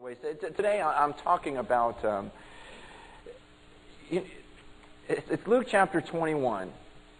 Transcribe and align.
Anyways, 0.00 0.16
t- 0.40 0.48
Today 0.56 0.80
I'm 0.80 1.12
talking 1.12 1.58
about 1.58 2.02
um, 2.06 2.30
it's 4.10 5.46
Luke 5.46 5.66
chapter 5.68 6.00
21 6.00 6.72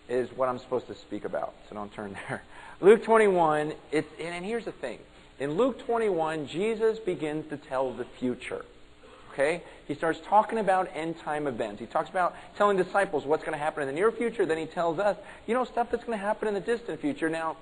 is 0.08 0.30
what 0.34 0.48
I'm 0.48 0.58
supposed 0.58 0.86
to 0.86 0.94
speak 0.94 1.26
about. 1.26 1.52
So 1.68 1.74
don't 1.74 1.92
turn 1.92 2.16
there. 2.28 2.42
Luke 2.80 3.04
21. 3.04 3.74
It's, 3.92 4.08
and 4.18 4.28
and 4.28 4.46
here's 4.46 4.64
the 4.64 4.72
thing. 4.72 4.98
In 5.38 5.58
Luke 5.58 5.84
21, 5.84 6.46
Jesus 6.46 6.98
begins 6.98 7.50
to 7.50 7.58
tell 7.58 7.92
the 7.92 8.06
future. 8.18 8.64
Okay? 9.32 9.62
He 9.86 9.94
starts 9.94 10.18
talking 10.24 10.58
about 10.58 10.88
end 10.94 11.18
time 11.18 11.46
events. 11.46 11.80
He 11.80 11.86
talks 11.86 12.08
about 12.08 12.34
telling 12.56 12.78
disciples 12.78 13.26
what's 13.26 13.44
going 13.44 13.58
to 13.58 13.62
happen 13.62 13.82
in 13.82 13.88
the 13.88 13.94
near 13.94 14.10
future. 14.10 14.46
Then 14.46 14.56
he 14.56 14.64
tells 14.64 14.98
us, 14.98 15.18
you 15.46 15.52
know, 15.52 15.64
stuff 15.64 15.90
that's 15.90 16.04
going 16.04 16.18
to 16.18 16.24
happen 16.24 16.48
in 16.48 16.54
the 16.54 16.60
distant 16.60 16.98
future. 17.02 17.28
Now, 17.28 17.58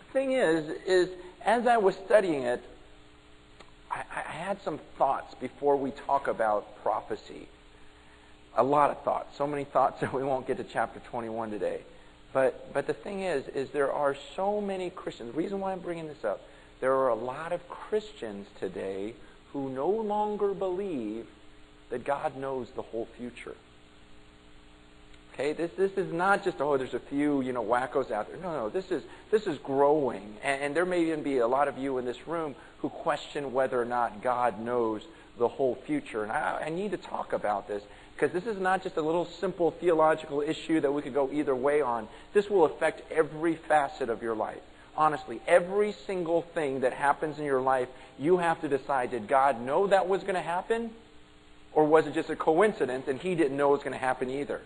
the 0.00 0.12
thing 0.12 0.32
is, 0.32 0.68
is 0.84 1.10
as 1.44 1.68
I 1.68 1.76
was 1.76 1.94
studying 1.94 2.42
it, 2.42 2.60
I, 3.90 4.02
I 4.14 4.20
had 4.20 4.62
some 4.62 4.78
thoughts 4.96 5.34
before 5.34 5.76
we 5.76 5.90
talk 5.90 6.28
about 6.28 6.82
prophecy. 6.82 7.48
A 8.56 8.62
lot 8.62 8.90
of 8.90 9.02
thoughts. 9.02 9.36
So 9.36 9.46
many 9.46 9.64
thoughts 9.64 10.00
that 10.00 10.12
we 10.12 10.22
won't 10.22 10.46
get 10.46 10.56
to 10.58 10.64
chapter 10.64 11.00
21 11.10 11.50
today. 11.50 11.80
But, 12.32 12.72
but 12.74 12.86
the 12.86 12.94
thing 12.94 13.22
is, 13.22 13.48
is 13.48 13.70
there 13.70 13.92
are 13.92 14.16
so 14.36 14.60
many 14.60 14.90
Christians. 14.90 15.32
The 15.32 15.38
reason 15.38 15.60
why 15.60 15.72
I'm 15.72 15.80
bringing 15.80 16.08
this 16.08 16.24
up, 16.24 16.42
there 16.80 16.94
are 16.94 17.08
a 17.08 17.14
lot 17.14 17.52
of 17.52 17.66
Christians 17.68 18.46
today 18.60 19.14
who 19.52 19.70
no 19.70 19.88
longer 19.88 20.52
believe 20.52 21.26
that 21.90 22.04
God 22.04 22.36
knows 22.36 22.68
the 22.74 22.82
whole 22.82 23.08
future. 23.16 23.54
Okay, 25.38 25.52
this 25.52 25.70
this 25.76 25.92
is 25.92 26.12
not 26.12 26.42
just 26.42 26.60
oh, 26.60 26.76
there's 26.76 26.94
a 26.94 26.98
few 26.98 27.42
you 27.42 27.52
know 27.52 27.64
wackos 27.64 28.10
out 28.10 28.28
there. 28.28 28.38
No, 28.38 28.52
no, 28.52 28.68
this 28.70 28.90
is 28.90 29.04
this 29.30 29.46
is 29.46 29.56
growing, 29.58 30.36
and, 30.42 30.62
and 30.62 30.74
there 30.74 30.84
may 30.84 31.02
even 31.02 31.22
be 31.22 31.38
a 31.38 31.46
lot 31.46 31.68
of 31.68 31.78
you 31.78 31.98
in 31.98 32.04
this 32.04 32.26
room 32.26 32.56
who 32.78 32.88
question 32.88 33.52
whether 33.52 33.80
or 33.80 33.84
not 33.84 34.20
God 34.20 34.58
knows 34.58 35.02
the 35.38 35.46
whole 35.46 35.76
future. 35.86 36.24
And 36.24 36.32
I, 36.32 36.64
I 36.66 36.68
need 36.70 36.90
to 36.90 36.96
talk 36.96 37.32
about 37.32 37.68
this 37.68 37.84
because 38.16 38.32
this 38.32 38.52
is 38.52 38.60
not 38.60 38.82
just 38.82 38.96
a 38.96 39.00
little 39.00 39.26
simple 39.26 39.70
theological 39.70 40.40
issue 40.40 40.80
that 40.80 40.90
we 40.90 41.02
could 41.02 41.14
go 41.14 41.30
either 41.32 41.54
way 41.54 41.82
on. 41.82 42.08
This 42.32 42.50
will 42.50 42.64
affect 42.64 43.08
every 43.12 43.54
facet 43.54 44.10
of 44.10 44.22
your 44.24 44.34
life. 44.34 44.58
Honestly, 44.96 45.40
every 45.46 45.92
single 45.92 46.42
thing 46.42 46.80
that 46.80 46.92
happens 46.92 47.38
in 47.38 47.44
your 47.44 47.60
life, 47.60 47.86
you 48.18 48.38
have 48.38 48.60
to 48.62 48.68
decide 48.68 49.12
did 49.12 49.28
God 49.28 49.60
know 49.60 49.86
that 49.86 50.08
was 50.08 50.22
going 50.22 50.34
to 50.34 50.42
happen? 50.42 50.90
Or 51.72 51.84
was 51.84 52.08
it 52.08 52.14
just 52.14 52.28
a 52.28 52.34
coincidence 52.34 53.06
and 53.06 53.20
he 53.20 53.36
didn't 53.36 53.56
know 53.56 53.68
it 53.68 53.72
was 53.76 53.82
going 53.84 53.92
to 53.92 53.98
happen 53.98 54.30
either? 54.30 54.60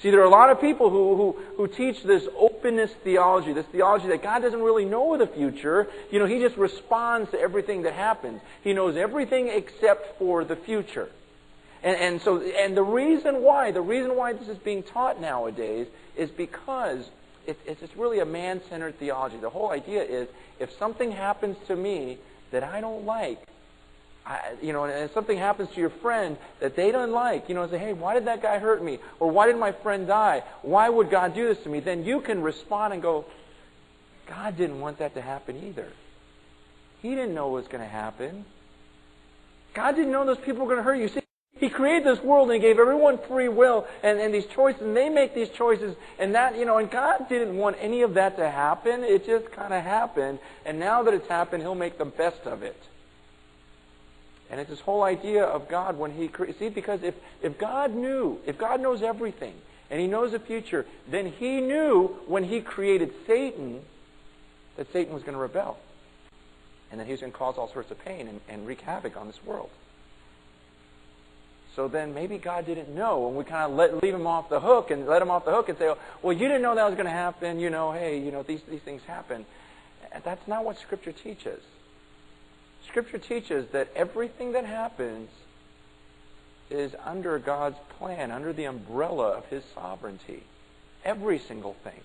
See, 0.00 0.10
there 0.10 0.20
are 0.20 0.24
a 0.24 0.30
lot 0.30 0.50
of 0.50 0.60
people 0.60 0.90
who, 0.90 1.16
who, 1.16 1.36
who 1.56 1.66
teach 1.66 2.04
this 2.04 2.26
openness 2.38 2.92
theology, 3.02 3.52
this 3.52 3.66
theology 3.66 4.06
that 4.08 4.22
God 4.22 4.42
doesn't 4.42 4.62
really 4.62 4.84
know 4.84 5.16
the 5.16 5.26
future. 5.26 5.88
You 6.12 6.20
know, 6.20 6.26
He 6.26 6.38
just 6.38 6.56
responds 6.56 7.32
to 7.32 7.40
everything 7.40 7.82
that 7.82 7.94
happens. 7.94 8.40
He 8.62 8.72
knows 8.72 8.96
everything 8.96 9.48
except 9.48 10.16
for 10.18 10.44
the 10.44 10.54
future. 10.54 11.08
And, 11.82 11.96
and 11.96 12.22
so, 12.22 12.40
and 12.40 12.76
the 12.76 12.82
reason 12.82 13.42
why, 13.42 13.72
the 13.72 13.80
reason 13.80 14.14
why 14.14 14.34
this 14.34 14.48
is 14.48 14.58
being 14.58 14.84
taught 14.84 15.20
nowadays 15.20 15.88
is 16.16 16.30
because 16.30 17.08
it, 17.46 17.58
it's 17.66 17.80
just 17.80 17.96
really 17.96 18.20
a 18.20 18.24
man-centered 18.24 18.98
theology. 19.00 19.38
The 19.38 19.50
whole 19.50 19.70
idea 19.70 20.02
is, 20.02 20.28
if 20.60 20.76
something 20.78 21.10
happens 21.10 21.56
to 21.66 21.74
me 21.74 22.18
that 22.52 22.62
I 22.62 22.80
don't 22.80 23.04
like, 23.04 23.40
I, 24.28 24.56
you 24.60 24.74
know, 24.74 24.84
and 24.84 25.04
if 25.04 25.14
something 25.14 25.38
happens 25.38 25.70
to 25.70 25.80
your 25.80 25.88
friend 25.88 26.36
that 26.60 26.76
they 26.76 26.92
don't 26.92 27.12
like, 27.12 27.48
you 27.48 27.54
know, 27.54 27.62
and 27.62 27.70
say, 27.70 27.78
hey, 27.78 27.94
why 27.94 28.12
did 28.12 28.26
that 28.26 28.42
guy 28.42 28.58
hurt 28.58 28.84
me? 28.84 28.98
Or 29.20 29.30
why 29.30 29.46
did 29.46 29.56
my 29.56 29.72
friend 29.72 30.06
die? 30.06 30.42
Why 30.60 30.90
would 30.90 31.08
God 31.08 31.34
do 31.34 31.48
this 31.48 31.62
to 31.64 31.70
me? 31.70 31.80
Then 31.80 32.04
you 32.04 32.20
can 32.20 32.42
respond 32.42 32.92
and 32.92 33.00
go, 33.00 33.24
God 34.26 34.58
didn't 34.58 34.80
want 34.80 34.98
that 34.98 35.14
to 35.14 35.22
happen 35.22 35.56
either. 35.64 35.88
He 37.00 37.10
didn't 37.10 37.34
know 37.34 37.48
what 37.48 37.62
was 37.62 37.68
going 37.68 37.82
to 37.82 37.88
happen. 37.88 38.44
God 39.72 39.96
didn't 39.96 40.12
know 40.12 40.26
those 40.26 40.36
people 40.36 40.66
were 40.66 40.74
going 40.74 40.78
to 40.78 40.82
hurt 40.82 40.96
you. 40.96 41.08
See, 41.08 41.22
He 41.56 41.70
created 41.70 42.04
this 42.04 42.22
world 42.22 42.50
and 42.50 42.60
gave 42.60 42.78
everyone 42.78 43.18
free 43.28 43.48
will 43.48 43.86
and, 44.02 44.18
and 44.18 44.34
these 44.34 44.46
choices, 44.46 44.82
and 44.82 44.94
they 44.94 45.08
make 45.08 45.34
these 45.34 45.48
choices, 45.48 45.96
and 46.18 46.34
that, 46.34 46.58
you 46.58 46.66
know, 46.66 46.76
and 46.76 46.90
God 46.90 47.30
didn't 47.30 47.56
want 47.56 47.76
any 47.80 48.02
of 48.02 48.12
that 48.14 48.36
to 48.36 48.50
happen. 48.50 49.04
It 49.04 49.24
just 49.24 49.50
kind 49.52 49.72
of 49.72 49.82
happened, 49.82 50.38
and 50.66 50.78
now 50.78 51.02
that 51.04 51.14
it's 51.14 51.28
happened, 51.28 51.62
He'll 51.62 51.74
make 51.74 51.96
the 51.96 52.04
best 52.04 52.42
of 52.42 52.62
it. 52.62 52.76
And 54.50 54.60
it's 54.60 54.70
this 54.70 54.80
whole 54.80 55.02
idea 55.02 55.44
of 55.44 55.68
God 55.68 55.98
when 55.98 56.10
He 56.12 56.28
cre- 56.28 56.52
see 56.58 56.68
because 56.68 57.02
if 57.02 57.14
if 57.42 57.58
God 57.58 57.94
knew, 57.94 58.40
if 58.46 58.56
God 58.56 58.80
knows 58.80 59.02
everything 59.02 59.54
and 59.90 60.00
He 60.00 60.06
knows 60.06 60.32
the 60.32 60.38
future, 60.38 60.86
then 61.08 61.26
He 61.26 61.60
knew 61.60 62.08
when 62.26 62.44
He 62.44 62.60
created 62.60 63.12
Satan 63.26 63.80
that 64.78 64.90
Satan 64.92 65.12
was 65.12 65.22
going 65.22 65.34
to 65.34 65.40
rebel, 65.40 65.76
and 66.90 67.00
that 67.00 67.04
he 67.04 67.10
was 67.10 67.20
going 67.20 67.32
to 67.32 67.36
cause 67.36 67.58
all 67.58 67.68
sorts 67.68 67.90
of 67.90 68.02
pain 68.02 68.28
and, 68.28 68.40
and 68.48 68.66
wreak 68.66 68.80
havoc 68.80 69.16
on 69.16 69.26
this 69.26 69.44
world. 69.44 69.68
So 71.74 71.88
then 71.88 72.14
maybe 72.14 72.38
God 72.38 72.64
didn't 72.64 72.88
know, 72.88 73.26
and 73.26 73.36
we 73.36 73.44
kind 73.44 73.70
of 73.70 73.76
let, 73.76 74.02
leave 74.02 74.14
him 74.14 74.26
off 74.26 74.48
the 74.48 74.60
hook 74.60 74.90
and 74.90 75.06
let 75.06 75.20
him 75.20 75.30
off 75.30 75.44
the 75.44 75.50
hook 75.50 75.68
and 75.68 75.76
say, 75.78 75.92
well, 76.22 76.32
you 76.32 76.46
didn't 76.46 76.62
know 76.62 76.74
that 76.76 76.86
was 76.86 76.94
going 76.94 77.06
to 77.06 77.10
happen. 77.10 77.60
You 77.60 77.70
know, 77.70 77.92
hey, 77.92 78.18
you 78.18 78.30
know, 78.30 78.42
these, 78.42 78.60
these 78.68 78.80
things 78.80 79.02
happen. 79.02 79.44
That's 80.24 80.46
not 80.48 80.64
what 80.64 80.78
Scripture 80.78 81.12
teaches. 81.12 81.60
Scripture 82.88 83.18
teaches 83.18 83.68
that 83.72 83.88
everything 83.94 84.52
that 84.52 84.64
happens 84.64 85.28
is 86.70 86.94
under 87.04 87.38
God's 87.38 87.76
plan, 87.98 88.30
under 88.30 88.52
the 88.52 88.64
umbrella 88.64 89.28
of 89.30 89.46
His 89.46 89.62
sovereignty. 89.74 90.42
Every 91.04 91.38
single 91.38 91.74
thing. 91.84 92.00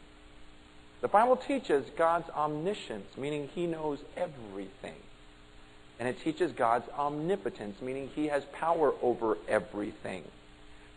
The 1.01 1.07
Bible 1.07 1.35
teaches 1.35 1.85
God's 1.97 2.29
omniscience, 2.29 3.17
meaning 3.17 3.49
He 3.53 3.65
knows 3.65 3.99
everything. 4.15 4.95
And 5.99 6.07
it 6.07 6.21
teaches 6.21 6.51
God's 6.51 6.89
omnipotence, 6.97 7.81
meaning 7.81 8.09
He 8.13 8.27
has 8.27 8.45
power 8.45 8.93
over 9.01 9.37
everything. 9.47 10.23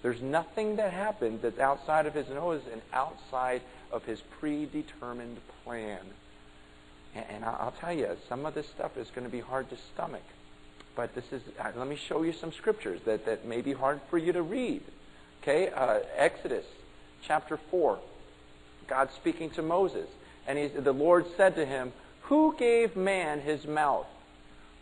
There's 0.02 0.22
nothing 0.22 0.76
that 0.76 0.92
happens 0.92 1.42
that's 1.42 1.58
outside 1.58 2.06
of 2.06 2.14
His 2.14 2.28
nose 2.28 2.62
and 2.72 2.82
outside 2.92 3.62
of 3.90 4.04
His 4.04 4.20
predetermined 4.20 5.38
plan. 5.64 6.00
And 7.30 7.44
I'll 7.44 7.74
tell 7.80 7.92
you, 7.92 8.16
some 8.28 8.46
of 8.46 8.54
this 8.54 8.66
stuff 8.68 8.96
is 8.96 9.08
going 9.10 9.26
to 9.26 9.30
be 9.30 9.40
hard 9.40 9.70
to 9.70 9.76
stomach. 9.94 10.22
But 10.94 11.14
this 11.14 11.24
is, 11.30 11.42
uh, 11.58 11.72
let 11.76 11.86
me 11.86 11.96
show 11.96 12.22
you 12.22 12.32
some 12.32 12.52
scriptures 12.52 13.00
that, 13.04 13.26
that 13.26 13.44
may 13.44 13.60
be 13.60 13.72
hard 13.72 14.00
for 14.08 14.18
you 14.18 14.32
to 14.32 14.42
read. 14.42 14.82
Okay, 15.42 15.68
uh, 15.68 16.00
Exodus 16.16 16.64
chapter 17.22 17.58
4. 17.70 17.98
God 18.88 19.10
speaking 19.14 19.50
to 19.50 19.62
Moses. 19.62 20.08
And 20.46 20.58
he, 20.58 20.68
the 20.68 20.92
Lord 20.92 21.26
said 21.36 21.56
to 21.56 21.66
him, 21.66 21.92
Who 22.22 22.54
gave 22.58 22.96
man 22.96 23.40
his 23.40 23.66
mouth? 23.66 24.06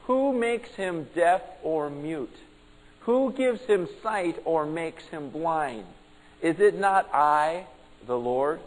Who 0.05 0.33
makes 0.33 0.71
him 0.71 1.09
deaf 1.15 1.43
or 1.63 1.91
mute? 1.91 2.37
Who 3.01 3.33
gives 3.33 3.63
him 3.63 3.89
sight 4.03 4.41
or 4.45 4.67
makes 4.67 5.05
him 5.05 5.31
blind? 5.31 5.85
Is 6.43 6.61
it 6.61 6.79
not 6.79 7.09
I, 7.13 7.67
the 8.07 8.19
Lord? 8.19 8.61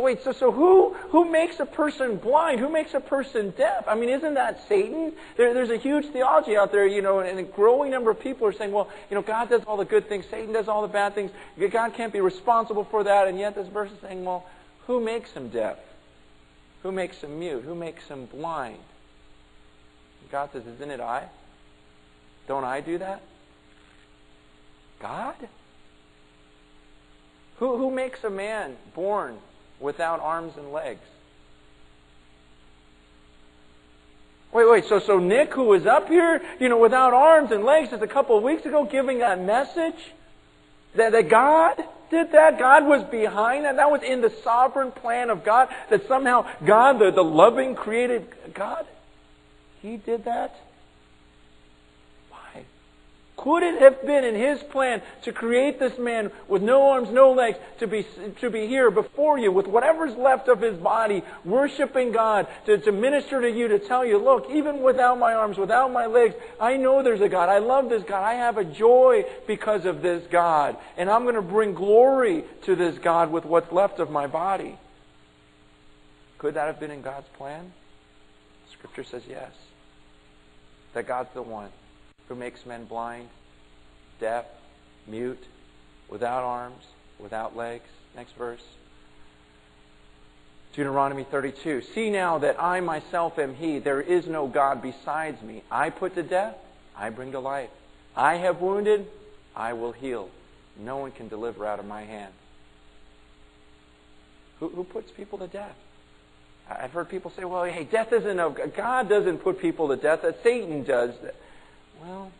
Wait, 0.00 0.22
so, 0.22 0.32
so 0.32 0.50
who, 0.50 0.94
who 1.10 1.30
makes 1.30 1.60
a 1.60 1.66
person 1.66 2.16
blind? 2.16 2.60
Who 2.60 2.70
makes 2.70 2.94
a 2.94 3.00
person 3.00 3.50
deaf? 3.50 3.84
I 3.86 3.94
mean, 3.94 4.08
isn't 4.08 4.34
that 4.34 4.66
Satan? 4.66 5.12
There, 5.36 5.52
there's 5.52 5.68
a 5.68 5.76
huge 5.76 6.06
theology 6.06 6.56
out 6.56 6.72
there, 6.72 6.86
you 6.86 7.02
know, 7.02 7.18
and 7.18 7.38
a 7.38 7.42
growing 7.42 7.90
number 7.90 8.10
of 8.10 8.18
people 8.18 8.46
are 8.46 8.54
saying, 8.54 8.72
well, 8.72 8.88
you 9.10 9.14
know, 9.14 9.20
God 9.20 9.50
does 9.50 9.62
all 9.66 9.76
the 9.76 9.84
good 9.84 10.08
things, 10.08 10.24
Satan 10.30 10.54
does 10.54 10.66
all 10.66 10.80
the 10.80 10.88
bad 10.88 11.14
things. 11.14 11.30
God 11.70 11.92
can't 11.92 12.12
be 12.12 12.20
responsible 12.20 12.84
for 12.84 13.04
that. 13.04 13.28
And 13.28 13.38
yet 13.38 13.54
this 13.54 13.68
verse 13.68 13.90
is 13.90 13.98
saying, 14.00 14.24
well, 14.24 14.46
who 14.86 14.98
makes 14.98 15.30
him 15.32 15.50
deaf? 15.50 15.76
Who 16.82 16.90
makes 16.90 17.20
him 17.20 17.38
mute? 17.38 17.62
Who 17.62 17.74
makes 17.74 18.08
him 18.08 18.24
blind? 18.26 18.78
God 20.30 20.50
says, 20.52 20.62
isn't 20.66 20.90
it 20.90 21.00
I? 21.00 21.28
Don't 22.48 22.64
I 22.64 22.80
do 22.80 22.96
that? 22.96 23.20
God? 25.00 25.36
Who, 27.58 27.76
who 27.76 27.90
makes 27.90 28.24
a 28.24 28.30
man 28.30 28.76
born 28.94 29.36
without 29.82 30.20
arms 30.20 30.54
and 30.56 30.72
legs. 30.72 31.00
Wait, 34.52 34.68
wait, 34.68 34.84
so, 34.84 34.98
so 34.98 35.18
Nick, 35.18 35.52
who 35.54 35.64
was 35.64 35.86
up 35.86 36.08
here, 36.08 36.42
you 36.60 36.68
know, 36.68 36.78
without 36.78 37.14
arms 37.14 37.50
and 37.50 37.64
legs 37.64 37.90
just 37.90 38.02
a 38.02 38.06
couple 38.06 38.36
of 38.36 38.42
weeks 38.42 38.66
ago 38.66 38.84
giving 38.84 39.20
that 39.20 39.40
message, 39.40 40.12
that, 40.94 41.12
that 41.12 41.30
God 41.30 41.82
did 42.10 42.32
that? 42.32 42.58
God 42.58 42.86
was 42.86 43.02
behind 43.04 43.64
that? 43.64 43.76
That 43.76 43.90
was 43.90 44.02
in 44.02 44.20
the 44.20 44.30
sovereign 44.44 44.92
plan 44.92 45.30
of 45.30 45.42
God? 45.42 45.68
That 45.88 46.06
somehow 46.06 46.46
God, 46.64 46.98
the, 46.98 47.10
the 47.10 47.24
loving, 47.24 47.74
created 47.74 48.28
God, 48.52 48.84
He 49.80 49.96
did 49.96 50.26
that? 50.26 50.54
Could 53.42 53.64
it 53.64 53.82
have 53.82 54.06
been 54.06 54.22
in 54.22 54.36
His 54.36 54.62
plan 54.62 55.02
to 55.22 55.32
create 55.32 55.80
this 55.80 55.98
man 55.98 56.30
with 56.46 56.62
no 56.62 56.90
arms, 56.90 57.10
no 57.10 57.32
legs, 57.32 57.58
to 57.80 57.88
be, 57.88 58.06
to 58.40 58.50
be 58.50 58.68
here 58.68 58.88
before 58.88 59.36
you 59.36 59.50
with 59.50 59.66
whatever's 59.66 60.14
left 60.14 60.46
of 60.46 60.60
his 60.60 60.76
body, 60.76 61.24
worshiping 61.44 62.12
God, 62.12 62.46
to, 62.66 62.78
to 62.78 62.92
minister 62.92 63.40
to 63.40 63.50
you, 63.50 63.66
to 63.66 63.80
tell 63.80 64.04
you, 64.04 64.18
look, 64.18 64.48
even 64.48 64.80
without 64.80 65.18
my 65.18 65.34
arms, 65.34 65.58
without 65.58 65.92
my 65.92 66.06
legs, 66.06 66.36
I 66.60 66.76
know 66.76 67.02
there's 67.02 67.20
a 67.20 67.28
God. 67.28 67.48
I 67.48 67.58
love 67.58 67.88
this 67.88 68.04
God. 68.04 68.22
I 68.22 68.34
have 68.34 68.58
a 68.58 68.64
joy 68.64 69.24
because 69.48 69.86
of 69.86 70.02
this 70.02 70.24
God. 70.30 70.76
And 70.96 71.10
I'm 71.10 71.24
going 71.24 71.34
to 71.34 71.42
bring 71.42 71.74
glory 71.74 72.44
to 72.66 72.76
this 72.76 72.96
God 72.98 73.32
with 73.32 73.44
what's 73.44 73.72
left 73.72 73.98
of 73.98 74.08
my 74.08 74.28
body. 74.28 74.78
Could 76.38 76.54
that 76.54 76.68
have 76.68 76.78
been 76.78 76.92
in 76.92 77.02
God's 77.02 77.26
plan? 77.36 77.72
Scripture 78.70 79.02
says 79.02 79.24
yes. 79.28 79.50
that 80.94 81.08
God's 81.08 81.30
the 81.34 81.42
one 81.42 81.70
who 82.28 82.34
makes 82.34 82.64
men 82.66 82.84
blind, 82.84 83.28
deaf, 84.20 84.44
mute, 85.06 85.42
without 86.08 86.42
arms, 86.42 86.84
without 87.18 87.56
legs. 87.56 87.88
Next 88.16 88.32
verse. 88.32 88.62
Deuteronomy 90.74 91.24
32. 91.24 91.82
See 91.94 92.10
now 92.10 92.38
that 92.38 92.62
I 92.62 92.80
myself 92.80 93.38
am 93.38 93.54
He. 93.54 93.78
There 93.78 94.00
is 94.00 94.26
no 94.26 94.46
God 94.46 94.80
besides 94.80 95.42
me. 95.42 95.62
I 95.70 95.90
put 95.90 96.14
to 96.14 96.22
death, 96.22 96.56
I 96.96 97.10
bring 97.10 97.32
to 97.32 97.40
life. 97.40 97.70
I 98.16 98.36
have 98.36 98.60
wounded, 98.60 99.06
I 99.54 99.74
will 99.74 99.92
heal. 99.92 100.30
No 100.78 100.98
one 100.98 101.12
can 101.12 101.28
deliver 101.28 101.66
out 101.66 101.78
of 101.78 101.86
my 101.86 102.02
hand. 102.02 102.32
Who, 104.60 104.68
who 104.68 104.84
puts 104.84 105.10
people 105.10 105.38
to 105.38 105.46
death? 105.46 105.74
I've 106.70 106.92
heard 106.92 107.08
people 107.08 107.32
say, 107.36 107.44
well, 107.44 107.64
hey, 107.64 107.84
death 107.84 108.12
isn't 108.12 108.38
a, 108.38 108.50
God 108.50 108.74
God 108.74 109.08
doesn't 109.08 109.38
put 109.38 109.58
people 109.58 109.88
to 109.88 109.96
death, 109.96 110.22
that 110.22 110.42
Satan 110.42 110.84
does. 110.84 111.10
Well, 112.02 112.32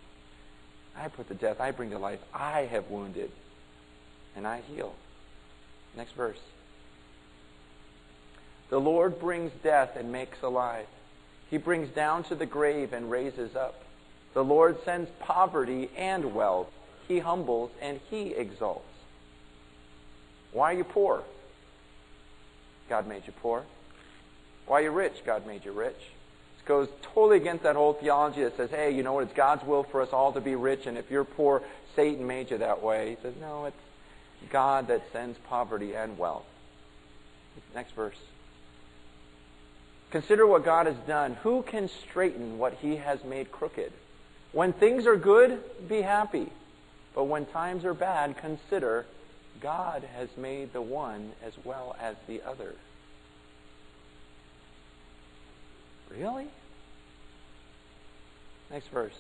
I 0.97 1.09
put 1.09 1.29
to 1.29 1.35
death, 1.35 1.61
I 1.61 1.71
bring 1.71 1.91
to 1.91 1.99
life. 1.99 2.21
I 2.35 2.63
have 2.63 2.91
wounded, 2.91 3.31
and 4.37 4.47
I 4.47 4.61
heal. 4.61 4.95
Next 5.97 6.13
verse. 6.13 6.41
The 8.71 8.81
Lord 8.81 9.21
brings 9.21 9.53
death 9.63 9.97
and 9.97 10.11
makes 10.11 10.43
alive. 10.43 10.87
He 11.51 11.59
brings 11.59 11.91
down 11.91 12.25
to 12.25 12.35
the 12.35 12.47
grave 12.47 12.93
and 12.93 13.11
raises 13.11 13.55
up. 13.55 13.83
The 14.35 14.43
Lord 14.43 14.83
sends 14.85 15.11
poverty 15.21 15.91
and 15.97 16.35
wealth. 16.35 16.69
He 17.07 17.19
humbles 17.19 17.71
and 17.83 18.01
he 18.09 18.29
exalts. 18.31 18.87
Why 20.53 20.73
are 20.73 20.77
you 20.77 20.85
poor? 20.85 21.23
God 22.89 23.07
made 23.07 23.27
you 23.27 23.33
poor. 23.43 23.65
Why 24.67 24.81
are 24.81 24.85
you 24.85 24.91
rich? 24.91 25.23
God 25.25 25.47
made 25.47 25.65
you 25.65 25.73
rich. 25.73 26.01
Goes 26.65 26.89
totally 27.03 27.39
against 27.39 27.65
that 27.65 27.75
whole 27.75 27.93
theology 27.93 28.45
that 28.45 28.57
says, 28.57 28.71
hey, 28.71 28.93
you 28.93 29.03
know 29.03 29.13
what? 29.15 29.25
It's 29.25 29.35
God's 29.35 29.65
will 29.65 29.83
for 29.83 30.01
us 30.01 30.13
all 30.13 30.33
to 30.33 30.41
be 30.41 30.55
rich, 30.55 30.87
and 30.87 30.97
if 30.97 31.11
you're 31.11 31.25
poor, 31.25 31.63
Satan 31.97 32.27
made 32.27 32.51
you 32.51 32.59
that 32.59 32.83
way. 32.83 33.11
He 33.11 33.17
says, 33.23 33.35
no, 33.41 33.65
it's 33.65 33.77
God 34.51 34.89
that 34.89 35.03
sends 35.13 35.39
poverty 35.49 35.95
and 35.95 36.17
wealth. 36.17 36.45
Next 37.75 37.93
verse. 37.93 38.17
Consider 40.11 40.47
what 40.47 40.65
God 40.65 40.87
has 40.87 40.97
done. 41.07 41.35
Who 41.43 41.63
can 41.63 41.89
straighten 41.89 42.59
what 42.59 42.75
he 42.75 42.97
has 42.97 43.25
made 43.25 43.51
crooked? 43.51 43.93
When 44.53 44.73
things 44.73 45.07
are 45.07 45.17
good, 45.17 45.61
be 45.89 46.03
happy. 46.03 46.49
But 47.15 47.25
when 47.25 47.47
times 47.47 47.85
are 47.85 47.95
bad, 47.95 48.37
consider 48.37 49.07
God 49.61 50.05
has 50.17 50.29
made 50.37 50.73
the 50.73 50.83
one 50.83 51.33
as 51.43 51.53
well 51.65 51.97
as 52.01 52.17
the 52.27 52.43
other. 52.43 52.75
Really? 56.19 56.47
Next 58.71 58.89
verse. 58.89 59.19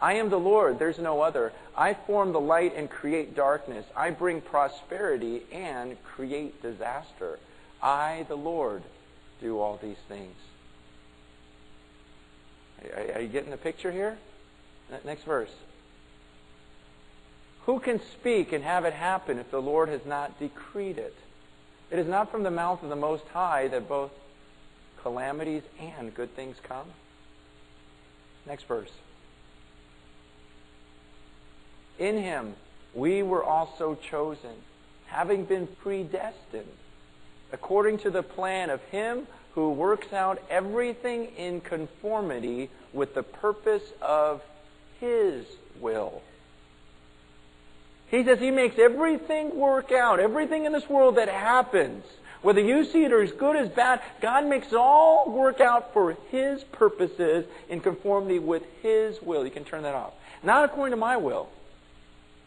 I 0.00 0.14
am 0.14 0.30
the 0.30 0.38
Lord, 0.38 0.78
there's 0.78 0.98
no 0.98 1.20
other. 1.20 1.52
I 1.76 1.92
form 1.92 2.32
the 2.32 2.40
light 2.40 2.74
and 2.74 2.88
create 2.88 3.36
darkness. 3.36 3.84
I 3.94 4.10
bring 4.10 4.40
prosperity 4.40 5.42
and 5.52 6.02
create 6.04 6.62
disaster. 6.62 7.38
I, 7.82 8.24
the 8.28 8.36
Lord, 8.36 8.82
do 9.42 9.60
all 9.60 9.78
these 9.82 9.98
things. 10.08 10.34
Are 13.14 13.20
you 13.20 13.28
getting 13.28 13.50
the 13.50 13.58
picture 13.58 13.92
here? 13.92 14.16
Next 15.04 15.24
verse. 15.24 15.50
Who 17.66 17.78
can 17.78 18.00
speak 18.12 18.52
and 18.52 18.64
have 18.64 18.86
it 18.86 18.94
happen 18.94 19.38
if 19.38 19.50
the 19.50 19.60
Lord 19.60 19.90
has 19.90 20.06
not 20.06 20.38
decreed 20.38 20.96
it? 20.96 21.14
It 21.90 21.98
is 21.98 22.06
not 22.06 22.30
from 22.30 22.42
the 22.42 22.50
mouth 22.50 22.82
of 22.82 22.88
the 22.88 22.96
Most 22.96 23.26
High 23.28 23.68
that 23.68 23.86
both 23.86 24.10
calamities 25.02 25.62
and 25.78 26.14
good 26.14 26.34
things 26.34 26.56
come. 26.62 26.86
Next 28.46 28.64
verse. 28.64 28.90
In 31.98 32.16
him 32.16 32.54
we 32.94 33.22
were 33.22 33.44
also 33.44 33.94
chosen, 33.94 34.50
having 35.06 35.44
been 35.44 35.66
predestined, 35.66 36.72
according 37.52 37.98
to 37.98 38.10
the 38.10 38.22
plan 38.22 38.70
of 38.70 38.82
him 38.84 39.26
who 39.54 39.72
works 39.72 40.12
out 40.12 40.42
everything 40.48 41.26
in 41.36 41.60
conformity 41.60 42.70
with 42.92 43.14
the 43.14 43.22
purpose 43.22 43.82
of 44.00 44.42
his 45.00 45.44
will. 45.80 46.22
He 48.10 48.24
says 48.24 48.40
he 48.40 48.50
makes 48.50 48.78
everything 48.78 49.56
work 49.56 49.92
out, 49.92 50.18
everything 50.18 50.64
in 50.64 50.72
this 50.72 50.88
world 50.88 51.16
that 51.16 51.28
happens 51.28 52.04
whether 52.42 52.60
you 52.60 52.84
see 52.84 53.04
it 53.04 53.12
as 53.12 53.32
good 53.32 53.56
as 53.56 53.68
bad, 53.68 54.00
God 54.20 54.46
makes 54.46 54.68
it 54.68 54.74
all 54.74 55.30
work 55.30 55.60
out 55.60 55.92
for 55.92 56.16
His 56.30 56.64
purposes 56.64 57.44
in 57.68 57.80
conformity 57.80 58.38
with 58.38 58.62
His 58.82 59.20
will. 59.20 59.44
You 59.44 59.50
can 59.50 59.64
turn 59.64 59.82
that 59.82 59.94
off. 59.94 60.12
Not 60.42 60.64
according 60.64 60.92
to 60.92 60.96
my 60.96 61.16
will. 61.18 61.48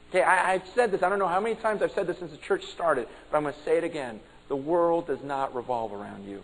Okay, 0.09 0.23
I, 0.23 0.53
have 0.53 0.63
said 0.75 0.91
this. 0.91 1.01
I 1.01 1.09
don't 1.09 1.19
know 1.19 1.27
how 1.27 1.39
many 1.39 1.55
times 1.55 1.81
I've 1.81 1.91
said 1.91 2.07
this 2.07 2.19
since 2.19 2.31
the 2.31 2.37
church 2.37 2.65
started, 2.65 3.07
but 3.31 3.37
I'm 3.37 3.43
going 3.43 3.55
to 3.55 3.63
say 3.63 3.77
it 3.77 3.83
again. 3.83 4.19
The 4.47 4.55
world 4.55 5.07
does 5.07 5.23
not 5.23 5.55
revolve 5.55 5.91
around 5.91 6.25
you. 6.25 6.43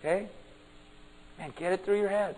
Okay? 0.00 0.28
Man, 1.38 1.52
get 1.56 1.72
it 1.72 1.84
through 1.84 2.00
your 2.00 2.08
head. 2.08 2.36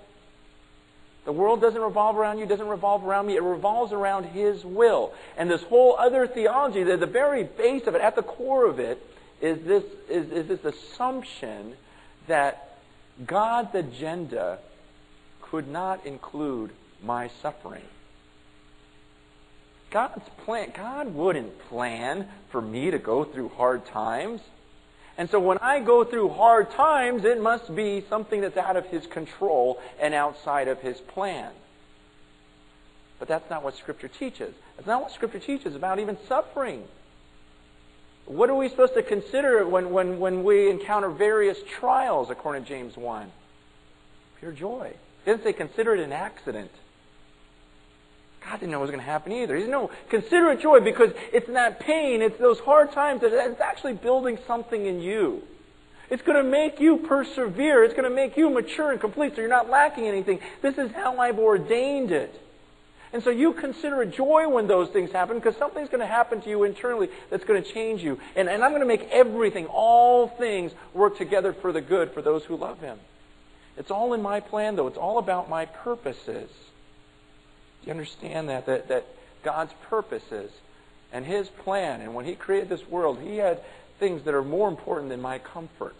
The 1.24 1.32
world 1.32 1.60
doesn't 1.60 1.80
revolve 1.80 2.16
around 2.16 2.38
you, 2.38 2.46
doesn't 2.46 2.68
revolve 2.68 3.04
around 3.04 3.26
me. 3.26 3.36
It 3.36 3.42
revolves 3.42 3.92
around 3.92 4.24
His 4.24 4.64
will. 4.64 5.12
And 5.36 5.50
this 5.50 5.62
whole 5.62 5.96
other 5.98 6.26
theology, 6.26 6.82
the, 6.82 6.96
the 6.96 7.06
very 7.06 7.44
base 7.44 7.86
of 7.86 7.94
it, 7.94 8.00
at 8.00 8.16
the 8.16 8.22
core 8.22 8.66
of 8.66 8.78
it, 8.78 9.04
is 9.40 9.62
this, 9.64 9.84
is, 10.08 10.30
is 10.30 10.48
this 10.48 10.64
assumption 10.64 11.74
that 12.26 12.78
God's 13.26 13.74
agenda 13.74 14.58
could 15.42 15.68
not 15.68 16.06
include 16.06 16.70
my 17.02 17.30
suffering. 17.42 17.82
God's 19.90 20.28
plan, 20.44 20.72
God 20.74 21.14
wouldn't 21.14 21.58
plan 21.68 22.28
for 22.50 22.62
me 22.62 22.90
to 22.90 22.98
go 22.98 23.24
through 23.24 23.48
hard 23.50 23.84
times. 23.86 24.40
And 25.18 25.28
so 25.28 25.40
when 25.40 25.58
I 25.58 25.80
go 25.80 26.04
through 26.04 26.30
hard 26.30 26.70
times, 26.70 27.24
it 27.24 27.40
must 27.42 27.74
be 27.74 28.04
something 28.08 28.40
that's 28.40 28.56
out 28.56 28.76
of 28.76 28.86
His 28.86 29.06
control 29.06 29.80
and 30.00 30.14
outside 30.14 30.68
of 30.68 30.80
His 30.80 30.98
plan. 30.98 31.50
But 33.18 33.28
that's 33.28 33.50
not 33.50 33.64
what 33.64 33.76
Scripture 33.76 34.08
teaches. 34.08 34.54
That's 34.76 34.86
not 34.86 35.02
what 35.02 35.12
Scripture 35.12 35.40
teaches 35.40 35.74
about 35.74 35.98
even 35.98 36.16
suffering. 36.28 36.84
What 38.30 38.48
are 38.48 38.54
we 38.54 38.68
supposed 38.68 38.94
to 38.94 39.02
consider 39.02 39.66
when, 39.66 39.90
when, 39.90 40.20
when 40.20 40.44
we 40.44 40.70
encounter 40.70 41.08
various 41.08 41.58
trials, 41.68 42.30
according 42.30 42.62
to 42.62 42.68
James 42.68 42.96
1? 42.96 43.28
Pure 44.38 44.52
joy. 44.52 44.92
He 45.24 45.30
doesn't 45.32 45.42
say 45.42 45.52
consider 45.52 45.96
it 45.96 46.00
an 46.00 46.12
accident. 46.12 46.70
God 48.44 48.60
didn't 48.60 48.70
know 48.70 48.78
it 48.78 48.82
was 48.82 48.90
going 48.90 49.00
to 49.00 49.10
happen 49.10 49.32
either. 49.32 49.56
He 49.56 49.62
said, 49.62 49.72
no, 49.72 49.90
consider 50.10 50.52
it 50.52 50.60
joy 50.60 50.78
because 50.78 51.10
it's 51.32 51.48
that 51.48 51.80
pain, 51.80 52.22
it's 52.22 52.38
those 52.38 52.60
hard 52.60 52.92
times 52.92 53.22
that 53.22 53.32
it's 53.32 53.60
actually 53.60 53.94
building 53.94 54.38
something 54.46 54.86
in 54.86 55.00
you. 55.00 55.42
It's 56.08 56.22
going 56.22 56.40
to 56.40 56.48
make 56.48 56.78
you 56.78 56.98
persevere. 56.98 57.82
It's 57.82 57.94
going 57.94 58.08
to 58.08 58.14
make 58.14 58.36
you 58.36 58.48
mature 58.48 58.92
and 58.92 59.00
complete 59.00 59.34
so 59.34 59.40
you're 59.40 59.50
not 59.50 59.68
lacking 59.68 60.06
anything. 60.06 60.38
This 60.62 60.78
is 60.78 60.92
how 60.92 61.18
I've 61.18 61.40
ordained 61.40 62.12
it. 62.12 62.40
And 63.12 63.24
so 63.24 63.30
you 63.30 63.52
consider 63.52 64.04
joy 64.04 64.48
when 64.48 64.68
those 64.68 64.88
things 64.90 65.10
happen 65.10 65.36
because 65.36 65.56
something's 65.56 65.88
going 65.88 66.00
to 66.00 66.06
happen 66.06 66.40
to 66.42 66.48
you 66.48 66.62
internally 66.62 67.08
that's 67.28 67.44
going 67.44 67.60
to 67.62 67.68
change 67.68 68.02
you. 68.02 68.20
And, 68.36 68.48
and 68.48 68.62
I'm 68.62 68.70
going 68.70 68.82
to 68.82 68.86
make 68.86 69.08
everything, 69.10 69.66
all 69.66 70.28
things, 70.28 70.72
work 70.94 71.18
together 71.18 71.52
for 71.52 71.72
the 71.72 71.80
good 71.80 72.12
for 72.12 72.22
those 72.22 72.44
who 72.44 72.56
love 72.56 72.80
Him. 72.80 72.98
It's 73.76 73.90
all 73.90 74.14
in 74.14 74.22
my 74.22 74.38
plan, 74.40 74.76
though. 74.76 74.86
It's 74.86 74.98
all 74.98 75.18
about 75.18 75.48
my 75.48 75.66
purposes. 75.66 76.50
Do 77.82 77.86
you 77.86 77.92
understand 77.92 78.48
that? 78.48 78.66
That, 78.66 78.88
that 78.88 79.06
God's 79.42 79.72
purposes 79.88 80.52
and 81.12 81.24
His 81.24 81.48
plan, 81.48 82.00
and 82.00 82.14
when 82.14 82.26
He 82.26 82.36
created 82.36 82.68
this 82.68 82.86
world, 82.86 83.18
He 83.20 83.38
had 83.38 83.60
things 83.98 84.22
that 84.22 84.34
are 84.34 84.44
more 84.44 84.68
important 84.68 85.08
than 85.08 85.20
my 85.20 85.38
comfort. 85.38 85.96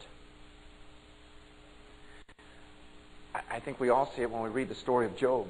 I, 3.34 3.40
I 3.50 3.58
think 3.58 3.80
we 3.80 3.88
all 3.88 4.12
see 4.14 4.22
it 4.22 4.30
when 4.30 4.42
we 4.42 4.48
read 4.50 4.68
the 4.68 4.76
story 4.76 5.06
of 5.06 5.16
Job. 5.16 5.48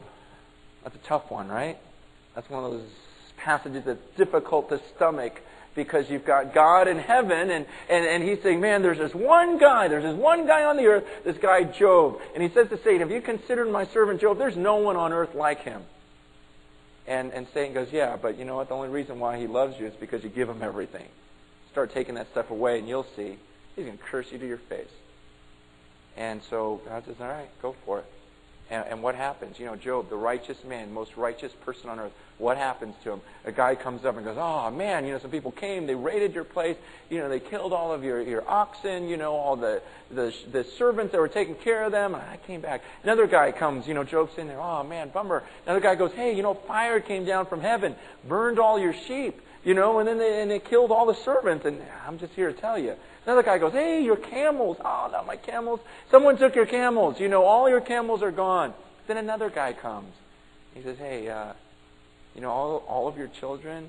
That's 0.83 0.97
a 0.97 1.07
tough 1.07 1.31
one, 1.31 1.49
right? 1.49 1.79
That's 2.35 2.49
one 2.49 2.65
of 2.65 2.73
those 2.73 2.89
passages 3.37 3.85
that's 3.85 4.17
difficult 4.17 4.69
to 4.69 4.81
stomach 4.97 5.41
because 5.75 6.11
you've 6.11 6.25
got 6.25 6.53
God 6.53 6.89
in 6.89 6.99
heaven 6.99 7.51
and, 7.51 7.67
and, 7.89 8.05
and 8.05 8.23
he's 8.23 8.43
saying, 8.43 8.61
man, 8.61 8.83
there's 8.83 8.99
this 8.99 9.15
one 9.15 9.59
guy, 9.59 9.89
there's 9.89 10.03
this 10.03 10.17
one 10.17 10.47
guy 10.47 10.65
on 10.65 10.77
the 10.77 10.87
earth, 10.87 11.05
this 11.25 11.37
guy 11.39 11.65
Job. 11.65 12.21
And 12.35 12.43
he 12.43 12.49
says 12.49 12.69
to 12.71 12.79
Satan, 12.79 13.01
have 13.01 13.11
you 13.11 13.21
considered 13.21 13.71
my 13.71 13.87
servant 13.87 14.21
Job? 14.21 14.39
There's 14.39 14.57
no 14.57 14.77
one 14.77 14.97
on 14.97 15.13
earth 15.13 15.35
like 15.35 15.63
him. 15.63 15.83
And, 17.07 17.33
and 17.33 17.47
Satan 17.55 17.73
goes, 17.73 17.89
yeah, 17.93 18.17
but 18.21 18.39
you 18.39 18.45
know 18.45 18.57
what? 18.57 18.69
The 18.69 18.75
only 18.75 18.89
reason 18.89 19.19
why 19.21 19.39
he 19.39 19.47
loves 19.47 19.79
you 19.79 19.87
is 19.87 19.95
because 19.95 20.23
you 20.23 20.29
give 20.29 20.49
him 20.49 20.63
everything. 20.63 21.07
Start 21.73 21.93
taking 21.93 22.17
that 22.17 22.31
stuff 22.31 22.51
away 22.51 22.79
and 22.79 22.89
you'll 22.89 23.07
see. 23.17 23.37
He's 23.77 23.85
going 23.85 23.97
to 23.97 24.05
curse 24.05 24.31
you 24.33 24.39
to 24.39 24.47
your 24.47 24.59
face. 24.59 24.91
And 26.17 26.43
so 26.51 26.81
God 26.87 27.05
says, 27.07 27.17
all 27.21 27.29
right, 27.29 27.49
go 27.63 27.75
for 27.85 28.01
it. 28.01 28.05
And, 28.71 28.85
and 28.89 29.03
what 29.03 29.17
happens? 29.17 29.59
You 29.59 29.67
know, 29.67 29.77
Job, 29.77 30.09
the 30.09 30.17
righteous 30.17 30.63
man, 30.65 30.93
most 30.93 31.17
righteous 31.17 31.53
person 31.65 31.91
on 31.91 31.99
earth, 31.99 32.13
what 32.39 32.57
happens 32.57 32.95
to 33.03 33.13
him? 33.13 33.21
A 33.45 33.53
guy 33.53 33.75
comes 33.75 34.05
up 34.05 34.17
and 34.17 34.25
goes, 34.25 34.37
Oh, 34.39 34.71
man, 34.71 35.05
you 35.05 35.13
know, 35.13 35.19
some 35.19 35.31
people 35.31 35.51
came, 35.51 35.87
they 35.87 35.95
raided 35.95 36.35
your 36.35 36.45
place, 36.45 36.77
you 37.11 37.19
know, 37.19 37.29
they 37.29 37.41
killed 37.41 37.73
all 37.73 37.93
of 37.93 38.05
your, 38.05 38.23
your 38.23 38.49
oxen, 38.49 39.09
you 39.09 39.17
know, 39.17 39.33
all 39.33 39.57
the, 39.57 39.83
the, 40.11 40.33
the 40.53 40.65
servants 40.65 41.13
that 41.13 41.19
were 41.19 41.29
taking 41.29 41.57
care 41.57 41.85
of 41.85 41.93
them, 41.93 42.15
and 42.15 42.23
I 42.23 42.39
came 42.47 42.61
back. 42.61 42.83
Another 43.03 43.27
guy 43.27 43.53
comes, 43.53 43.87
you 43.87 43.95
know, 43.95 44.05
Job's 44.05 44.39
in 44.39 44.47
there, 44.47 44.61
Oh, 44.61 44.85
man, 44.85 45.11
bummer. 45.11 45.43
Another 45.67 45.81
guy 45.81 45.97
goes, 45.97 46.13
Hey, 46.13 46.37
you 46.37 46.43
know, 46.43 46.55
fire 46.55 47.01
came 47.01 47.25
down 47.25 47.47
from 47.47 47.61
heaven, 47.61 47.97
burned 48.29 48.61
all 48.61 48.79
your 48.79 48.95
sheep, 48.95 49.41
you 49.65 49.75
know, 49.75 49.99
and 49.99 50.09
then 50.09 50.19
they, 50.19 50.41
and 50.41 50.51
they 50.51 50.61
killed 50.61 50.93
all 50.93 51.07
the 51.07 51.15
servants, 51.15 51.67
and 51.67 51.83
I'm 52.07 52.19
just 52.19 52.33
here 52.35 52.53
to 52.53 52.59
tell 52.59 52.79
you. 52.79 52.95
Another 53.31 53.45
guy 53.45 53.59
goes, 53.59 53.73
Hey, 53.73 54.03
your 54.03 54.17
camels. 54.17 54.77
Oh, 54.85 55.09
not 55.13 55.25
my 55.25 55.37
camels. 55.37 55.79
Someone 56.11 56.37
took 56.37 56.57
your 56.57 56.67
camels. 56.67 57.21
You 57.21 57.29
know, 57.29 57.45
all 57.45 57.69
your 57.69 57.81
camels 57.81 58.25
are 58.25 58.33
gone. 58.33 58.75
Then 59.07 59.19
another 59.19 59.51
guy 59.51 59.73
comes. 59.73 60.13
He 60.75 60.83
says, 60.83 60.99
Hey, 60.99 61.29
uh, 61.29 61.53
you 62.35 62.41
know, 62.41 62.51
all, 62.51 62.77
all 62.89 63.07
of 63.07 63.17
your 63.17 63.29
children, 63.29 63.89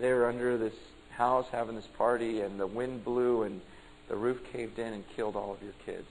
they 0.00 0.12
were 0.12 0.26
under 0.26 0.58
this 0.58 0.74
house 1.10 1.46
having 1.52 1.76
this 1.76 1.86
party, 1.86 2.40
and 2.40 2.58
the 2.58 2.66
wind 2.66 3.04
blew, 3.04 3.44
and 3.44 3.60
the 4.08 4.16
roof 4.16 4.40
caved 4.52 4.80
in 4.80 4.92
and 4.92 5.04
killed 5.14 5.36
all 5.36 5.52
of 5.52 5.62
your 5.62 5.74
kids. 5.86 6.08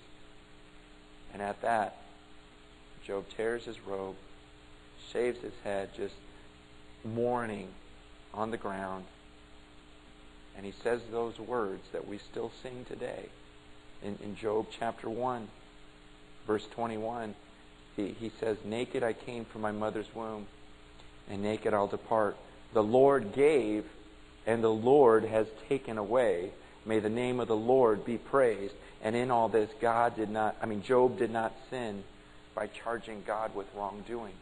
And 1.33 1.41
at 1.41 1.61
that, 1.61 1.97
Job 3.05 3.25
tears 3.35 3.65
his 3.65 3.77
robe, 3.81 4.15
shaves 5.11 5.41
his 5.41 5.51
head, 5.65 5.89
just 5.97 6.15
mourning 7.03 7.67
on 8.33 8.51
the 8.51 8.57
ground 8.57 9.03
and 10.59 10.65
he 10.65 10.73
says 10.83 10.99
those 11.09 11.39
words 11.39 11.83
that 11.93 12.05
we 12.05 12.17
still 12.17 12.51
sing 12.61 12.85
today. 12.89 13.29
In, 14.03 14.17
in 14.21 14.35
Job 14.35 14.67
chapter 14.77 15.09
1, 15.09 15.47
verse 16.45 16.67
21, 16.71 17.33
he, 17.95 18.09
he 18.19 18.29
says, 18.41 18.57
Naked 18.65 19.01
I 19.01 19.13
came 19.13 19.45
from 19.45 19.61
my 19.61 19.71
mother's 19.71 20.13
womb, 20.13 20.47
and 21.29 21.41
naked 21.41 21.73
I'll 21.73 21.87
depart. 21.87 22.35
The 22.73 22.83
Lord 22.83 23.31
gave, 23.31 23.85
and 24.45 24.61
the 24.61 24.67
Lord 24.67 25.23
has 25.23 25.47
taken 25.69 25.97
away. 25.97 26.51
May 26.85 26.99
the 26.99 27.09
name 27.09 27.39
of 27.39 27.47
the 27.47 27.55
Lord 27.55 28.03
be 28.03 28.17
praised. 28.17 28.73
And 29.01 29.15
in 29.15 29.31
all 29.31 29.47
this, 29.47 29.69
God 29.79 30.17
did 30.17 30.29
not, 30.29 30.57
I 30.61 30.65
mean, 30.65 30.83
Job 30.83 31.17
did 31.17 31.31
not 31.31 31.53
sin 31.69 32.03
by 32.53 32.67
charging 32.67 33.23
God 33.25 33.55
with 33.55 33.67
wrongdoing. 33.77 34.33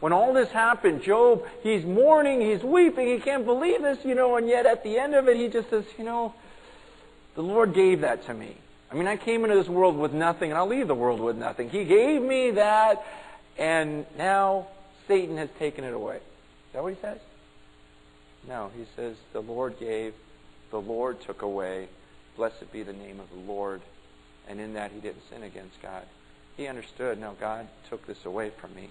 When 0.00 0.12
all 0.12 0.32
this 0.32 0.50
happened, 0.50 1.02
Job, 1.02 1.44
he's 1.62 1.84
mourning, 1.84 2.40
he's 2.40 2.62
weeping, 2.62 3.08
he 3.08 3.18
can't 3.18 3.44
believe 3.44 3.82
this, 3.82 4.04
you 4.04 4.14
know, 4.14 4.36
and 4.36 4.48
yet 4.48 4.64
at 4.64 4.84
the 4.84 4.98
end 4.98 5.14
of 5.14 5.28
it, 5.28 5.36
he 5.36 5.48
just 5.48 5.70
says, 5.70 5.84
you 5.98 6.04
know, 6.04 6.34
the 7.34 7.42
Lord 7.42 7.74
gave 7.74 8.02
that 8.02 8.24
to 8.26 8.34
me. 8.34 8.56
I 8.90 8.94
mean, 8.94 9.08
I 9.08 9.16
came 9.16 9.44
into 9.44 9.56
this 9.56 9.68
world 9.68 9.98
with 9.98 10.12
nothing, 10.12 10.50
and 10.50 10.58
I'll 10.58 10.68
leave 10.68 10.86
the 10.86 10.94
world 10.94 11.20
with 11.20 11.36
nothing. 11.36 11.68
He 11.68 11.84
gave 11.84 12.22
me 12.22 12.52
that, 12.52 13.04
and 13.58 14.06
now 14.16 14.68
Satan 15.08 15.36
has 15.36 15.48
taken 15.58 15.84
it 15.84 15.92
away. 15.92 16.16
Is 16.16 16.72
that 16.72 16.82
what 16.82 16.94
he 16.94 17.00
says? 17.00 17.18
No, 18.46 18.70
he 18.76 18.84
says, 18.94 19.16
the 19.32 19.42
Lord 19.42 19.78
gave, 19.78 20.14
the 20.70 20.80
Lord 20.80 21.20
took 21.22 21.42
away. 21.42 21.88
Blessed 22.36 22.70
be 22.72 22.82
the 22.82 22.92
name 22.92 23.18
of 23.18 23.28
the 23.30 23.52
Lord. 23.52 23.80
And 24.48 24.60
in 24.60 24.74
that, 24.74 24.92
he 24.92 25.00
didn't 25.00 25.28
sin 25.28 25.42
against 25.42 25.82
God. 25.82 26.04
He 26.56 26.66
understood, 26.66 27.20
no, 27.20 27.34
God 27.38 27.66
took 27.90 28.06
this 28.06 28.24
away 28.24 28.50
from 28.50 28.74
me. 28.74 28.90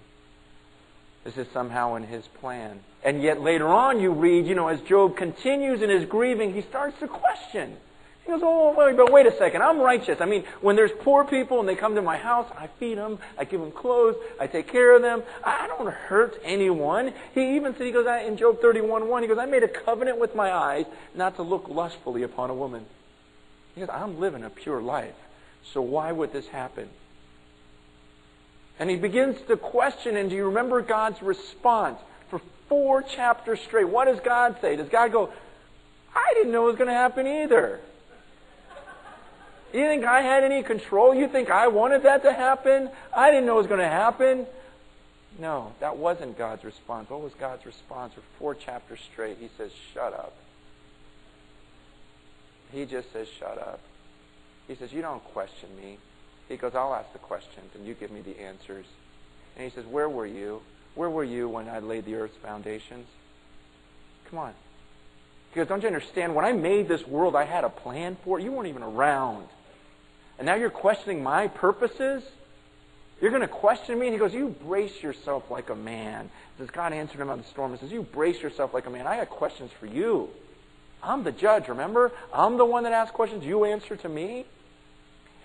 This 1.24 1.36
is 1.36 1.46
somehow 1.52 1.96
in 1.96 2.04
his 2.04 2.26
plan. 2.40 2.80
And 3.04 3.22
yet 3.22 3.40
later 3.40 3.68
on 3.68 4.00
you 4.00 4.12
read, 4.12 4.46
you 4.46 4.54
know, 4.54 4.68
as 4.68 4.80
Job 4.82 5.16
continues 5.16 5.82
in 5.82 5.90
his 5.90 6.04
grieving, 6.04 6.54
he 6.54 6.62
starts 6.62 6.98
to 7.00 7.08
question. 7.08 7.76
He 8.24 8.32
goes, 8.32 8.42
oh, 8.44 8.74
wait, 8.76 8.94
but 8.94 9.10
wait 9.10 9.26
a 9.26 9.34
second, 9.38 9.62
I'm 9.62 9.78
righteous. 9.78 10.20
I 10.20 10.26
mean, 10.26 10.44
when 10.60 10.76
there's 10.76 10.90
poor 11.00 11.24
people 11.24 11.60
and 11.60 11.68
they 11.68 11.74
come 11.74 11.94
to 11.94 12.02
my 12.02 12.18
house, 12.18 12.46
I 12.58 12.66
feed 12.78 12.98
them, 12.98 13.18
I 13.38 13.44
give 13.44 13.58
them 13.58 13.72
clothes, 13.72 14.16
I 14.38 14.46
take 14.46 14.68
care 14.68 14.94
of 14.94 15.00
them. 15.00 15.22
I 15.42 15.66
don't 15.66 15.90
hurt 15.90 16.38
anyone. 16.44 17.14
He 17.34 17.56
even 17.56 17.74
said, 17.74 17.86
he 17.86 17.92
goes, 17.92 18.06
in 18.26 18.36
Job 18.36 18.60
31, 18.60 19.08
1, 19.08 19.22
he 19.22 19.28
goes, 19.28 19.38
I 19.38 19.46
made 19.46 19.62
a 19.62 19.68
covenant 19.68 20.18
with 20.18 20.34
my 20.34 20.52
eyes 20.52 20.84
not 21.14 21.36
to 21.36 21.42
look 21.42 21.68
lustfully 21.68 22.22
upon 22.22 22.50
a 22.50 22.54
woman. 22.54 22.84
He 23.74 23.80
goes, 23.80 23.90
I'm 23.90 24.20
living 24.20 24.44
a 24.44 24.50
pure 24.50 24.82
life. 24.82 25.14
So 25.72 25.80
why 25.80 26.12
would 26.12 26.32
this 26.32 26.48
happen? 26.48 26.90
And 28.78 28.88
he 28.88 28.96
begins 28.96 29.38
to 29.48 29.56
question, 29.56 30.16
and 30.16 30.30
do 30.30 30.36
you 30.36 30.46
remember 30.46 30.80
God's 30.82 31.20
response? 31.22 31.98
For 32.28 32.40
four 32.68 33.02
chapters 33.02 33.60
straight, 33.60 33.88
what 33.88 34.04
does 34.04 34.20
God 34.20 34.56
say? 34.60 34.76
Does 34.76 34.88
God 34.88 35.10
go, 35.10 35.30
I 36.14 36.34
didn't 36.34 36.52
know 36.52 36.64
it 36.64 36.70
was 36.70 36.76
going 36.76 36.88
to 36.88 36.94
happen 36.94 37.26
either? 37.26 37.80
You 39.72 39.80
think 39.80 40.04
I 40.04 40.22
had 40.22 40.44
any 40.44 40.62
control? 40.62 41.14
You 41.14 41.28
think 41.28 41.50
I 41.50 41.68
wanted 41.68 42.04
that 42.04 42.22
to 42.22 42.32
happen? 42.32 42.88
I 43.14 43.30
didn't 43.30 43.46
know 43.46 43.54
it 43.54 43.58
was 43.58 43.66
going 43.66 43.80
to 43.80 43.86
happen. 43.86 44.46
No, 45.38 45.72
that 45.80 45.96
wasn't 45.96 46.38
God's 46.38 46.64
response. 46.64 47.10
What 47.10 47.20
was 47.20 47.32
God's 47.34 47.66
response? 47.66 48.14
For 48.14 48.22
four 48.38 48.54
chapters 48.54 49.00
straight, 49.12 49.36
he 49.38 49.50
says, 49.58 49.70
Shut 49.92 50.12
up. 50.12 50.32
He 52.72 52.86
just 52.86 53.12
says, 53.12 53.28
Shut 53.38 53.58
up. 53.58 53.80
He 54.66 54.74
says, 54.74 54.92
You 54.92 55.02
don't 55.02 55.22
question 55.32 55.68
me. 55.80 55.98
He 56.48 56.56
goes, 56.56 56.74
I'll 56.74 56.94
ask 56.94 57.12
the 57.12 57.18
questions 57.18 57.70
and 57.74 57.86
you 57.86 57.94
give 57.94 58.10
me 58.10 58.20
the 58.20 58.40
answers. 58.40 58.86
And 59.56 59.64
he 59.64 59.70
says, 59.70 59.84
Where 59.84 60.08
were 60.08 60.26
you? 60.26 60.62
Where 60.94 61.10
were 61.10 61.24
you 61.24 61.48
when 61.48 61.68
I 61.68 61.78
laid 61.78 62.04
the 62.04 62.16
earth's 62.16 62.36
foundations? 62.36 63.06
Come 64.30 64.38
on. 64.38 64.54
He 65.52 65.56
goes, 65.56 65.68
Don't 65.68 65.82
you 65.82 65.88
understand? 65.88 66.34
When 66.34 66.44
I 66.44 66.52
made 66.52 66.88
this 66.88 67.06
world, 67.06 67.36
I 67.36 67.44
had 67.44 67.64
a 67.64 67.68
plan 67.68 68.16
for 68.24 68.38
it. 68.38 68.42
You 68.42 68.52
weren't 68.52 68.68
even 68.68 68.82
around. 68.82 69.46
And 70.38 70.46
now 70.46 70.54
you're 70.54 70.70
questioning 70.70 71.22
my 71.22 71.48
purposes? 71.48 72.22
You're 73.20 73.30
going 73.30 73.42
to 73.42 73.48
question 73.48 73.98
me? 73.98 74.06
And 74.06 74.14
he 74.14 74.18
goes, 74.18 74.32
You 74.32 74.54
brace 74.64 75.02
yourself 75.02 75.50
like 75.50 75.70
a 75.70 75.74
man. 75.74 76.30
Says 76.58 76.70
God 76.70 76.92
answered 76.92 77.20
him 77.20 77.30
on 77.30 77.38
the 77.38 77.44
storm, 77.44 77.72
he 77.72 77.78
says, 77.78 77.92
You 77.92 78.02
brace 78.02 78.40
yourself 78.40 78.72
like 78.72 78.86
a 78.86 78.90
man. 78.90 79.06
I 79.06 79.16
got 79.16 79.28
questions 79.28 79.70
for 79.78 79.86
you. 79.86 80.30
I'm 81.02 81.24
the 81.24 81.32
judge, 81.32 81.68
remember? 81.68 82.12
I'm 82.32 82.56
the 82.56 82.64
one 82.64 82.84
that 82.84 82.92
asks 82.92 83.14
questions. 83.14 83.44
You 83.44 83.64
answer 83.64 83.96
to 83.96 84.08
me. 84.08 84.46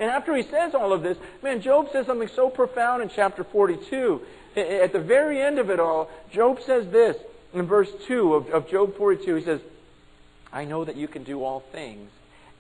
And 0.04 0.12
after 0.12 0.36
he 0.36 0.44
says 0.44 0.76
all 0.76 0.92
of 0.92 1.02
this, 1.02 1.18
man, 1.42 1.62
Job 1.62 1.90
says 1.94 2.08
something 2.08 2.28
so 2.28 2.50
profound 2.50 3.02
in 3.02 3.08
chapter 3.08 3.46
42. 3.46 4.22
At 4.58 4.92
the 4.92 5.00
very 5.00 5.42
end 5.42 5.60
of 5.60 5.70
it 5.70 5.80
all, 5.80 6.12
Job 6.30 6.60
says 6.62 6.92
this 6.92 7.16
in 7.54 7.68
verse 7.68 7.90
2 8.08 8.34
of, 8.34 8.50
of 8.50 8.70
Job 8.70 8.98
42. 8.98 9.36
He 9.36 9.44
says, 9.46 9.62
I 10.52 10.66
know 10.66 10.84
that 10.84 10.98
you 10.98 11.08
can 11.08 11.24
do 11.24 11.42
all 11.42 11.62
things, 11.62 12.12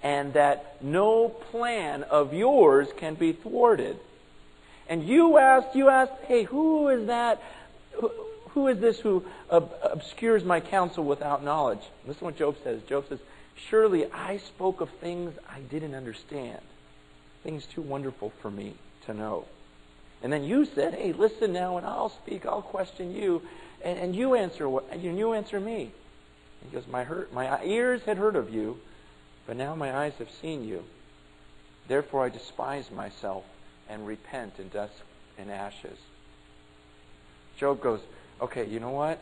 and 0.01 0.31
that 0.35 0.81
no 0.81 1.27
plan 1.27 2.03
of 2.03 2.33
yours 2.33 2.87
can 2.95 3.15
be 3.15 3.33
thwarted. 3.33 3.97
And 4.87 5.05
you 5.05 5.37
asked, 5.37 5.75
you 5.75 5.89
asked, 5.89 6.13
hey, 6.27 6.43
who 6.43 6.87
is 6.87 7.07
that? 7.07 7.43
Who, 7.99 8.09
who 8.51 8.67
is 8.69 8.79
this 8.79 9.01
who 9.01 9.25
ob- 9.51 9.73
obscures 9.83 10.45
my 10.45 10.61
counsel 10.61 11.03
without 11.03 11.43
knowledge? 11.43 11.81
Listen 12.07 12.19
to 12.19 12.23
what 12.23 12.37
Job 12.37 12.55
says. 12.63 12.81
Job 12.83 13.03
says, 13.09 13.19
Surely 13.67 14.09
I 14.09 14.37
spoke 14.37 14.79
of 14.79 14.89
things 15.01 15.37
I 15.49 15.59
didn't 15.59 15.93
understand 15.93 16.61
things 17.43 17.65
too 17.65 17.81
wonderful 17.81 18.31
for 18.41 18.49
me 18.49 18.73
to 19.05 19.13
know. 19.13 19.45
And 20.21 20.31
then 20.31 20.43
you 20.43 20.65
said, 20.65 20.93
hey, 20.93 21.11
listen 21.11 21.51
now, 21.51 21.77
and 21.77 21.85
I'll 21.85 22.09
speak, 22.09 22.45
I'll 22.45 22.61
question 22.61 23.13
you, 23.13 23.41
and, 23.83 23.99
and 23.99 24.15
you 24.15 24.35
answer 24.35 24.69
what, 24.69 24.85
and 24.89 25.03
you 25.03 25.33
answer 25.33 25.59
me. 25.59 25.91
He 26.63 26.69
goes, 26.73 26.87
my, 26.87 27.05
my 27.33 27.61
ears 27.63 28.01
had 28.05 28.17
heard 28.17 28.37
of 28.37 28.53
you, 28.53 28.79
but 29.45 29.57
now 29.57 29.75
my 29.75 29.93
eyes 29.93 30.13
have 30.19 30.29
seen 30.41 30.65
you. 30.65 30.83
Therefore 31.89 32.23
I 32.23 32.29
despise 32.29 32.89
myself 32.89 33.43
and 33.89 34.07
repent 34.07 34.53
in 34.59 34.69
dust 34.69 34.93
and 35.37 35.51
ashes. 35.51 35.97
Job 37.57 37.81
goes, 37.81 37.99
okay, 38.41 38.65
you 38.65 38.79
know 38.79 38.91
what? 38.91 39.19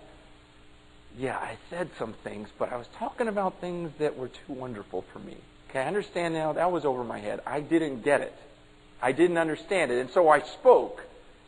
Yeah, 1.18 1.38
I 1.38 1.58
said 1.70 1.90
some 1.98 2.14
things, 2.24 2.50
but 2.58 2.72
I 2.72 2.78
was 2.78 2.88
talking 2.98 3.28
about 3.28 3.60
things 3.60 3.92
that 3.98 4.18
were 4.18 4.30
too 4.30 4.54
wonderful 4.54 5.04
for 5.12 5.20
me. 5.20 5.38
Okay, 5.72 5.80
I 5.80 5.88
understand 5.88 6.34
now. 6.34 6.52
That 6.52 6.70
was 6.70 6.84
over 6.84 7.02
my 7.02 7.20
head. 7.20 7.40
I 7.48 7.62
didn't 7.62 8.02
get 8.02 8.20
it. 8.20 8.36
I 9.02 9.14
didn't 9.14 9.38
understand 9.38 9.90
it. 9.90 10.00
And 10.00 10.10
so 10.10 10.28
I 10.28 10.42
spoke. 10.42 11.02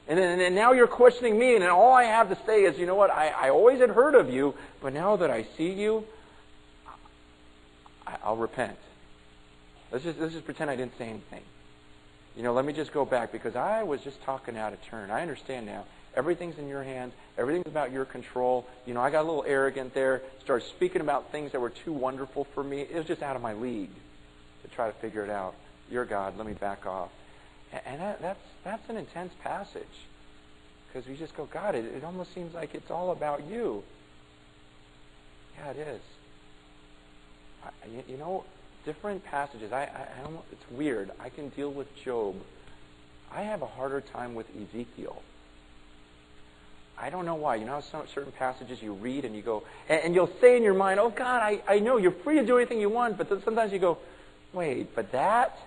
And, 0.08 0.18
then, 0.18 0.40
and 0.40 0.56
now 0.56 0.72
you're 0.72 0.88
questioning 0.88 1.38
me, 1.38 1.56
and 1.56 1.64
all 1.66 1.92
I 1.92 2.04
have 2.04 2.30
to 2.30 2.38
say 2.46 2.64
is, 2.64 2.78
you 2.80 2.86
know 2.86 2.96
what? 2.96 3.12
I, 3.12 3.28
I 3.28 3.50
always 3.50 3.82
had 3.82 3.90
heard 3.90 4.16
of 4.16 4.30
you, 4.30 4.56
but 4.82 4.94
now 4.94 5.18
that 5.18 5.30
I 5.30 5.46
see 5.58 5.74
you, 5.74 6.06
I, 8.08 8.16
I'll 8.24 8.38
repent. 8.38 8.78
Let's 9.92 10.06
just, 10.06 10.18
let's 10.20 10.34
just 10.34 10.46
pretend 10.46 10.72
I 10.72 10.78
didn't 10.78 10.98
say 10.98 11.10
anything. 11.10 11.44
You 12.38 12.44
know, 12.44 12.54
let 12.54 12.64
me 12.64 12.72
just 12.72 12.94
go 12.94 13.04
back 13.04 13.34
because 13.34 13.58
I 13.58 13.84
was 13.84 14.00
just 14.02 14.24
talking 14.24 14.58
out 14.58 14.72
of 14.72 14.82
turn. 14.86 15.12
I 15.12 15.22
understand 15.22 15.66
now. 15.66 15.84
Everything's 16.16 16.58
in 16.58 16.70
your 16.70 16.84
hands. 16.84 17.14
Everything's 17.38 17.68
about 17.68 17.92
your 17.92 18.06
control. 18.06 18.66
You 18.86 18.94
know, 18.94 19.02
I 19.02 19.10
got 19.10 19.22
a 19.24 19.28
little 19.28 19.44
arrogant 19.46 19.94
there. 19.94 20.22
Started 20.44 20.66
speaking 20.68 21.02
about 21.02 21.34
things 21.34 21.52
that 21.52 21.60
were 21.60 21.72
too 21.72 21.92
wonderful 21.92 22.46
for 22.54 22.64
me. 22.64 22.82
It 22.82 22.96
was 22.96 23.06
just 23.06 23.22
out 23.22 23.36
of 23.36 23.42
my 23.42 23.54
league 23.54 23.90
to 24.64 24.68
try 24.70 24.88
to 24.88 24.94
figure 24.94 25.24
it 25.24 25.30
out. 25.30 25.56
You're 25.90 26.06
God. 26.06 26.38
Let 26.38 26.48
me 26.48 26.54
back 26.54 26.86
off. 26.86 27.10
And 27.86 28.02
that, 28.02 28.22
that's 28.22 28.40
that's 28.64 28.90
an 28.90 28.98
intense 28.98 29.34
passage 29.44 29.84
because 30.88 31.08
we 31.08 31.16
just 31.16 31.36
go, 31.36 31.46
God. 31.46 31.76
It, 31.76 31.86
it 31.86 32.04
almost 32.04 32.34
seems 32.34 32.54
like 32.54 32.76
it's 32.76 32.92
all 32.92 33.12
about 33.12 33.46
you. 33.48 33.84
Yeah, 35.58 35.72
it 35.72 35.78
is. 35.78 36.02
I, 37.64 37.70
you, 37.88 38.04
you 38.08 38.18
know, 38.18 38.44
different 38.86 39.24
passages. 39.26 39.72
I, 39.72 39.84
I, 39.84 40.08
I 40.20 40.24
don't. 40.24 40.40
It's 40.52 40.72
weird. 40.72 41.12
I 41.20 41.30
can 41.30 41.50
deal 41.50 41.72
with 41.72 41.88
Job. 42.04 42.36
I 43.32 43.42
have 43.42 43.62
a 43.64 43.68
harder 43.68 44.02
time 44.02 44.36
with 44.36 44.46
Ezekiel. 44.56 45.22
I 46.98 47.10
don't 47.10 47.26
know 47.26 47.36
why. 47.36 47.56
You 47.56 47.66
know 47.66 47.74
how 47.74 47.82
some 47.82 48.08
certain 48.14 48.32
passages 48.32 48.82
you 48.82 48.94
read 48.94 49.26
and 49.26 49.36
you 49.36 49.42
go, 49.42 49.64
and, 49.90 50.00
and 50.04 50.16
you'll 50.16 50.32
say 50.40 50.56
in 50.56 50.64
your 50.64 50.76
mind, 50.76 51.00
oh 51.00 51.10
God, 51.10 51.42
I, 51.42 51.62
I 51.68 51.80
know 51.80 51.98
you're 51.98 52.12
free 52.12 52.36
to 52.36 52.46
do 52.46 52.58
anything 52.58 52.80
you 52.80 52.90
want, 52.90 53.18
but 53.18 53.28
sometimes 53.44 53.74
you 53.74 53.80
go, 53.80 53.98
wait, 54.54 54.96
but 54.96 55.12
that? 55.12 55.58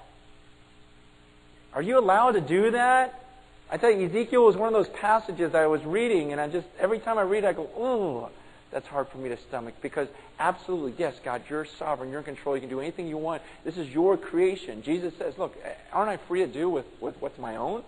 Are 1.74 1.82
you 1.82 1.98
allowed 1.98 2.32
to 2.32 2.40
do 2.40 2.70
that? 2.70 3.22
I 3.70 3.76
tell 3.76 3.90
you, 3.90 4.06
Ezekiel 4.06 4.44
was 4.44 4.56
one 4.56 4.68
of 4.68 4.74
those 4.74 4.88
passages 4.96 5.54
I 5.54 5.66
was 5.66 5.84
reading, 5.84 6.32
and 6.32 6.40
I 6.40 6.48
just, 6.48 6.66
every 6.78 7.00
time 7.00 7.18
I 7.18 7.22
read 7.22 7.44
it, 7.44 7.48
I 7.48 7.52
go, 7.52 7.68
ooh, 7.78 8.28
that's 8.70 8.86
hard 8.86 9.08
for 9.08 9.18
me 9.18 9.28
to 9.28 9.36
stomach. 9.36 9.74
Because 9.82 10.08
absolutely, 10.38 10.94
yes, 10.98 11.18
God, 11.24 11.42
you're 11.50 11.64
sovereign, 11.64 12.10
you're 12.10 12.20
in 12.20 12.24
control, 12.24 12.56
you 12.56 12.60
can 12.60 12.70
do 12.70 12.80
anything 12.80 13.08
you 13.08 13.18
want. 13.18 13.42
This 13.64 13.76
is 13.76 13.88
your 13.88 14.16
creation. 14.16 14.82
Jesus 14.82 15.14
says, 15.18 15.36
look, 15.36 15.56
aren't 15.92 16.10
I 16.10 16.16
free 16.16 16.40
to 16.40 16.46
do 16.46 16.68
with, 16.68 16.86
with 17.00 17.20
what's 17.20 17.38
my 17.38 17.56
own? 17.56 17.82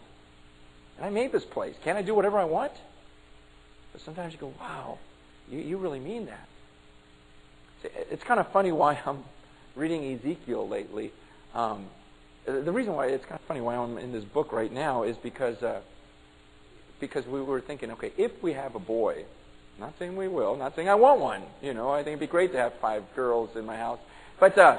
And 0.97 1.07
I 1.07 1.11
made 1.11 1.31
this 1.31 1.45
place. 1.45 1.77
Can't 1.85 1.97
I 1.97 2.03
do 2.03 2.15
whatever 2.15 2.39
I 2.39 2.45
want? 2.45 2.73
But 3.93 4.03
sometimes 4.03 4.33
you 4.33 4.39
go, 4.39 4.53
wow, 4.61 4.99
you, 5.49 5.61
you 5.61 5.77
really 5.77 6.01
mean 6.01 6.27
that. 6.27 6.49
It's 8.11 8.25
kind 8.25 8.41
of 8.41 8.49
funny 8.49 8.73
why 8.73 8.99
I'm 9.07 9.23
reading 9.79 10.13
Ezekiel 10.13 10.69
lately. 10.69 11.13
Um, 11.55 11.87
the 12.45 12.73
reason 12.73 12.95
why 12.95 13.07
it's 13.07 13.25
kind 13.25 13.39
of 13.41 13.47
funny 13.47 13.61
why 13.61 13.77
I'm 13.77 13.97
in 13.99 14.13
this 14.13 14.25
book 14.25 14.53
right 14.53 14.73
now 14.73 15.05
is 15.05 15.17
because 15.17 15.63
uh, 15.63 15.81
because 17.01 17.27
we 17.27 17.41
were 17.41 17.61
thinking, 17.61 17.93
okay, 17.93 18.13
if 18.17 18.43
we 18.43 18.55
have 18.55 18.75
a 18.75 18.81
boy, 18.81 19.25
not 19.79 19.95
saying 19.99 20.17
we 20.17 20.27
will, 20.27 20.57
not 20.57 20.75
saying 20.75 20.89
I 20.89 20.97
want 20.97 21.21
one, 21.21 21.43
you 21.63 21.75
know, 21.75 21.91
I 21.91 21.99
think 21.99 22.09
it'd 22.09 22.21
be 22.21 22.27
great 22.27 22.53
to 22.53 22.59
have 22.59 22.75
five 22.75 23.05
girls 23.15 23.55
in 23.55 23.65
my 23.65 23.77
house, 23.77 24.01
but 24.41 24.59
uh, 24.59 24.79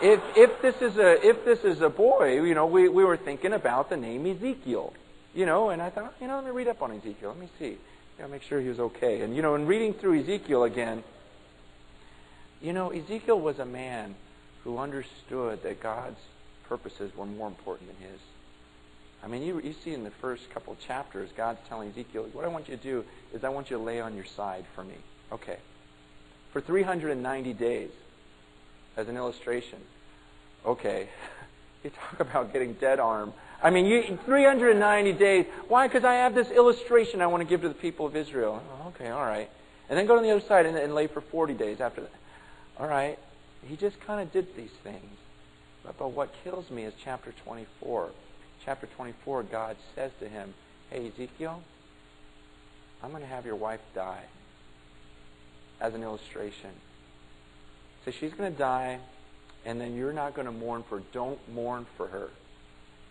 if 0.00 0.20
if 0.36 0.62
this 0.62 0.80
is 0.80 0.96
a 0.96 1.26
if 1.26 1.44
this 1.44 1.60
is 1.64 1.82
a 1.82 1.90
boy, 1.90 2.42
you 2.42 2.54
know, 2.54 2.66
we 2.66 2.88
we 2.88 3.04
were 3.04 3.18
thinking 3.18 3.52
about 3.52 3.90
the 3.90 3.96
name 3.96 4.26
Ezekiel, 4.26 4.94
you 5.34 5.44
know, 5.44 5.68
and 5.68 5.82
I 5.82 5.90
thought, 5.90 6.14
you 6.20 6.28
know, 6.28 6.36
let 6.36 6.44
me 6.44 6.50
read 6.50 6.68
up 6.68 6.80
on 6.80 6.92
Ezekiel, 6.92 7.30
let 7.30 7.38
me 7.38 7.48
see, 7.58 7.66
you 7.66 7.78
know, 8.20 8.28
make 8.28 8.42
sure 8.42 8.60
he 8.60 8.68
was 8.68 8.80
okay, 8.80 9.20
and 9.20 9.36
you 9.36 9.42
know, 9.42 9.54
in 9.54 9.66
reading 9.66 9.92
through 9.92 10.20
Ezekiel 10.20 10.64
again, 10.64 11.04
you 12.64 12.72
know, 12.72 12.90
Ezekiel 12.90 13.38
was 13.38 13.58
a 13.58 13.66
man 13.66 14.14
who 14.64 14.78
understood 14.78 15.62
that 15.62 15.82
God's 15.82 16.18
purposes 16.68 17.14
were 17.14 17.26
more 17.26 17.46
important 17.46 17.88
than 17.88 18.10
his. 18.10 18.20
I 19.22 19.26
mean, 19.26 19.42
you, 19.42 19.60
you 19.60 19.74
see 19.84 19.92
in 19.92 20.02
the 20.02 20.10
first 20.10 20.50
couple 20.50 20.74
chapters, 20.86 21.30
God's 21.36 21.60
telling 21.68 21.90
Ezekiel, 21.90 22.28
what 22.32 22.44
I 22.44 22.48
want 22.48 22.68
you 22.68 22.76
to 22.76 22.82
do 22.82 23.04
is 23.32 23.44
I 23.44 23.50
want 23.50 23.70
you 23.70 23.76
to 23.76 23.82
lay 23.82 24.00
on 24.00 24.14
your 24.14 24.24
side 24.24 24.64
for 24.74 24.82
me. 24.82 24.94
Okay. 25.32 25.58
For 26.52 26.60
390 26.60 27.52
days, 27.52 27.90
as 28.96 29.08
an 29.08 29.16
illustration. 29.16 29.78
Okay. 30.64 31.08
you 31.84 31.90
talk 31.90 32.20
about 32.20 32.52
getting 32.52 32.74
dead 32.74 33.00
arm. 33.00 33.32
I 33.62 33.70
mean, 33.70 33.86
you, 33.86 34.18
390 34.24 35.12
days. 35.12 35.46
Why? 35.68 35.86
Because 35.86 36.04
I 36.04 36.14
have 36.14 36.34
this 36.34 36.50
illustration 36.50 37.20
I 37.20 37.26
want 37.26 37.42
to 37.42 37.48
give 37.48 37.62
to 37.62 37.68
the 37.68 37.74
people 37.74 38.06
of 38.06 38.16
Israel. 38.16 38.62
Okay, 38.88 39.08
all 39.08 39.24
right. 39.24 39.50
And 39.88 39.98
then 39.98 40.06
go 40.06 40.16
to 40.16 40.22
the 40.22 40.30
other 40.30 40.46
side 40.46 40.66
and, 40.66 40.76
and 40.76 40.94
lay 40.94 41.06
for 41.06 41.20
40 41.20 41.54
days 41.54 41.80
after 41.80 42.02
that. 42.02 42.10
All 42.78 42.88
right. 42.88 43.18
He 43.66 43.76
just 43.76 44.00
kind 44.00 44.20
of 44.20 44.32
did 44.32 44.54
these 44.56 44.72
things. 44.82 45.16
But, 45.84 45.98
but 45.98 46.12
what 46.12 46.30
kills 46.42 46.70
me 46.70 46.84
is 46.84 46.94
chapter 47.02 47.32
24. 47.44 48.10
Chapter 48.64 48.86
24, 48.96 49.42
God 49.44 49.76
says 49.94 50.10
to 50.20 50.28
him, 50.28 50.54
Hey, 50.90 51.08
Ezekiel, 51.08 51.62
I'm 53.02 53.10
going 53.10 53.22
to 53.22 53.28
have 53.28 53.44
your 53.44 53.56
wife 53.56 53.80
die 53.94 54.24
as 55.80 55.94
an 55.94 56.02
illustration. 56.02 56.70
So 58.04 58.10
she's 58.10 58.32
going 58.32 58.52
to 58.52 58.58
die, 58.58 58.98
and 59.64 59.80
then 59.80 59.94
you're 59.94 60.12
not 60.12 60.34
going 60.34 60.46
to 60.46 60.52
mourn 60.52 60.84
for. 60.88 61.02
Don't 61.12 61.38
mourn 61.52 61.86
for 61.96 62.06
her. 62.06 62.28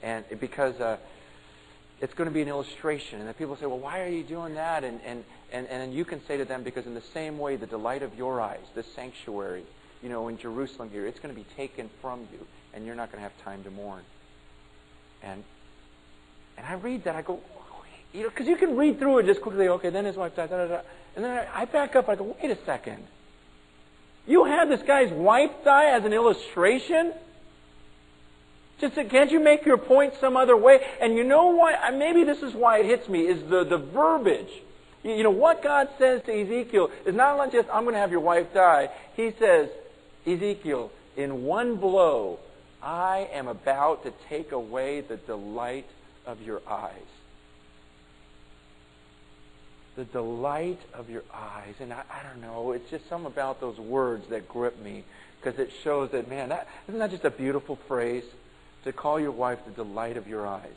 And 0.01 0.25
because 0.39 0.79
uh, 0.79 0.98
it's 2.01 2.13
going 2.13 2.29
to 2.29 2.33
be 2.33 2.41
an 2.41 2.47
illustration. 2.47 3.19
And 3.19 3.27
then 3.27 3.33
people 3.35 3.55
say, 3.55 3.65
well, 3.65 3.79
why 3.79 4.01
are 4.01 4.09
you 4.09 4.23
doing 4.23 4.55
that? 4.55 4.83
And, 4.83 5.00
and, 5.05 5.23
and, 5.51 5.67
and 5.67 5.93
you 5.93 6.05
can 6.05 6.25
say 6.25 6.38
to 6.38 6.45
them, 6.45 6.63
because 6.63 6.85
in 6.85 6.93
the 6.93 7.03
same 7.13 7.38
way, 7.38 7.55
the 7.55 7.67
delight 7.67 8.03
of 8.03 8.15
your 8.17 8.41
eyes, 8.41 8.65
the 8.75 8.83
sanctuary, 8.83 9.63
you 10.01 10.09
know, 10.09 10.27
in 10.27 10.38
Jerusalem 10.38 10.89
here, 10.91 11.05
it's 11.05 11.19
going 11.19 11.33
to 11.33 11.39
be 11.39 11.47
taken 11.55 11.89
from 12.01 12.27
you 12.31 12.45
and 12.73 12.85
you're 12.85 12.95
not 12.95 13.12
going 13.12 13.23
to 13.23 13.29
have 13.29 13.43
time 13.43 13.63
to 13.63 13.71
mourn. 13.71 14.03
And 15.21 15.43
and 16.58 16.67
I 16.67 16.73
read 16.73 17.06
that, 17.06 17.15
I 17.15 17.21
go, 17.21 17.39
you 18.13 18.23
know, 18.23 18.29
because 18.29 18.47
you 18.47 18.56
can 18.56 18.77
read 18.77 18.99
through 18.99 19.19
it 19.19 19.25
just 19.25 19.41
quickly. 19.41 19.67
Okay, 19.67 19.89
then 19.89 20.06
his 20.06 20.15
wife 20.15 20.36
died, 20.36 20.49
da, 20.49 20.58
da, 20.58 20.67
da. 20.67 20.82
and 21.15 21.25
then 21.25 21.32
I, 21.32 21.62
I 21.62 21.65
back 21.65 21.95
up. 21.95 22.10
I 22.10 22.15
go, 22.15 22.36
wait 22.41 22.51
a 22.51 22.63
second. 22.65 23.03
You 24.27 24.45
had 24.45 24.69
this 24.69 24.82
guy's 24.84 25.12
wife 25.12 25.51
die 25.65 25.86
as 25.86 26.06
an 26.06 26.13
illustration. 26.13 27.13
Just 28.84 29.10
can't 29.10 29.32
you 29.32 29.39
make 29.39 29.65
your 29.65 29.78
point 29.78 30.13
some 30.19 30.36
other 30.36 30.58
way? 30.58 30.82
And 31.00 31.15
you 31.15 31.24
know 31.24 31.48
what? 31.48 31.80
Maybe 31.93 32.26
this 32.26 32.43
is 32.43 32.54
why 32.54 32.80
it 32.80 32.86
hits 32.86 33.08
me 33.08 33.22
is 33.22 33.41
the 33.50 33.63
the 33.63 33.78
verbiage. 33.78 34.52
You 35.04 35.24
know 35.24 35.32
what 35.32 35.63
God 35.63 35.88
says 35.98 36.22
to 36.24 36.34
Ezekiel 36.34 36.91
is 37.06 37.15
not 37.15 37.50
just 37.54 37.69
I'm 37.72 37.84
going 37.84 37.93
to 37.93 38.00
have 38.00 38.12
your 38.12 38.19
wife 38.19 38.54
die. 38.54 38.89
He 39.15 39.32
says, 39.39 39.69
Ezekiel, 40.28 40.91
in 41.15 41.43
one 41.43 41.78
blow 41.78 42.39
I 42.82 43.30
am 43.32 43.48
about 43.48 44.04
to 44.04 44.13
take 44.28 44.52
away 44.52 45.00
the 45.00 45.15
delight 45.15 45.88
of 46.26 46.41
your 46.41 46.62
eyes. 46.67 46.91
The 49.96 50.04
delight 50.04 50.82
of 50.93 51.10
your 51.10 51.24
eyes. 51.34 51.76
And 51.80 51.93
I, 51.93 52.04
I 52.12 52.24
don't 52.28 52.41
know, 52.41 52.74
it's 52.74 52.89
just 52.89 53.08
something 53.08 53.28
about 53.28 53.62
those 53.62 53.78
words 53.78 54.28
that 54.28 54.50
grip 54.50 54.78
me 54.84 55.06
because 55.41 55.58
it 55.58 55.72
shows 55.84 56.12
that, 56.12 56.30
man, 56.30 56.50
that, 56.50 56.67
isn't 56.89 57.00
that 57.00 57.12
just 57.12 57.24
a 57.24 57.32
beautiful 57.32 57.78
phrase? 57.88 58.26
To 58.84 58.93
call 58.93 59.19
your 59.19 59.32
wife 59.32 59.60
the 59.65 59.72
delight 59.72 60.17
of 60.17 60.28
your 60.28 60.46
eyes. 60.46 60.76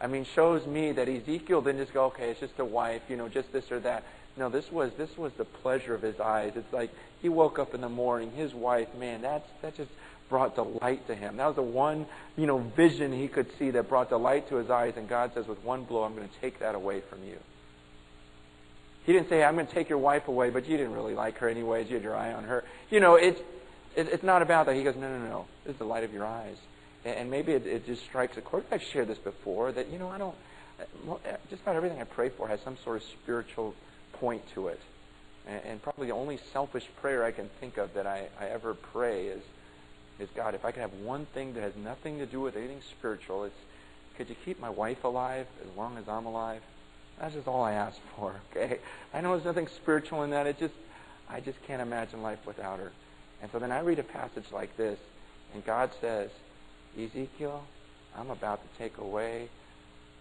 I 0.00 0.06
mean, 0.06 0.24
shows 0.24 0.66
me 0.66 0.92
that 0.92 1.08
Ezekiel 1.08 1.60
didn't 1.60 1.80
just 1.80 1.92
go, 1.92 2.04
okay, 2.06 2.30
it's 2.30 2.40
just 2.40 2.58
a 2.58 2.64
wife, 2.64 3.02
you 3.08 3.16
know, 3.16 3.28
just 3.28 3.52
this 3.52 3.70
or 3.70 3.80
that. 3.80 4.04
No, 4.36 4.48
this 4.48 4.70
was 4.70 4.92
this 4.96 5.18
was 5.18 5.32
the 5.34 5.44
pleasure 5.44 5.94
of 5.94 6.02
his 6.02 6.18
eyes. 6.20 6.52
It's 6.54 6.72
like 6.72 6.90
he 7.20 7.28
woke 7.28 7.58
up 7.58 7.74
in 7.74 7.80
the 7.80 7.88
morning, 7.88 8.30
his 8.32 8.54
wife, 8.54 8.88
man, 8.94 9.22
that's 9.22 9.48
that 9.62 9.76
just 9.76 9.90
brought 10.30 10.54
delight 10.54 11.06
to 11.08 11.14
him. 11.14 11.36
That 11.36 11.46
was 11.46 11.56
the 11.56 11.62
one, 11.62 12.06
you 12.36 12.46
know, 12.46 12.58
vision 12.58 13.12
he 13.12 13.28
could 13.28 13.48
see 13.58 13.70
that 13.72 13.88
brought 13.88 14.08
delight 14.08 14.48
to 14.48 14.56
his 14.56 14.70
eyes. 14.70 14.94
And 14.96 15.08
God 15.08 15.32
says, 15.34 15.46
with 15.46 15.62
one 15.64 15.82
blow, 15.82 16.04
I'm 16.04 16.14
going 16.14 16.28
to 16.28 16.40
take 16.40 16.60
that 16.60 16.74
away 16.74 17.00
from 17.00 17.24
you. 17.24 17.36
He 19.04 19.12
didn't 19.12 19.28
say, 19.28 19.42
I'm 19.42 19.54
going 19.54 19.66
to 19.66 19.74
take 19.74 19.88
your 19.88 19.98
wife 19.98 20.28
away, 20.28 20.50
but 20.50 20.68
you 20.68 20.76
didn't 20.76 20.94
really 20.94 21.14
like 21.14 21.38
her 21.38 21.48
anyways. 21.48 21.88
You 21.88 21.96
had 21.96 22.04
your 22.04 22.14
eye 22.14 22.32
on 22.32 22.44
her. 22.44 22.64
You 22.90 23.00
know, 23.00 23.16
it's, 23.16 23.40
it, 23.96 24.08
it's 24.08 24.22
not 24.22 24.40
about 24.40 24.66
that. 24.66 24.76
He 24.76 24.84
goes, 24.84 24.94
no, 24.94 25.08
no, 25.18 25.26
no. 25.26 25.46
Is 25.66 25.76
the 25.76 25.84
light 25.84 26.04
of 26.04 26.12
your 26.12 26.24
eyes. 26.24 26.56
And, 27.04 27.30
maybe 27.30 27.52
it, 27.52 27.66
it 27.66 27.86
just 27.86 28.02
strikes 28.02 28.36
a 28.36 28.40
chord. 28.40 28.64
I've 28.70 28.82
shared 28.82 29.08
this 29.08 29.18
before 29.18 29.72
that, 29.72 29.88
you 29.88 29.98
know, 29.98 30.10
I 30.10 30.18
don't, 30.18 30.34
just 31.48 31.62
about 31.62 31.76
everything 31.76 32.00
I 32.00 32.04
pray 32.04 32.28
for 32.28 32.48
has 32.48 32.60
some 32.60 32.76
sort 32.84 32.98
of 32.98 33.02
spiritual 33.22 33.74
point 34.14 34.42
to 34.54 34.68
it. 34.68 34.80
And, 35.46 35.62
and 35.64 35.82
probably 35.82 36.08
the 36.08 36.12
only 36.12 36.38
selfish 36.52 36.86
prayer 37.00 37.24
I 37.24 37.32
can 37.32 37.48
think 37.60 37.78
of 37.78 37.94
that 37.94 38.06
I, 38.06 38.28
I 38.38 38.46
ever 38.46 38.74
pray 38.74 39.26
is, 39.26 39.42
is 40.18 40.28
God, 40.34 40.54
if 40.54 40.64
I 40.64 40.72
could 40.72 40.80
have 40.80 40.92
one 40.92 41.26
thing 41.26 41.54
that 41.54 41.62
has 41.62 41.74
nothing 41.76 42.18
to 42.18 42.26
do 42.26 42.40
with 42.40 42.56
anything 42.56 42.82
spiritual, 42.90 43.44
it's 43.44 43.56
could 44.16 44.28
you 44.28 44.36
keep 44.44 44.60
my 44.60 44.68
wife 44.68 45.04
alive 45.04 45.46
as 45.62 45.76
long 45.78 45.96
as 45.96 46.06
I'm 46.06 46.26
alive? 46.26 46.60
That's 47.18 47.34
just 47.34 47.48
all 47.48 47.62
I 47.62 47.72
ask 47.72 47.96
for, 48.14 48.34
okay? 48.56 48.78
I 49.14 49.22
know 49.22 49.32
there's 49.32 49.46
nothing 49.46 49.68
spiritual 49.68 50.24
in 50.24 50.30
that. 50.30 50.46
It 50.46 50.58
just 50.58 50.74
I 51.30 51.40
just 51.40 51.62
can't 51.66 51.80
imagine 51.80 52.22
life 52.22 52.44
without 52.46 52.80
her. 52.80 52.92
And 53.40 53.50
so 53.50 53.58
then 53.58 53.72
I 53.72 53.80
read 53.80 53.98
a 53.98 54.02
passage 54.02 54.44
like 54.52 54.76
this, 54.76 54.98
and 55.54 55.64
God 55.64 55.90
says, 56.00 56.30
Ezekiel, 56.98 57.62
I'm 58.16 58.30
about 58.30 58.60
to 58.62 58.78
take 58.78 58.98
away 58.98 59.48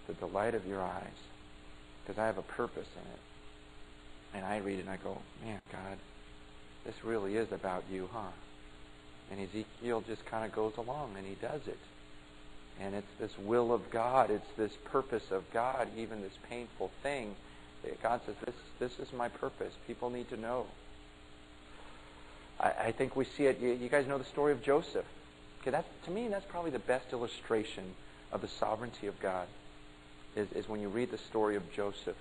the 0.08 0.13
delight 0.13 0.55
of 0.55 0.65
your 0.65 0.82
eyes 0.82 1.03
because 2.03 2.19
I 2.19 2.25
have 2.25 2.38
a 2.38 2.43
purpose 2.43 2.88
in 2.95 3.12
it. 3.12 3.19
And 4.36 4.45
I 4.45 4.58
read 4.58 4.79
it 4.79 4.82
and 4.82 4.89
I 4.89 4.97
go, 4.97 5.17
man, 5.43 5.60
God, 5.71 5.97
this 6.86 6.95
really 7.03 7.36
is 7.36 7.51
about 7.51 7.84
you, 7.91 8.10
huh? 8.13 8.32
And 9.32 9.39
Ezekiel 9.39 10.03
just 10.08 10.25
kind 10.25 10.45
of 10.45 10.51
goes 10.51 10.73
along 10.77 11.15
and 11.17 11.25
he 11.25 11.36
does 11.36 11.62
it. 11.67 11.79
And 12.79 12.95
it's 12.95 13.12
this 13.19 13.38
will 13.38 13.73
of 13.73 13.89
God, 13.89 14.29
it's 14.29 14.49
this 14.58 14.71
purpose 14.86 15.32
of 15.32 15.43
God, 15.51 15.88
even 15.97 16.21
this 16.21 16.38
painful 16.49 16.91
thing. 17.03 17.36
God 18.01 18.21
says, 18.25 18.36
this, 18.45 18.55
this 18.79 19.08
is 19.08 19.13
my 19.13 19.29
purpose. 19.29 19.73
People 19.88 20.10
need 20.10 20.29
to 20.29 20.38
know. 20.38 20.65
I, 22.60 22.71
I 22.86 22.91
think 22.91 23.15
we 23.15 23.25
see 23.25 23.45
it. 23.45 23.60
You, 23.60 23.71
you, 23.73 23.89
guys 23.89 24.08
know 24.08 24.17
the 24.17 24.25
story 24.25 24.51
of 24.51 24.62
Joseph. 24.62 25.05
Okay, 25.62 25.72
that's, 25.72 25.88
to 26.06 26.12
me, 26.12 26.28
that's 26.30 26.45
probably 26.45 26.72
the 26.72 26.80
best 26.80 27.12
illustration 27.12 27.84
of 28.32 28.41
the 28.41 28.48
sovereignty 28.48 29.08
of 29.08 29.19
God, 29.19 29.48
is, 30.36 30.52
is 30.54 30.69
when 30.69 30.80
you 30.80 30.88
read 30.88 31.12
the 31.12 31.17
story 31.17 31.56
of 31.56 31.72
Joseph 31.74 32.15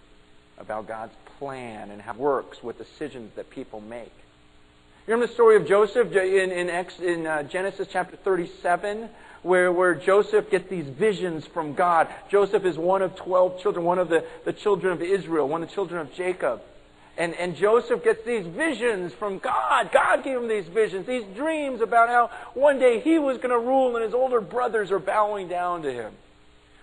about 0.59 0.89
God's 0.89 1.15
plan 1.39 1.91
and 1.91 2.03
how 2.03 2.13
it 2.13 2.19
works 2.19 2.63
with 2.63 2.79
decisions 2.79 3.33
that 3.37 3.49
people 3.51 3.81
make. 3.81 4.13
You 5.07 5.15
remember 5.15 5.29
the 5.29 5.33
story 5.33 5.57
of 5.57 5.67
Joseph 5.67 6.15
in, 6.15 6.51
in, 6.51 6.69
in 7.01 7.27
uh, 7.27 7.43
Genesis 7.45 7.89
chapter 7.91 8.17
37, 8.17 9.09
where, 9.43 9.73
where 9.73 9.95
Joseph 9.95 10.51
gets 10.51 10.69
these 10.69 10.85
visions 10.85 11.47
from 11.47 11.75
God. 11.75 12.09
Joseph 12.29 12.65
is 12.65 12.77
one 12.77 13.03
of 13.03 13.17
12 13.17 13.61
children, 13.63 13.87
one 13.87 13.99
of 13.99 14.09
the, 14.09 14.25
the 14.45 14.53
children 14.53 14.93
of 14.93 15.01
Israel, 15.01 15.49
one 15.49 15.63
of 15.63 15.69
the 15.69 15.75
children 15.75 16.01
of 16.01 16.13
Jacob. 16.13 16.61
And, 17.19 17.35
and 17.35 17.57
Joseph 17.57 18.05
gets 18.05 18.25
these 18.25 18.47
visions 18.47 19.13
from 19.13 19.39
God. 19.39 19.91
God 19.93 20.23
gave 20.23 20.39
him 20.39 20.47
these 20.47 20.69
visions, 20.69 21.05
these 21.05 21.25
dreams 21.35 21.81
about 21.81 22.09
how 22.09 22.31
one 22.55 22.79
day 22.79 23.01
he 23.01 23.19
was 23.19 23.39
going 23.39 23.51
to 23.51 23.59
rule 23.59 23.97
and 23.97 24.05
his 24.05 24.15
older 24.15 24.41
brothers 24.41 24.93
are 24.93 25.01
bowing 25.01 25.49
down 25.49 25.83
to 25.83 25.93
him. 25.93 26.13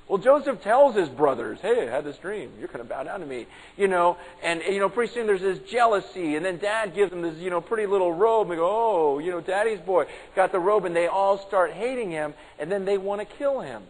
Well, 0.09 0.19
Joseph 0.19 0.61
tells 0.61 0.93
his 0.93 1.09
brothers, 1.09 1.59
hey, 1.61 1.87
I 1.87 1.91
had 1.91 2.03
this 2.03 2.17
dream. 2.17 2.51
You're 2.59 2.67
going 2.67 2.79
to 2.79 2.83
bow 2.83 3.03
down 3.03 3.21
to 3.21 3.25
me. 3.25 3.47
You 3.75 3.87
know, 3.87 4.17
and, 4.43 4.61
you 4.61 4.79
know, 4.79 4.89
pretty 4.89 5.11
soon 5.13 5.25
there's 5.25 5.41
this 5.41 5.57
jealousy. 5.59 6.35
And 6.35 6.45
then 6.45 6.57
dad 6.57 6.93
gives 6.93 7.11
him 7.11 7.21
this, 7.21 7.37
you 7.37 7.49
know, 7.49 7.59
pretty 7.59 7.87
little 7.87 8.13
robe. 8.13 8.47
And 8.47 8.51
they 8.51 8.57
go, 8.57 8.69
oh, 8.69 9.19
you 9.19 9.31
know, 9.31 9.41
daddy's 9.41 9.79
boy 9.79 10.05
got 10.35 10.51
the 10.51 10.59
robe. 10.59 10.85
And 10.85 10.95
they 10.95 11.07
all 11.07 11.39
start 11.47 11.71
hating 11.71 12.11
him. 12.11 12.35
And 12.59 12.71
then 12.71 12.85
they 12.85 12.99
want 12.99 13.21
to 13.21 13.35
kill 13.37 13.61
him. 13.61 13.81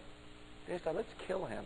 They 0.69 0.77
say, 0.77 0.91
let's 0.93 1.12
kill 1.27 1.45
him. 1.45 1.65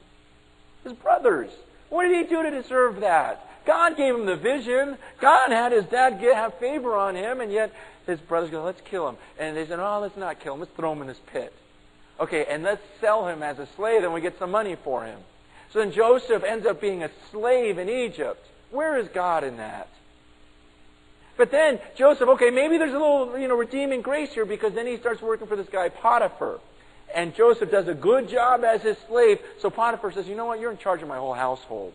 His 0.84 0.94
brothers. 0.94 1.52
What 1.90 2.08
did 2.08 2.16
he 2.16 2.24
do 2.34 2.42
to 2.42 2.50
deserve 2.50 3.02
that? 3.02 3.46
God 3.70 3.98
gave 3.98 4.16
him 4.16 4.26
the 4.26 4.36
vision. 4.36 4.98
God 5.22 5.52
had 5.52 5.72
his 5.72 5.86
dad 5.86 6.20
get, 6.20 6.36
have 6.36 6.56
favor 6.56 6.96
on 6.96 7.16
him. 7.16 7.40
And 7.40 7.52
yet 7.52 7.72
his 8.08 8.20
brothers 8.20 8.50
go, 8.50 8.64
let's 8.64 8.82
kill 8.82 9.08
him. 9.08 9.16
And 9.38 9.56
they 9.56 9.68
said, 9.68 9.78
oh, 9.80 10.00
let's 10.00 10.18
not 10.18 10.40
kill 10.40 10.56
him. 10.56 10.62
Let's 10.62 10.72
throw 10.72 10.92
him 10.92 11.02
in 11.02 11.08
this 11.08 11.22
pit. 11.32 11.54
Okay, 12.20 12.48
and 12.50 12.64
let's 12.64 12.82
sell 13.00 13.28
him 13.28 13.44
as 13.44 13.60
a 13.60 13.68
slave, 13.76 14.04
and 14.04 14.12
we 14.12 14.22
get 14.22 14.40
some 14.40 14.50
money 14.50 14.76
for 14.84 15.06
him. 15.06 15.20
So 15.72 15.80
then 15.80 15.92
Joseph 15.92 16.44
ends 16.44 16.66
up 16.66 16.82
being 16.82 17.04
a 17.04 17.12
slave 17.30 17.78
in 17.78 17.90
Egypt. 17.90 18.44
Where 18.72 18.98
is 18.98 19.08
God 19.10 19.44
in 19.44 19.58
that? 19.58 19.88
But 21.38 21.52
then 21.52 21.80
Joseph, 21.96 22.28
okay, 22.28 22.50
maybe 22.50 22.80
there's 22.80 22.90
a 22.90 22.98
little, 22.98 23.38
you 23.38 23.48
know, 23.48 23.56
redeeming 23.56 24.02
grace 24.02 24.34
here 24.34 24.46
because 24.46 24.74
then 24.74 24.88
he 24.88 24.98
starts 24.98 25.22
working 25.22 25.46
for 25.46 25.56
this 25.56 25.70
guy 25.70 25.90
Potiphar. 25.90 26.60
And 27.14 27.36
Joseph 27.36 27.70
does 27.70 27.88
a 27.88 27.94
good 27.94 28.30
job 28.30 28.64
as 28.64 28.82
his 28.82 28.98
slave. 29.08 29.38
So 29.60 29.70
Potiphar 29.70 30.12
says, 30.12 30.28
you 30.28 30.34
know 30.34 30.48
what, 30.48 30.60
you're 30.60 30.72
in 30.72 30.80
charge 30.80 31.04
of 31.04 31.08
my 31.08 31.18
whole 31.18 31.36
household 31.36 31.94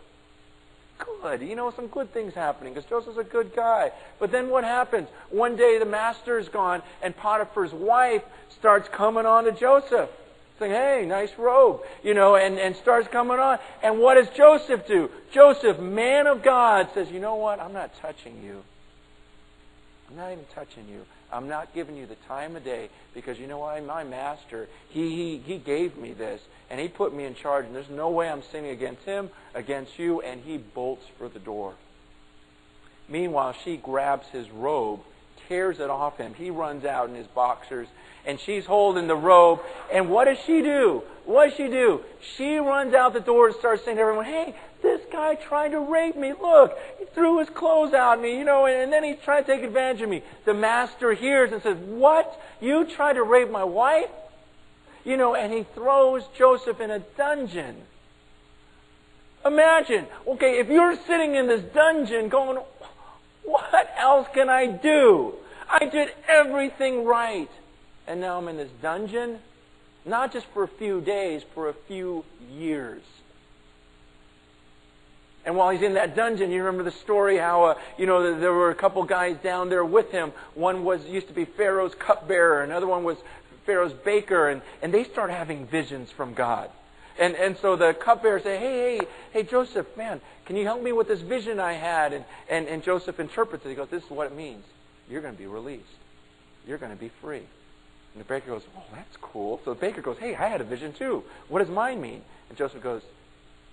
good. 0.99 1.41
You 1.43 1.57
know, 1.57 1.71
some 1.71 1.87
good 1.89 2.13
things 2.13 2.35
happening 2.35 2.75
because 2.75 2.89
Joseph's 2.89 3.19
a 3.19 3.25
good 3.25 3.55
guy. 3.55 3.93
But 4.19 4.33
then 4.33 4.51
what 4.51 4.65
happens? 4.65 5.09
One 5.31 5.57
day 5.57 5.79
the 5.79 5.87
master's 5.87 6.49
gone 6.49 6.83
and 7.03 7.17
Potiphar's 7.17 7.73
wife 7.73 8.23
starts 8.51 8.89
coming 8.89 9.27
on 9.27 9.45
to 9.45 9.53
Joseph. 9.53 10.11
Saying, 10.59 10.71
hey, 10.71 11.05
nice 11.05 11.37
robe, 11.37 11.81
you 12.05 12.15
know, 12.15 12.37
and, 12.37 12.61
and 12.61 12.77
starts 12.77 13.09
coming 13.09 13.41
on. 13.41 13.59
And 13.83 13.99
what 13.99 14.15
does 14.15 14.29
Joseph 14.37 14.87
do? 14.87 15.11
Joseph, 15.33 15.81
man 15.81 16.29
of 16.29 16.45
God, 16.45 16.89
says, 16.95 17.11
you 17.11 17.19
know 17.19 17.35
what? 17.35 17.59
I'm 17.59 17.73
not 17.73 17.91
touching 18.01 18.41
you. 18.41 18.63
I'm 20.09 20.17
not 20.17 20.31
even 20.31 20.45
touching 20.55 20.87
you. 20.89 21.05
I'm 21.35 21.49
not 21.49 21.75
giving 21.75 21.97
you 21.97 22.07
the 22.07 22.15
time 22.29 22.55
of 22.55 22.65
day 22.65 22.91
because 23.13 23.41
you 23.41 23.49
know 23.49 23.59
why? 23.59 23.81
My 23.81 24.05
master, 24.05 24.69
he, 24.89 25.11
he, 25.11 25.39
he 25.39 25.59
gave 25.59 25.97
me 25.97 26.13
this 26.13 26.41
and 26.71 26.79
he 26.81 26.87
put 26.87 27.13
me 27.13 27.25
in 27.25 27.35
charge 27.35 27.67
and 27.67 27.75
there's 27.75 27.91
no 27.91 28.11
way 28.11 28.29
I'm 28.29 28.43
sinning 28.53 28.71
against 28.71 29.03
him, 29.03 29.31
against 29.53 29.99
you, 29.99 30.21
and 30.21 30.41
he 30.41 30.59
bolts 30.59 31.05
for 31.19 31.29
the 31.29 31.41
door. 31.41 31.75
Meanwhile, 33.09 33.57
she 33.65 33.77
grabs 33.77 34.29
his 34.29 34.49
robe, 34.49 35.01
tears 35.49 35.81
it 35.81 35.91
off 35.91 36.19
him. 36.19 36.35
He 36.35 36.51
runs 36.51 36.85
out 36.85 37.09
in 37.09 37.15
his 37.15 37.27
boxers 37.27 37.89
and 38.27 38.41
she's 38.41 38.65
holding 38.65 39.07
the 39.07 39.17
robe. 39.17 39.61
And 39.93 40.09
what 40.09 40.25
does 40.25 40.39
she 40.47 40.63
do? 40.63 41.03
What 41.25 41.49
does 41.49 41.57
she 41.57 41.69
do? 41.69 42.03
She 42.37 42.57
runs 42.57 42.95
out 42.95 43.13
the 43.13 43.21
door 43.21 43.49
and 43.49 43.57
starts 43.57 43.85
saying 43.85 43.97
to 43.97 44.03
everyone, 44.03 44.25
hey, 44.25 44.55
this 44.83 45.01
guy 45.11 45.35
tried 45.35 45.71
to 45.71 45.81
rape 45.81 46.17
me. 46.17 46.33
Look, 46.33 46.77
he 46.99 47.07
threw 47.07 47.39
his 47.39 47.49
clothes 47.49 47.95
at 47.95 48.21
me, 48.21 48.37
you 48.39 48.45
know, 48.45 48.67
and, 48.67 48.83
and 48.83 48.93
then 48.93 49.03
he 49.03 49.15
tried 49.15 49.47
to 49.47 49.55
take 49.55 49.65
advantage 49.65 50.03
of 50.03 50.09
me. 50.09 50.23
The 50.45 50.55
master 50.55 51.15
hears 51.15 51.53
and 51.53 51.63
says, 51.63 51.79
What? 51.79 52.39
You 52.61 52.85
tried 52.85 53.15
to 53.15 53.23
rape 53.23 53.51
my 53.51 53.65
wife? 53.65 54.11
You 55.05 55.17
know, 55.17 55.35
and 55.35 55.53
he 55.53 55.65
throws 55.75 56.23
Joseph 56.37 56.81
in 56.81 56.91
a 56.91 56.99
dungeon. 56.99 57.77
Imagine, 59.45 60.07
okay, 60.27 60.59
if 60.59 60.69
you're 60.69 60.97
sitting 61.07 61.35
in 61.35 61.47
this 61.47 61.63
dungeon 61.75 62.29
going, 62.29 62.59
What 63.45 63.93
else 63.97 64.27
can 64.35 64.49
I 64.49 64.67
do? 64.67 65.35
I 65.69 65.87
did 65.87 66.11
everything 66.29 67.05
right. 67.05 67.51
And 68.07 68.21
now 68.21 68.39
I'm 68.39 68.49
in 68.49 68.57
this 68.57 68.71
dungeon, 68.83 69.39
not 70.05 70.33
just 70.33 70.47
for 70.53 70.63
a 70.65 70.69
few 70.69 71.01
days, 71.01 71.43
for 71.55 71.69
a 71.69 71.75
few 71.87 72.25
years. 72.51 73.03
And 75.47 75.57
while 75.57 75.71
he's 75.71 75.83
in 75.83 75.95
that 75.95 76.17
dungeon, 76.17 76.51
you 76.51 76.65
remember 76.65 76.85
the 76.85 76.97
story 76.99 77.37
how, 77.37 77.65
uh, 77.65 77.75
you 77.99 78.07
know, 78.07 78.39
there 78.39 78.53
were 78.53 78.71
a 78.71 78.75
couple 78.75 79.03
guys 79.05 79.37
down 79.43 79.69
there 79.69 79.85
with 79.85 80.11
him. 80.11 80.33
One 80.55 80.85
was 80.85 81.05
used 81.05 81.29
to 81.29 81.35
be 81.35 81.45
Pharaoh's 81.45 81.95
cupbearer, 81.95 82.63
another 82.63 82.87
one 82.87 83.05
was 83.05 83.19
Pharaoh's 83.67 83.93
baker, 83.93 84.49
and, 84.49 84.63
and 84.83 84.93
they 84.93 85.05
start 85.05 85.31
having 85.31 85.67
visions 85.67 86.11
from 86.11 86.33
God. 86.35 86.71
And, 87.19 87.35
and 87.37 87.57
so 87.59 87.77
the 87.77 87.95
cupbearer 87.95 88.41
say, 88.41 88.59
hey, 88.59 88.99
hey, 88.99 89.07
hey, 89.33 89.43
Joseph, 89.45 89.87
man, 89.97 90.21
can 90.47 90.57
you 90.57 90.65
help 90.65 90.83
me 90.83 90.93
with 90.93 91.09
this 91.09 91.21
vision 91.21 91.61
I 91.61 91.75
had? 91.75 92.13
And, 92.13 92.25
and, 92.49 92.67
and 92.67 92.83
Joseph 92.83 93.21
interprets 93.21 93.65
it. 93.65 93.69
He 93.69 93.75
goes, 93.75 93.89
this 93.89 94.03
is 94.03 94.11
what 94.11 94.27
it 94.27 94.37
means. 94.37 94.65
You're 95.09 95.21
going 95.21 95.35
to 95.35 95.39
be 95.39 95.47
released. 95.47 95.85
You're 96.67 96.79
going 96.79 96.93
to 96.93 96.99
be 96.99 97.11
free. 97.21 97.39
And 98.15 98.21
the 98.21 98.25
baker 98.25 98.49
goes, 98.49 98.63
oh, 98.77 98.83
that's 98.93 99.17
cool. 99.21 99.61
So 99.65 99.75
the 99.75 99.81
baker 99.81 100.03
goes, 100.03 100.19
hey, 100.19 100.35
I 100.35 100.49
had 100.49 100.61
a 100.61 100.65
vision 100.65 100.93
too. 100.93 101.25
What 101.49 101.61
does 101.61 101.69
mine 101.69 102.01
mean? 102.01 102.23
And 102.49 102.59
Joseph 102.59 102.83
goes, 102.83 103.03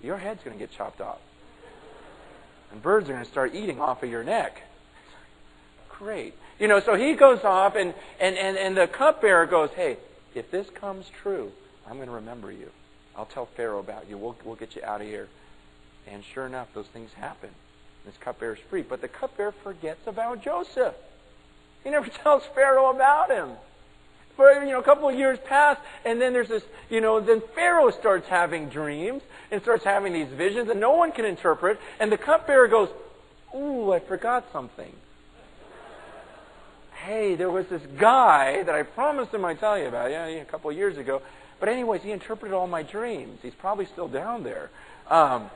your 0.03 0.17
head's 0.17 0.43
going 0.43 0.57
to 0.57 0.59
get 0.59 0.71
chopped 0.71 1.01
off 1.01 1.19
and 2.71 2.81
birds 2.81 3.09
are 3.09 3.13
going 3.13 3.25
to 3.25 3.31
start 3.31 3.53
eating 3.53 3.79
off 3.79 4.03
of 4.03 4.09
your 4.09 4.23
neck. 4.23 4.61
Great. 5.89 6.33
You 6.59 6.67
know, 6.67 6.79
so 6.79 6.95
he 6.95 7.13
goes 7.13 7.43
off, 7.43 7.75
and, 7.75 7.93
and, 8.19 8.37
and, 8.37 8.57
and 8.57 8.77
the 8.77 8.87
cupbearer 8.87 9.45
goes, 9.45 9.69
Hey, 9.75 9.97
if 10.33 10.49
this 10.51 10.69
comes 10.69 11.09
true, 11.21 11.51
I'm 11.87 11.97
going 11.97 12.07
to 12.07 12.15
remember 12.15 12.51
you. 12.51 12.69
I'll 13.15 13.25
tell 13.25 13.45
Pharaoh 13.45 13.79
about 13.79 14.09
you. 14.09 14.17
We'll, 14.17 14.35
we'll 14.45 14.55
get 14.55 14.75
you 14.75 14.83
out 14.83 15.01
of 15.01 15.07
here. 15.07 15.27
And 16.07 16.23
sure 16.23 16.45
enough, 16.45 16.67
those 16.73 16.87
things 16.87 17.11
happen. 17.13 17.49
This 18.05 18.15
cupbearer 18.19 18.53
is 18.55 18.59
free. 18.69 18.81
But 18.81 19.01
the 19.01 19.07
cupbearer 19.07 19.53
forgets 19.63 20.07
about 20.07 20.43
Joseph. 20.43 20.95
He 21.83 21.89
never 21.89 22.07
tells 22.23 22.43
Pharaoh 22.55 22.89
about 22.89 23.29
him 23.29 23.51
for 24.35 24.51
you 24.63 24.71
know 24.71 24.79
a 24.79 24.83
couple 24.83 25.09
of 25.09 25.15
years 25.15 25.37
pass, 25.45 25.77
and 26.05 26.21
then 26.21 26.33
there's 26.33 26.47
this 26.47 26.63
you 26.89 27.01
know 27.01 27.19
then 27.19 27.41
Pharaoh 27.53 27.91
starts 27.91 28.27
having 28.27 28.69
dreams 28.69 29.21
and 29.51 29.61
starts 29.61 29.83
having 29.83 30.13
these 30.13 30.29
visions, 30.29 30.69
and 30.69 30.79
no 30.79 30.93
one 30.93 31.11
can 31.11 31.25
interpret. 31.25 31.79
And 31.99 32.11
the 32.11 32.17
cupbearer 32.17 32.67
goes, 32.67 32.89
"Ooh, 33.55 33.91
I 33.91 33.99
forgot 33.99 34.45
something." 34.51 34.93
Hey, 37.03 37.35
there 37.35 37.49
was 37.49 37.65
this 37.67 37.81
guy 37.97 38.61
that 38.63 38.75
I 38.75 38.83
promised 38.83 39.33
him 39.33 39.43
I'd 39.43 39.59
tell 39.59 39.77
you 39.77 39.87
about, 39.87 40.11
yeah, 40.11 40.27
a 40.27 40.45
couple 40.45 40.69
of 40.69 40.77
years 40.77 40.97
ago. 40.97 41.23
But 41.61 41.69
anyways, 41.69 42.01
he 42.01 42.11
interpreted 42.11 42.55
all 42.55 42.65
my 42.65 42.81
dreams. 42.81 43.39
He's 43.43 43.53
probably 43.53 43.85
still 43.85 44.07
down 44.07 44.43
there. 44.43 44.71
Um, 45.09 45.49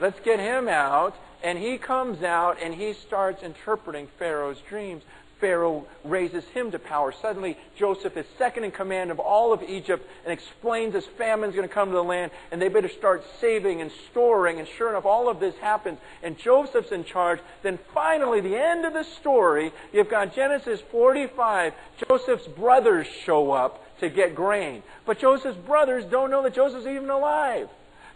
let's 0.00 0.18
get 0.20 0.40
him 0.40 0.68
out. 0.68 1.16
And 1.44 1.56
he 1.56 1.78
comes 1.78 2.22
out 2.22 2.58
and 2.60 2.74
he 2.74 2.92
starts 2.92 3.42
interpreting 3.44 4.08
Pharaoh's 4.18 4.60
dreams. 4.68 5.04
Pharaoh 5.40 5.86
raises 6.04 6.44
him 6.46 6.70
to 6.72 6.78
power. 6.78 7.12
Suddenly, 7.12 7.56
Joseph 7.76 8.16
is 8.16 8.26
second 8.38 8.64
in 8.64 8.70
command 8.72 9.10
of 9.12 9.20
all 9.20 9.52
of 9.52 9.62
Egypt 9.62 10.08
and 10.24 10.32
explains 10.32 10.92
this 10.92 11.06
famine's 11.06 11.54
going 11.54 11.68
to 11.68 11.72
come 11.72 11.88
to 11.88 11.94
the 11.94 12.02
land 12.02 12.32
and 12.50 12.60
they 12.60 12.68
better 12.68 12.88
start 12.88 13.24
saving 13.40 13.80
and 13.80 13.90
storing. 14.10 14.58
And 14.58 14.68
sure 14.68 14.88
enough, 14.88 15.04
all 15.04 15.28
of 15.28 15.38
this 15.38 15.56
happens 15.56 15.98
and 16.24 16.38
Joseph's 16.38 16.90
in 16.90 17.04
charge. 17.04 17.38
Then 17.62 17.78
finally, 17.94 18.40
the 18.40 18.56
end 18.56 18.84
of 18.84 18.92
the 18.92 19.04
story, 19.04 19.72
you've 19.92 20.10
got 20.10 20.34
Genesis 20.34 20.80
45. 20.92 21.72
Joseph's 22.08 22.48
brothers 22.48 23.06
show 23.06 23.52
up 23.52 23.81
to 24.02 24.10
get 24.10 24.34
grain. 24.34 24.82
But 25.06 25.18
Joseph's 25.18 25.58
brothers 25.58 26.04
don't 26.04 26.30
know 26.30 26.42
that 26.42 26.54
Joseph's 26.54 26.86
even 26.86 27.08
alive. 27.08 27.68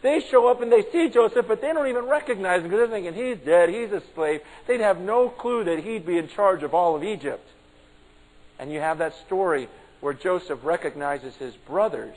They 0.03 0.21
show 0.21 0.49
up 0.49 0.61
and 0.61 0.71
they 0.71 0.83
see 0.93 1.09
Joseph, 1.09 1.49
but 1.49 1.63
they 1.63 1.73
don't 1.73 1.89
even 1.89 2.05
recognize 2.05 2.63
him 2.63 2.69
because 2.69 2.89
they're 2.89 3.01
thinking 3.01 3.15
he's 3.15 3.39
dead, 3.39 3.71
he's 3.71 3.93
a 3.93 4.03
slave. 4.15 4.43
They'd 4.67 4.81
have 4.81 5.01
no 5.01 5.29
clue 5.29 5.65
that 5.65 5.83
he'd 5.83 6.05
be 6.05 6.19
in 6.19 6.29
charge 6.29 6.63
of 6.63 6.75
all 6.75 6.95
of 6.95 7.03
Egypt. 7.03 7.49
And 8.59 8.73
you 8.73 8.81
have 8.81 8.99
that 8.99 9.15
story 9.27 9.69
where 10.01 10.13
Joseph 10.13 10.65
recognizes 10.65 11.35
his 11.37 11.55
brothers. 11.55 12.17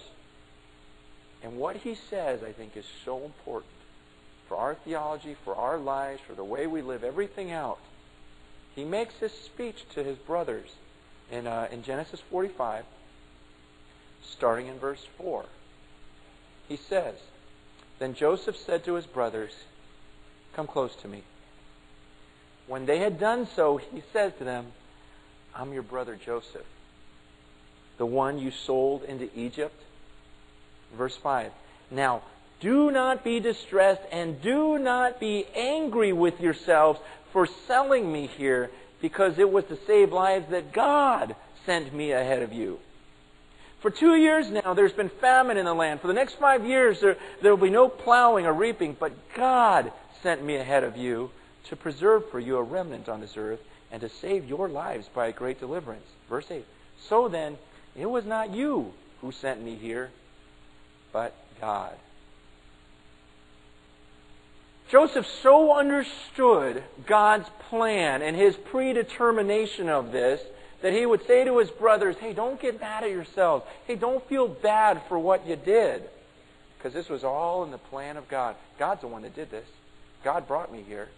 And 1.43 1.57
what 1.57 1.77
he 1.77 1.95
says, 1.95 2.43
I 2.43 2.51
think, 2.51 2.75
is 2.75 2.85
so 3.05 3.23
important 3.23 3.71
for 4.47 4.57
our 4.57 4.75
theology, 4.75 5.35
for 5.45 5.55
our 5.55 5.77
lives, 5.77 6.21
for 6.27 6.33
the 6.33 6.43
way 6.43 6.67
we 6.67 6.81
live 6.81 7.03
everything 7.03 7.51
out. 7.51 7.79
He 8.75 8.83
makes 8.83 9.13
this 9.19 9.33
speech 9.33 9.85
to 9.93 10.03
his 10.03 10.17
brothers 10.17 10.69
in, 11.31 11.47
uh, 11.47 11.67
in 11.71 11.83
Genesis 11.83 12.19
45, 12.29 12.83
starting 14.23 14.67
in 14.67 14.79
verse 14.79 15.05
4. 15.17 15.45
He 16.67 16.77
says, 16.77 17.15
then 17.99 18.13
Joseph 18.13 18.55
said 18.55 18.85
to 18.85 18.93
his 18.93 19.05
brothers, 19.05 19.51
Come 20.53 20.67
close 20.67 20.95
to 20.97 21.07
me. 21.07 21.23
When 22.65 22.85
they 22.85 22.99
had 22.99 23.19
done 23.19 23.47
so, 23.55 23.77
he 23.77 24.01
said 24.13 24.37
to 24.37 24.43
them, 24.43 24.67
I'm 25.55 25.73
your 25.73 25.83
brother 25.83 26.15
Joseph, 26.15 26.65
the 27.97 28.05
one 28.05 28.39
you 28.39 28.51
sold 28.51 29.03
into 29.03 29.29
Egypt. 29.37 29.79
Verse 30.97 31.17
5. 31.17 31.51
Now, 31.91 32.21
do 32.61 32.89
not 32.91 33.23
be 33.23 33.39
distressed 33.39 34.01
and 34.11 34.41
do 34.41 34.77
not 34.77 35.19
be 35.19 35.45
angry 35.55 36.13
with 36.13 36.39
yourselves 36.39 36.99
for 37.33 37.47
selling 37.67 38.11
me 38.11 38.27
here, 38.27 38.69
because 39.01 39.37
it 39.37 39.51
was 39.51 39.65
to 39.65 39.77
save 39.87 40.11
lives 40.11 40.49
that 40.51 40.71
God 40.71 41.35
sent 41.65 41.93
me 41.93 42.11
ahead 42.11 42.41
of 42.41 42.53
you. 42.53 42.79
For 43.81 43.89
two 43.89 44.15
years 44.15 44.49
now, 44.51 44.73
there's 44.73 44.91
been 44.91 45.09
famine 45.09 45.57
in 45.57 45.65
the 45.65 45.73
land. 45.73 46.01
For 46.01 46.07
the 46.07 46.13
next 46.13 46.35
five 46.35 46.65
years, 46.65 46.99
there, 46.99 47.17
there 47.41 47.55
will 47.55 47.63
be 47.63 47.69
no 47.69 47.87
plowing 47.87 48.45
or 48.45 48.53
reaping, 48.53 48.95
but 48.99 49.13
God 49.35 49.91
sent 50.21 50.43
me 50.43 50.57
ahead 50.57 50.83
of 50.83 50.97
you 50.97 51.31
to 51.65 51.75
preserve 51.75 52.29
for 52.29 52.39
you 52.39 52.57
a 52.57 52.63
remnant 52.63 53.07
on 53.07 53.21
this 53.21 53.37
earth 53.37 53.61
and 53.91 54.01
to 54.01 54.09
save 54.09 54.45
your 54.47 54.67
lives 54.67 55.07
by 55.07 55.27
a 55.27 55.31
great 55.31 55.59
deliverance. 55.59 56.05
Verse 56.27 56.49
8. 56.49 56.65
So 57.07 57.29
then, 57.29 57.57
it 57.95 58.05
was 58.05 58.25
not 58.25 58.53
you 58.53 58.91
who 59.21 59.31
sent 59.31 59.63
me 59.63 59.75
here, 59.75 60.11
but 61.13 61.33
God. 61.61 61.95
Joseph 64.89 65.27
so 65.43 65.73
understood 65.77 66.83
God's 67.05 67.47
plan 67.69 68.21
and 68.21 68.35
his 68.35 68.55
predetermination 68.55 69.87
of 69.87 70.11
this 70.11 70.41
that 70.81 70.93
he 70.93 71.05
would 71.05 71.25
say 71.27 71.43
to 71.43 71.57
his 71.57 71.69
brothers, 71.69 72.15
Hey, 72.17 72.33
don't 72.33 72.59
get 72.59 72.79
mad 72.79 73.03
at 73.03 73.11
yourselves. 73.11 73.65
Hey, 73.85 73.95
don't 73.95 74.25
feel 74.27 74.47
bad 74.47 75.01
for 75.07 75.19
what 75.19 75.47
you 75.47 75.55
did. 75.55 76.03
Because 76.77 76.93
this 76.93 77.09
was 77.09 77.23
all 77.23 77.63
in 77.63 77.71
the 77.71 77.77
plan 77.77 78.15
of 78.15 78.29
God. 78.29 78.55
God's 78.77 79.01
the 79.01 79.07
one 79.07 79.23
that 79.23 79.35
did 79.35 79.51
this. 79.51 79.67
God 80.23 80.47
brought 80.47 80.71
me 80.71 80.83
here. 80.87 81.09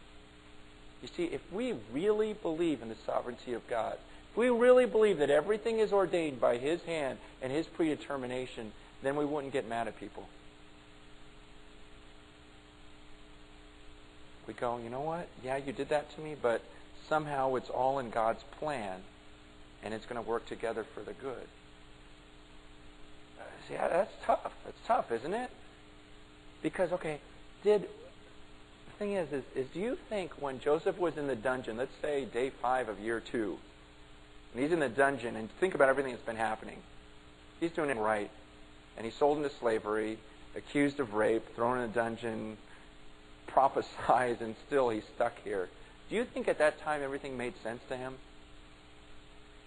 You 1.02 1.10
see, 1.16 1.26
if 1.26 1.42
we 1.52 1.74
really 1.94 2.34
believe 2.34 2.82
in 2.82 2.90
the 2.90 2.96
sovereignty 3.06 3.54
of 3.54 3.68
God, 3.68 3.98
if 4.32 4.38
we 4.38 4.50
really 4.50 4.86
believe 4.86 5.18
that 5.18 5.30
everything 5.30 5.80
is 5.80 5.92
ordained 5.92 6.40
by 6.40 6.58
His 6.58 6.82
hand 6.84 7.20
and 7.42 7.52
His 7.52 7.66
predetermination, 7.68 8.72
then 9.04 9.16
we 9.16 9.26
wouldn't 9.26 9.54
get 9.54 9.68
mad 9.68 9.88
at 9.88 10.00
people. 10.00 10.28
We 14.48 14.54
go, 14.54 14.80
you 14.84 14.90
know 14.90 15.02
what? 15.02 15.28
Yeah, 15.44 15.58
you 15.58 15.74
did 15.74 15.90
that 15.90 16.14
to 16.16 16.22
me, 16.22 16.36
but 16.40 16.62
somehow 17.08 17.56
it's 17.56 17.70
all 17.70 18.00
in 18.00 18.10
God's 18.10 18.44
plan, 18.60 19.02
and 19.84 19.94
it's 19.94 20.06
going 20.06 20.22
to 20.22 20.28
work 20.28 20.46
together 20.46 20.86
for 20.94 21.02
the 21.02 21.14
good. 21.14 21.48
Uh, 23.40 23.44
see, 23.68 23.76
that's 23.76 24.14
tough. 24.26 24.54
That's 24.66 24.78
tough, 24.86 25.12
isn't 25.12 25.34
it? 25.34 25.50
Because, 26.62 26.92
okay, 26.92 27.20
did 27.64 27.82
the 27.82 28.92
thing 29.00 29.14
is, 29.14 29.32
is, 29.32 29.44
is 29.56 29.68
do 29.74 29.80
you 29.80 29.98
think 30.10 30.32
when 30.40 30.60
Joseph 30.60 30.98
was 30.98 31.18
in 31.18 31.28
the 31.28 31.36
dungeon, 31.36 31.78
let's 31.78 31.96
say 32.02 32.26
day 32.26 32.50
five 32.50 32.90
of 32.90 33.00
year 33.00 33.20
two, 33.20 33.58
and 34.54 34.62
he's 34.62 34.72
in 34.72 34.80
the 34.80 34.90
dungeon, 34.90 35.36
and 35.36 35.50
think 35.60 35.76
about 35.76 35.90
everything 35.90 36.12
that's 36.12 36.26
been 36.26 36.36
happening. 36.36 36.78
He's 37.60 37.72
doing 37.72 37.90
it 37.90 37.98
right. 37.98 38.30
And 38.98 39.06
he's 39.06 39.16
sold 39.16 39.38
into 39.38 39.50
slavery, 39.50 40.18
accused 40.56 41.00
of 41.00 41.14
rape, 41.14 41.56
thrown 41.56 41.78
in 41.78 41.86
a 41.86 41.94
dungeon, 41.94 42.58
prophesies, 43.48 44.42
and 44.42 44.56
still 44.68 44.90
he's 44.90 45.06
stuck 45.16 45.34
here. 45.44 45.70
Do 46.10 46.16
you 46.16 46.26
think 46.26 46.48
at 46.48 46.60
that 46.60 46.82
time 46.82 47.02
everything 47.02 47.38
made 47.38 47.54
sense 47.64 47.82
to 47.88 47.96
him? 47.96 48.16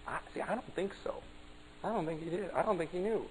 I, 0.07 0.19
see, 0.33 0.41
I 0.41 0.53
don't 0.55 0.75
think 0.75 0.93
so. 1.03 1.15
I 1.83 1.89
don't 1.89 2.05
think 2.05 2.23
he 2.23 2.29
did. 2.29 2.51
I 2.51 2.63
don't 2.63 2.77
think 2.77 2.91
he 2.91 2.99
knew. 2.99 3.25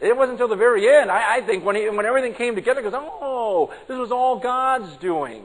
It 0.00 0.16
wasn't 0.16 0.32
until 0.32 0.48
the 0.48 0.56
very 0.56 0.88
end. 0.88 1.10
I, 1.10 1.36
I 1.36 1.40
think 1.40 1.64
when 1.64 1.76
he, 1.76 1.88
when 1.88 2.04
everything 2.04 2.34
came 2.34 2.54
together, 2.54 2.80
he 2.80 2.90
goes, 2.90 2.94
"Oh, 2.94 3.72
this 3.88 3.96
was 3.96 4.12
all 4.12 4.38
God's 4.38 4.94
doing." 4.98 5.44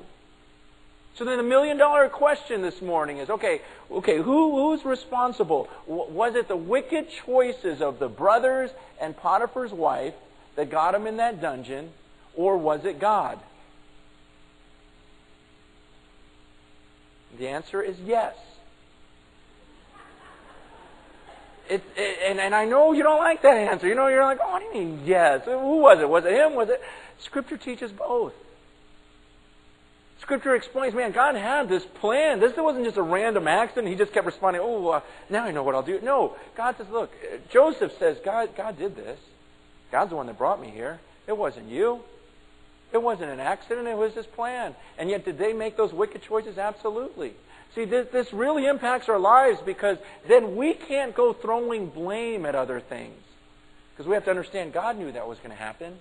So 1.16 1.26
then 1.26 1.38
the 1.38 1.44
million 1.44 1.78
dollar 1.78 2.10
question 2.10 2.62
this 2.62 2.82
morning 2.82 3.18
is, 3.18 3.30
okay, 3.30 3.62
okay, 3.92 4.18
who, 4.18 4.56
who's 4.56 4.86
responsible? 4.86 5.70
Was 5.86 6.36
it 6.36 6.48
the 6.48 6.56
wicked 6.56 7.10
choices 7.10 7.82
of 7.82 8.00
the 8.00 8.08
brothers 8.08 8.72
and 9.00 9.16
Potiphar's 9.16 9.72
wife 9.72 10.14
that 10.56 10.70
got 10.70 10.96
him 10.96 11.08
in 11.08 11.18
that 11.18 11.42
dungeon, 11.42 11.92
or 12.34 12.58
was 12.58 12.86
it 12.86 13.00
God? 13.00 13.40
The 17.38 17.50
answer 17.50 17.82
is 17.82 18.00
yes. 18.00 18.36
It, 21.72 21.82
it, 21.96 22.20
and, 22.30 22.40
and 22.42 22.54
I 22.54 22.66
know 22.66 22.92
you 22.92 23.02
don't 23.02 23.20
like 23.20 23.44
that 23.44 23.56
answer. 23.56 23.88
You 23.88 23.96
know, 23.96 24.08
you're 24.08 24.26
like, 24.26 24.40
oh, 24.44 24.52
what 24.52 24.60
do 24.60 24.66
you 24.66 24.86
mean 24.86 25.04
yes? 25.06 25.46
Who 25.46 25.78
was 25.78 26.02
it? 26.02 26.10
Was 26.10 26.26
it 26.26 26.34
him? 26.34 26.54
Was 26.54 26.68
it? 26.68 26.82
Scripture 27.20 27.56
teaches 27.56 27.94
both. 27.94 28.34
Scripture 30.20 30.54
explains, 30.54 30.94
man, 30.94 31.14
God 31.14 31.36
had 31.36 31.70
this 31.70 31.86
plan. 31.86 32.42
This 32.42 32.56
wasn't 32.58 32.84
just 32.84 32.98
a 32.98 33.02
random 33.02 33.48
accident. 33.48 33.88
He 33.88 33.96
just 33.96 34.12
kept 34.12 34.26
responding, 34.26 34.62
oh, 34.62 34.90
uh, 34.90 35.02
now 35.30 35.46
I 35.46 35.52
know 35.52 35.64
what 35.64 35.74
I'll 35.74 35.82
do. 35.82 36.02
No, 36.02 36.36
God 36.58 36.76
says, 36.78 36.88
look, 36.92 37.10
Joseph 37.50 37.94
says, 37.98 38.18
God, 38.24 38.54
God 38.58 38.78
did 38.78 38.98
this. 38.98 39.20
God's 39.94 40.10
the 40.10 40.18
one 40.18 40.28
that 40.28 40.38
brought 40.38 40.62
me 40.62 40.70
here. 40.70 41.00
It 41.26 41.38
wasn't 41.38 41.70
you. 41.70 42.02
It 42.92 43.02
wasn't 43.02 43.32
an 43.32 43.40
accident. 43.40 43.88
It 43.88 43.98
was 43.98 44.14
His 44.14 44.26
plan. 44.26 44.76
And 44.98 45.10
yet, 45.10 45.26
did 45.26 45.38
they 45.38 45.54
make 45.54 45.78
those 45.78 45.94
wicked 45.94 46.22
choices? 46.22 46.58
Absolutely. 46.58 47.34
See, 47.76 47.86
this, 47.86 48.08
this 48.12 48.34
really 48.34 48.66
impacts 48.66 49.08
our 49.08 49.20
lives 49.20 49.60
because 49.66 49.98
then 50.28 50.56
we 50.58 50.74
can't 50.74 51.16
go 51.16 51.32
throwing 51.32 51.88
blame 51.88 52.46
at 52.46 52.56
other 52.56 52.82
things. 52.82 53.16
Because 53.94 54.08
we 54.08 54.14
have 54.16 54.26
to 54.26 54.30
understand 54.30 54.74
God 54.74 54.98
knew 54.98 55.12
that 55.12 55.28
was 55.28 55.38
going 55.38 55.52
to 55.52 55.56
happen. 55.56 55.98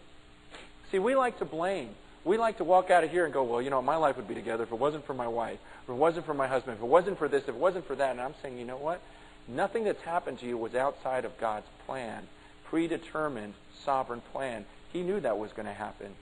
See, 0.90 0.98
we 0.98 1.14
like 1.14 1.38
to 1.38 1.44
blame. 1.44 1.90
We 2.24 2.36
like 2.36 2.58
to 2.58 2.64
walk 2.64 2.90
out 2.90 3.04
of 3.04 3.10
here 3.10 3.24
and 3.24 3.32
go, 3.32 3.44
well, 3.44 3.62
you 3.62 3.70
know, 3.70 3.80
my 3.80 3.96
life 3.96 4.16
would 4.16 4.28
be 4.28 4.34
together 4.34 4.64
if 4.64 4.72
it 4.72 4.78
wasn't 4.78 5.06
for 5.06 5.14
my 5.14 5.28
wife, 5.28 5.58
if 5.84 5.88
it 5.88 5.94
wasn't 5.94 6.26
for 6.26 6.34
my 6.34 6.46
husband, 6.46 6.76
if 6.76 6.82
it 6.82 6.86
wasn't 6.86 7.18
for 7.18 7.28
this, 7.28 7.44
if 7.44 7.50
it 7.50 7.54
wasn't 7.54 7.86
for 7.86 7.94
that. 7.94 8.10
And 8.10 8.20
I'm 8.20 8.34
saying, 8.42 8.58
you 8.58 8.64
know 8.64 8.76
what? 8.76 9.00
Nothing 9.48 9.84
that's 9.84 10.02
happened 10.02 10.38
to 10.40 10.46
you 10.46 10.58
was 10.58 10.74
outside 10.74 11.24
of 11.24 11.38
God's 11.38 11.66
plan, 11.86 12.26
predetermined, 12.64 13.54
sovereign 13.84 14.20
plan. 14.32 14.66
He 14.92 15.02
knew 15.02 15.20
that 15.20 15.38
was 15.38 15.52
going 15.52 15.66
to 15.66 15.72
happen. 15.72 16.14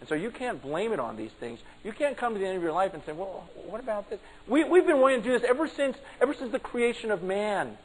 And 0.00 0.08
so 0.08 0.14
you 0.14 0.30
can't 0.30 0.60
blame 0.60 0.92
it 0.92 1.00
on 1.00 1.16
these 1.16 1.30
things. 1.40 1.58
You 1.82 1.92
can't 1.92 2.16
come 2.16 2.34
to 2.34 2.38
the 2.38 2.46
end 2.46 2.56
of 2.56 2.62
your 2.62 2.72
life 2.72 2.92
and 2.94 3.02
say, 3.04 3.12
well, 3.12 3.48
what 3.66 3.80
about 3.80 4.10
this? 4.10 4.20
We, 4.46 4.64
we've 4.64 4.86
been 4.86 5.00
wanting 5.00 5.22
to 5.22 5.28
do 5.28 5.38
this 5.38 5.48
ever 5.48 5.68
since, 5.68 5.96
ever 6.20 6.34
since 6.34 6.52
the 6.52 6.58
creation 6.58 7.10
of 7.10 7.22
man. 7.22 7.78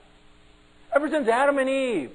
Ever 0.93 1.09
since 1.09 1.27
Adam 1.27 1.57
and 1.57 1.69
Eve. 1.69 2.11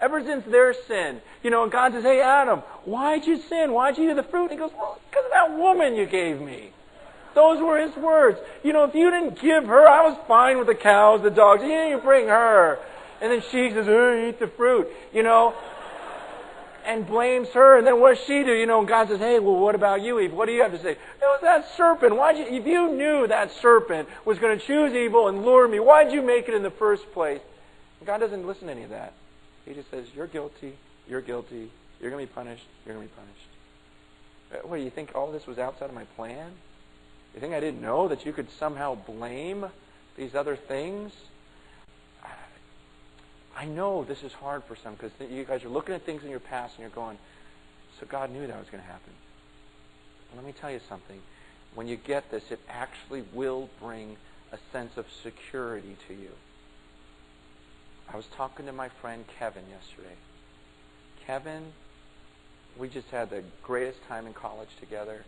Ever 0.00 0.22
since 0.22 0.44
their 0.44 0.74
sin. 0.86 1.20
You 1.42 1.50
know, 1.50 1.62
and 1.62 1.72
God 1.72 1.92
says, 1.92 2.04
hey, 2.04 2.20
Adam, 2.20 2.60
why'd 2.84 3.26
you 3.26 3.40
sin? 3.40 3.72
Why'd 3.72 3.96
you 3.96 4.10
eat 4.10 4.14
the 4.14 4.22
fruit? 4.22 4.50
And 4.50 4.52
he 4.52 4.56
goes, 4.58 4.70
well, 4.76 5.00
because 5.10 5.24
of 5.24 5.32
that 5.32 5.56
woman 5.56 5.96
you 5.96 6.06
gave 6.06 6.40
me. 6.40 6.70
Those 7.34 7.60
were 7.60 7.78
his 7.78 7.96
words. 7.96 8.38
You 8.62 8.72
know, 8.72 8.84
if 8.84 8.94
you 8.94 9.10
didn't 9.10 9.40
give 9.40 9.64
her, 9.64 9.88
I 9.88 10.08
was 10.08 10.18
fine 10.28 10.58
with 10.58 10.66
the 10.66 10.74
cows, 10.74 11.22
the 11.22 11.30
dogs. 11.30 11.62
You 11.62 11.68
didn't 11.68 12.02
bring 12.02 12.28
her. 12.28 12.78
And 13.20 13.32
then 13.32 13.42
she 13.50 13.70
says, 13.70 13.86
oh, 13.88 14.28
eat 14.28 14.38
the 14.38 14.46
fruit. 14.46 14.88
You 15.12 15.22
know, 15.22 15.54
and 16.88 17.06
blames 17.06 17.48
her. 17.50 17.76
And 17.76 17.86
then 17.86 18.00
what 18.00 18.16
does 18.16 18.24
she 18.24 18.42
do? 18.42 18.52
You 18.52 18.64
know, 18.64 18.78
and 18.80 18.88
God 18.88 19.08
says, 19.08 19.18
hey, 19.18 19.38
well, 19.38 19.56
what 19.56 19.74
about 19.74 20.00
you, 20.00 20.18
Eve? 20.18 20.32
What 20.32 20.46
do 20.46 20.52
you 20.52 20.62
have 20.62 20.72
to 20.72 20.80
say? 20.80 20.92
It 20.92 20.98
was 21.20 21.40
that 21.42 21.68
serpent. 21.76 22.16
Why'd 22.16 22.38
you, 22.38 22.44
if 22.44 22.66
you 22.66 22.90
knew 22.90 23.26
that 23.26 23.52
serpent 23.52 24.08
was 24.24 24.38
going 24.38 24.58
to 24.58 24.64
choose 24.64 24.94
evil 24.94 25.28
and 25.28 25.44
lure 25.44 25.68
me, 25.68 25.78
why'd 25.78 26.10
you 26.10 26.22
make 26.22 26.48
it 26.48 26.54
in 26.54 26.62
the 26.62 26.70
first 26.70 27.12
place? 27.12 27.40
And 28.00 28.06
God 28.06 28.18
doesn't 28.18 28.46
listen 28.46 28.68
to 28.68 28.72
any 28.72 28.84
of 28.84 28.90
that. 28.90 29.12
He 29.66 29.74
just 29.74 29.90
says, 29.90 30.06
You're 30.16 30.26
guilty, 30.26 30.72
you're 31.06 31.20
guilty, 31.20 31.70
you're 32.00 32.10
going 32.10 32.26
to 32.26 32.32
be 32.32 32.34
punished, 32.34 32.64
you're 32.86 32.94
going 32.94 33.06
to 33.06 33.14
be 33.14 33.20
punished. 33.20 34.64
Uh, 34.64 34.68
what, 34.68 34.78
do 34.78 34.82
you 34.82 34.90
think 34.90 35.10
all 35.14 35.30
this 35.30 35.46
was 35.46 35.58
outside 35.58 35.90
of 35.90 35.94
my 35.94 36.04
plan? 36.16 36.52
You 37.34 37.40
think 37.40 37.52
I 37.52 37.60
didn't 37.60 37.82
know 37.82 38.08
that 38.08 38.24
you 38.24 38.32
could 38.32 38.50
somehow 38.50 38.94
blame 38.94 39.66
these 40.16 40.34
other 40.34 40.56
things? 40.56 41.12
I 43.58 43.64
know 43.64 44.04
this 44.04 44.22
is 44.22 44.32
hard 44.32 44.62
for 44.64 44.76
some 44.76 44.94
because 44.94 45.10
you 45.28 45.44
guys 45.44 45.64
are 45.64 45.68
looking 45.68 45.92
at 45.92 46.02
things 46.02 46.22
in 46.22 46.30
your 46.30 46.38
past 46.38 46.74
and 46.76 46.82
you're 46.82 46.90
going, 46.90 47.18
so 47.98 48.06
God 48.06 48.30
knew 48.30 48.46
that 48.46 48.56
was 48.56 48.68
going 48.70 48.82
to 48.82 48.88
happen. 48.88 49.12
Let 50.36 50.44
me 50.44 50.52
tell 50.52 50.70
you 50.70 50.80
something. 50.88 51.20
When 51.74 51.88
you 51.88 51.96
get 51.96 52.30
this, 52.30 52.52
it 52.52 52.60
actually 52.68 53.24
will 53.32 53.68
bring 53.82 54.16
a 54.52 54.58
sense 54.72 54.96
of 54.96 55.06
security 55.24 55.96
to 56.06 56.14
you. 56.14 56.30
I 58.12 58.16
was 58.16 58.26
talking 58.36 58.66
to 58.66 58.72
my 58.72 58.88
friend 58.88 59.24
Kevin 59.38 59.64
yesterday. 59.68 60.14
Kevin, 61.26 61.72
we 62.78 62.88
just 62.88 63.10
had 63.10 63.28
the 63.28 63.42
greatest 63.64 63.98
time 64.06 64.26
in 64.28 64.34
college 64.34 64.70
together. 64.78 65.24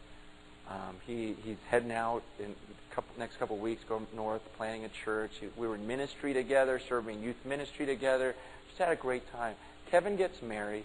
Um, 0.70 0.96
he 1.06 1.35
he's 1.44 1.56
heading 1.68 1.92
out 1.92 2.22
in 2.38 2.54
couple, 2.90 3.11
next 3.18 3.37
couple 3.38 3.56
of 3.56 3.62
weeks, 3.62 3.83
going 3.88 4.06
north, 4.14 4.42
planning 4.56 4.85
a 4.85 4.88
church. 4.88 5.33
We 5.56 5.66
were 5.66 5.74
in 5.74 5.87
ministry 5.87 6.33
together, 6.33 6.78
serving 6.78 7.22
youth 7.22 7.44
ministry 7.44 7.87
together. 7.87 8.35
Just 8.68 8.78
had 8.78 8.92
a 8.92 8.96
great 8.96 9.30
time. 9.33 9.56
Kevin 9.90 10.16
gets 10.16 10.42
married. 10.42 10.85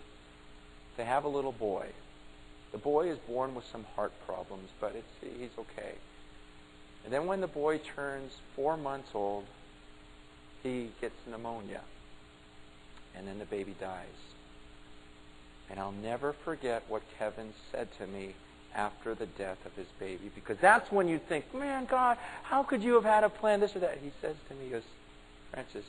They 0.98 1.06
have 1.06 1.26
a 1.26 1.28
little 1.28 1.52
boy. 1.52 1.88
The 2.71 2.78
boy 2.78 3.10
is 3.10 3.17
born 3.19 3.54
with 3.56 3.65
some 3.71 3.86
heart 3.95 4.13
problems, 4.26 4.69
but 4.80 4.95
it's 4.95 5.38
he's 5.39 5.50
okay. 5.58 5.93
And 7.04 7.13
then 7.13 7.28
when 7.28 7.41
the 7.41 7.48
boy 7.48 7.78
turns 7.78 8.34
four 8.56 8.78
months 8.78 9.10
old, 9.13 9.45
he 10.63 10.89
gets 11.00 11.15
pneumonia. 11.30 11.82
And 13.15 13.28
then 13.28 13.38
the 13.39 13.45
baby 13.45 13.76
dies. 13.80 14.06
And 15.69 15.80
I'll 15.80 15.91
never 15.91 16.34
forget 16.34 16.84
what 16.88 17.02
Kevin 17.17 17.54
said 17.71 17.88
to 18.00 18.08
me 18.08 18.34
after 18.76 19.16
the 19.16 19.26
death 19.26 19.58
of 19.66 19.74
his 19.74 19.88
baby. 20.00 20.30
Because 20.34 20.58
that's 20.60 20.92
when 20.92 21.08
you 21.08 21.20
think, 21.20 21.54
man, 21.54 21.86
God, 21.86 22.18
how 22.44 22.64
could 22.64 22.84
you 22.84 22.96
have 22.96 23.06
had 23.06 23.24
a 23.24 23.30
plan, 23.30 23.60
this 23.60 23.76
or 23.76 23.80
that? 23.80 23.98
He 24.04 24.12
says 24.22 24.36
to 24.50 24.56
me, 24.56 24.66
he 24.66 24.72
goes, 24.72 24.84
Francis, 25.52 25.86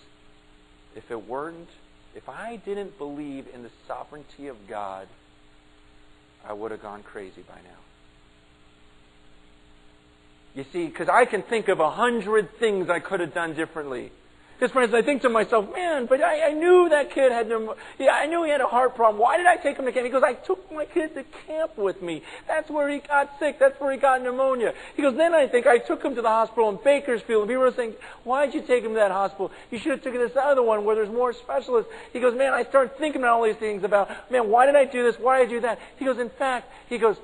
if 0.95 1.11
it 1.11 1.29
weren't, 1.29 1.69
if 2.15 2.29
I 2.29 2.57
didn't 2.57 2.97
believe 2.99 3.47
in 3.53 3.63
the 3.63 3.71
sovereignty 3.87 4.47
of 4.47 4.57
God, 4.69 5.09
I 6.47 6.53
would 6.53 6.71
have 6.71 6.81
gone 6.81 7.03
crazy 7.03 7.43
by 7.43 7.57
now. 7.57 7.79
You 10.55 10.65
see, 10.73 10.87
because 10.87 11.09
I 11.09 11.27
can 11.27 11.43
think 11.43 11.69
of 11.69 11.81
a 11.81 11.91
hundred 11.91 12.59
things 12.59 12.89
I 12.89 13.01
could 13.01 13.21
have 13.21 13.35
done 13.35 13.53
differently. 13.53 14.11
Because, 14.59 14.73
friends, 14.73 14.95
I 14.95 15.03
think 15.03 15.21
to 15.23 15.29
myself, 15.29 15.71
man, 15.75 16.07
but 16.07 16.23
I, 16.23 16.49
I 16.49 16.53
knew 16.53 16.89
that 16.89 17.11
kid 17.11 17.31
had 17.31 17.47
pneumonia. 17.47 17.75
Yeah, 17.99 18.13
I 18.13 18.25
knew 18.25 18.43
he 18.43 18.51
had 18.51 18.63
a 18.63 18.67
heart 18.67 18.97
problem. 18.97 19.21
Why 19.21 19.37
did 19.37 19.45
I 19.45 19.57
take 19.57 19.77
him 19.77 19.85
to 19.85 19.93
camp? 19.93 20.07
He 20.07 20.11
goes, 20.11 20.23
I 20.23 20.33
took 20.33 20.73
my 20.73 20.87
kid 20.87 21.15
to 21.15 21.25
camp 21.47 21.77
with 21.77 22.01
me. 22.01 22.23
That's 22.49 22.71
where 22.71 22.89
he 22.89 23.01
got 23.01 23.39
sick. 23.39 23.59
That's 23.59 23.79
where 23.79 23.93
he 23.93 23.99
got 23.99 24.23
pneumonia. 24.23 24.73
He 24.97 25.03
goes, 25.03 25.15
then 25.15 25.35
I 25.35 25.47
think 25.47 25.67
I 25.67 25.77
took 25.77 26.03
him 26.03 26.15
to 26.15 26.23
the 26.23 26.29
hospital 26.29 26.71
in 26.71 26.79
Bakersfield. 26.83 27.43
And 27.43 27.51
people 27.51 27.65
were 27.65 27.73
saying, 27.73 27.97
why'd 28.25 28.55
you 28.55 28.63
take 28.63 28.83
him 28.83 28.93
to 28.93 28.99
that 29.01 29.11
hospital? 29.11 29.51
You 29.71 29.79
should 29.79 29.93
have 29.93 30.03
taken 30.03 30.21
this 30.21 30.37
other 30.37 30.63
one 30.63 30.87
where 30.87 30.97
there's 30.97 31.11
more 31.11 31.35
specialists. 31.35 31.93
He 32.15 32.21
goes, 32.21 32.35
man, 32.35 32.55
I 32.55 32.65
started 32.65 32.97
thinking 32.97 33.21
about 33.21 33.35
all 33.35 33.45
these 33.45 33.57
things 33.57 33.85
about, 33.85 34.31
man, 34.31 34.49
why 34.49 34.65
did 34.65 34.75
I 34.75 34.87
do 34.87 35.03
this? 35.03 35.19
Why 35.21 35.41
did 35.41 35.49
I 35.49 35.51
do 35.51 35.61
that? 35.61 35.79
He 35.99 36.07
goes, 36.07 36.19
in 36.19 36.31
fact, 36.31 36.73
he 36.89 36.97
goes, 36.97 37.19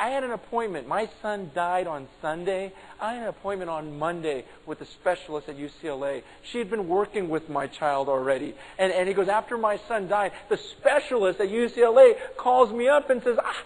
I, 0.00 0.08
had 0.08 0.24
an 0.24 0.30
appointment. 0.30 0.88
My 0.88 1.08
son 1.20 1.50
died 1.54 1.86
on 1.86 2.08
Sunday. 2.22 2.72
I 3.00 3.14
had 3.14 3.22
an 3.22 3.28
appointment 3.28 3.70
on 3.70 3.98
Monday 3.98 4.44
with 4.66 4.80
a 4.80 4.86
specialist 4.86 5.48
at 5.48 5.58
UCLA. 5.58 6.22
She 6.42 6.58
had 6.58 6.70
been 6.70 6.88
working 6.88 7.28
with 7.28 7.48
my 7.48 7.66
child 7.66 8.08
already. 8.08 8.54
And, 8.78 8.92
and 8.92 9.08
he 9.08 9.14
goes, 9.14 9.28
after 9.28 9.58
my 9.58 9.78
son 9.88 10.08
died, 10.08 10.32
the 10.48 10.56
specialist 10.56 11.40
at 11.40 11.48
UCLA 11.48 12.16
calls 12.36 12.72
me 12.72 12.88
up 12.88 13.10
and 13.10 13.22
says, 13.22 13.38
ah, 13.42 13.64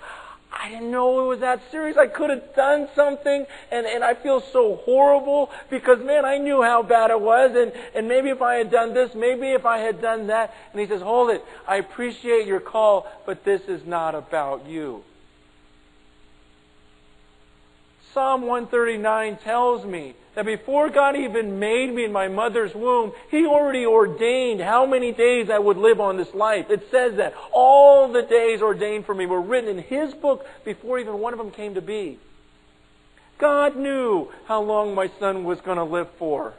I 0.52 0.68
didn't 0.68 0.90
know 0.90 1.24
it 1.24 1.28
was 1.28 1.40
that 1.40 1.60
serious. 1.70 1.96
I 1.96 2.06
could 2.06 2.30
have 2.30 2.54
done 2.54 2.88
something, 2.94 3.46
and, 3.70 3.86
and 3.86 4.04
I 4.04 4.14
feel 4.14 4.40
so 4.40 4.76
horrible 4.84 5.50
because, 5.68 6.02
man, 6.02 6.24
I 6.24 6.38
knew 6.38 6.62
how 6.62 6.82
bad 6.82 7.10
it 7.10 7.20
was, 7.20 7.54
and, 7.56 7.72
and 7.94 8.08
maybe 8.08 8.30
if 8.30 8.40
I 8.40 8.54
had 8.54 8.70
done 8.70 8.94
this, 8.94 9.14
maybe 9.14 9.48
if 9.48 9.66
I 9.66 9.78
had 9.78 10.00
done 10.00 10.28
that. 10.28 10.54
And 10.72 10.80
he 10.80 10.86
says, 10.86 11.02
Hold 11.02 11.30
it. 11.30 11.44
I 11.66 11.76
appreciate 11.76 12.46
your 12.46 12.60
call, 12.60 13.06
but 13.26 13.44
this 13.44 13.62
is 13.62 13.84
not 13.84 14.14
about 14.14 14.66
you. 14.66 15.02
Psalm 18.14 18.42
139 18.42 19.38
tells 19.38 19.84
me 19.84 20.14
that 20.36 20.46
before 20.46 20.88
God 20.88 21.16
even 21.16 21.58
made 21.58 21.92
me 21.92 22.04
in 22.04 22.12
my 22.12 22.28
mother's 22.28 22.72
womb, 22.72 23.12
He 23.28 23.44
already 23.44 23.84
ordained 23.84 24.60
how 24.60 24.86
many 24.86 25.10
days 25.10 25.50
I 25.50 25.58
would 25.58 25.76
live 25.76 26.00
on 26.00 26.16
this 26.16 26.32
life. 26.32 26.70
It 26.70 26.88
says 26.92 27.16
that. 27.16 27.34
All 27.52 28.12
the 28.12 28.22
days 28.22 28.62
ordained 28.62 29.04
for 29.04 29.16
me 29.16 29.26
were 29.26 29.40
written 29.40 29.78
in 29.78 29.82
His 29.82 30.14
book 30.14 30.46
before 30.64 31.00
even 31.00 31.18
one 31.18 31.32
of 31.32 31.40
them 31.40 31.50
came 31.50 31.74
to 31.74 31.82
be. 31.82 32.18
God 33.38 33.74
knew 33.74 34.30
how 34.46 34.62
long 34.62 34.94
my 34.94 35.10
son 35.18 35.42
was 35.42 35.60
going 35.60 35.78
to 35.78 35.84
live 35.84 36.08
for. 36.16 36.54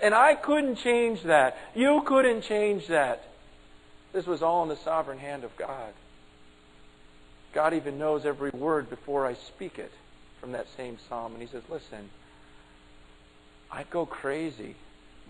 And 0.00 0.14
I 0.14 0.34
couldn't 0.34 0.76
change 0.76 1.24
that. 1.24 1.58
You 1.74 2.02
couldn't 2.06 2.40
change 2.40 2.86
that. 2.86 3.22
This 4.14 4.26
was 4.26 4.40
all 4.40 4.62
in 4.62 4.70
the 4.70 4.76
sovereign 4.76 5.18
hand 5.18 5.44
of 5.44 5.54
God. 5.58 5.92
God 7.52 7.74
even 7.74 7.98
knows 7.98 8.24
every 8.24 8.50
word 8.50 8.88
before 8.88 9.26
I 9.26 9.34
speak 9.34 9.78
it 9.78 9.92
from 10.44 10.52
that 10.52 10.66
same 10.76 10.98
psalm. 11.08 11.32
And 11.32 11.40
he 11.40 11.48
says, 11.48 11.62
Listen, 11.70 12.10
I'd 13.72 13.88
go 13.88 14.04
crazy 14.04 14.74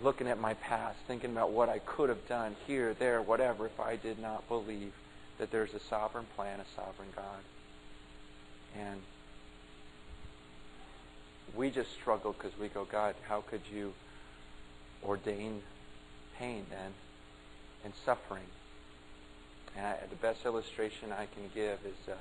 looking 0.03 0.27
at 0.27 0.37
my 0.37 0.55
past, 0.55 0.97
thinking 1.07 1.31
about 1.31 1.51
what 1.51 1.69
I 1.69 1.79
could 1.79 2.09
have 2.09 2.27
done 2.27 2.53
here, 2.67 2.93
there, 2.99 3.21
whatever, 3.21 3.65
if 3.65 3.79
I 3.79 3.95
did 3.95 4.19
not 4.19 4.45
believe 4.49 4.91
that 5.37 5.51
there's 5.51 5.73
a 5.73 5.79
sovereign 5.79 6.25
plan, 6.35 6.59
a 6.59 6.65
sovereign 6.75 7.07
God. 7.15 7.39
And 8.77 9.01
we 11.55 11.69
just 11.69 11.93
struggle 11.93 12.33
because 12.33 12.51
we 12.59 12.67
go, 12.67 12.83
God, 12.83 13.15
how 13.25 13.39
could 13.39 13.61
you 13.73 13.93
ordain 15.01 15.61
pain 16.37 16.65
then 16.69 16.91
and 17.85 17.93
suffering? 18.03 18.43
And 19.77 19.85
I, 19.85 19.95
the 20.09 20.17
best 20.17 20.45
illustration 20.45 21.13
I 21.13 21.27
can 21.27 21.49
give 21.53 21.79
is. 21.85 22.09
Uh, 22.09 22.15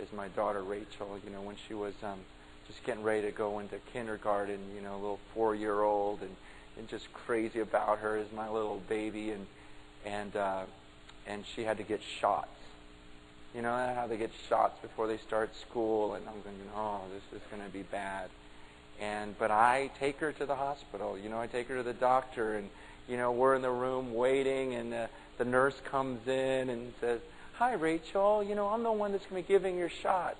is 0.00 0.12
my 0.12 0.28
daughter 0.28 0.62
Rachel. 0.62 1.18
You 1.24 1.30
know, 1.30 1.40
when 1.40 1.56
she 1.68 1.74
was 1.74 1.94
um, 2.02 2.18
just 2.66 2.82
getting 2.84 3.02
ready 3.02 3.22
to 3.22 3.32
go 3.32 3.58
into 3.58 3.76
kindergarten, 3.92 4.58
you 4.74 4.82
know, 4.82 4.94
a 4.94 5.00
little 5.00 5.20
four-year-old, 5.34 6.20
and 6.22 6.34
and 6.78 6.88
just 6.88 7.12
crazy 7.12 7.60
about 7.60 7.98
her 7.98 8.16
as 8.16 8.30
my 8.32 8.48
little 8.48 8.82
baby, 8.88 9.30
and 9.30 9.46
and 10.04 10.36
uh, 10.36 10.62
and 11.26 11.44
she 11.54 11.64
had 11.64 11.78
to 11.78 11.82
get 11.82 12.00
shots. 12.20 12.48
You 13.54 13.62
know 13.62 13.94
how 13.94 14.06
they 14.06 14.18
get 14.18 14.32
shots 14.48 14.78
before 14.82 15.06
they 15.06 15.16
start 15.16 15.50
school, 15.56 16.14
and 16.14 16.26
I'm 16.28 16.34
thinking, 16.42 16.68
oh, 16.76 17.00
this 17.14 17.40
is 17.40 17.46
going 17.50 17.62
to 17.62 17.72
be 17.72 17.82
bad. 17.82 18.28
And 19.00 19.38
but 19.38 19.50
I 19.50 19.90
take 19.98 20.18
her 20.20 20.32
to 20.32 20.46
the 20.46 20.56
hospital. 20.56 21.18
You 21.18 21.28
know, 21.28 21.40
I 21.40 21.46
take 21.46 21.68
her 21.68 21.76
to 21.76 21.82
the 21.82 21.94
doctor, 21.94 22.56
and 22.56 22.68
you 23.08 23.16
know, 23.16 23.32
we're 23.32 23.54
in 23.54 23.62
the 23.62 23.70
room 23.70 24.12
waiting, 24.14 24.74
and 24.74 24.92
the, 24.92 25.08
the 25.38 25.44
nurse 25.44 25.80
comes 25.84 26.26
in 26.26 26.68
and 26.68 26.92
says 27.00 27.20
Hi, 27.58 27.72
Rachel. 27.72 28.44
You 28.44 28.54
know, 28.54 28.68
I'm 28.68 28.82
the 28.82 28.92
one 28.92 29.12
that's 29.12 29.24
going 29.24 29.42
to 29.42 29.48
be 29.48 29.54
giving 29.54 29.78
your 29.78 29.88
shots. 29.88 30.36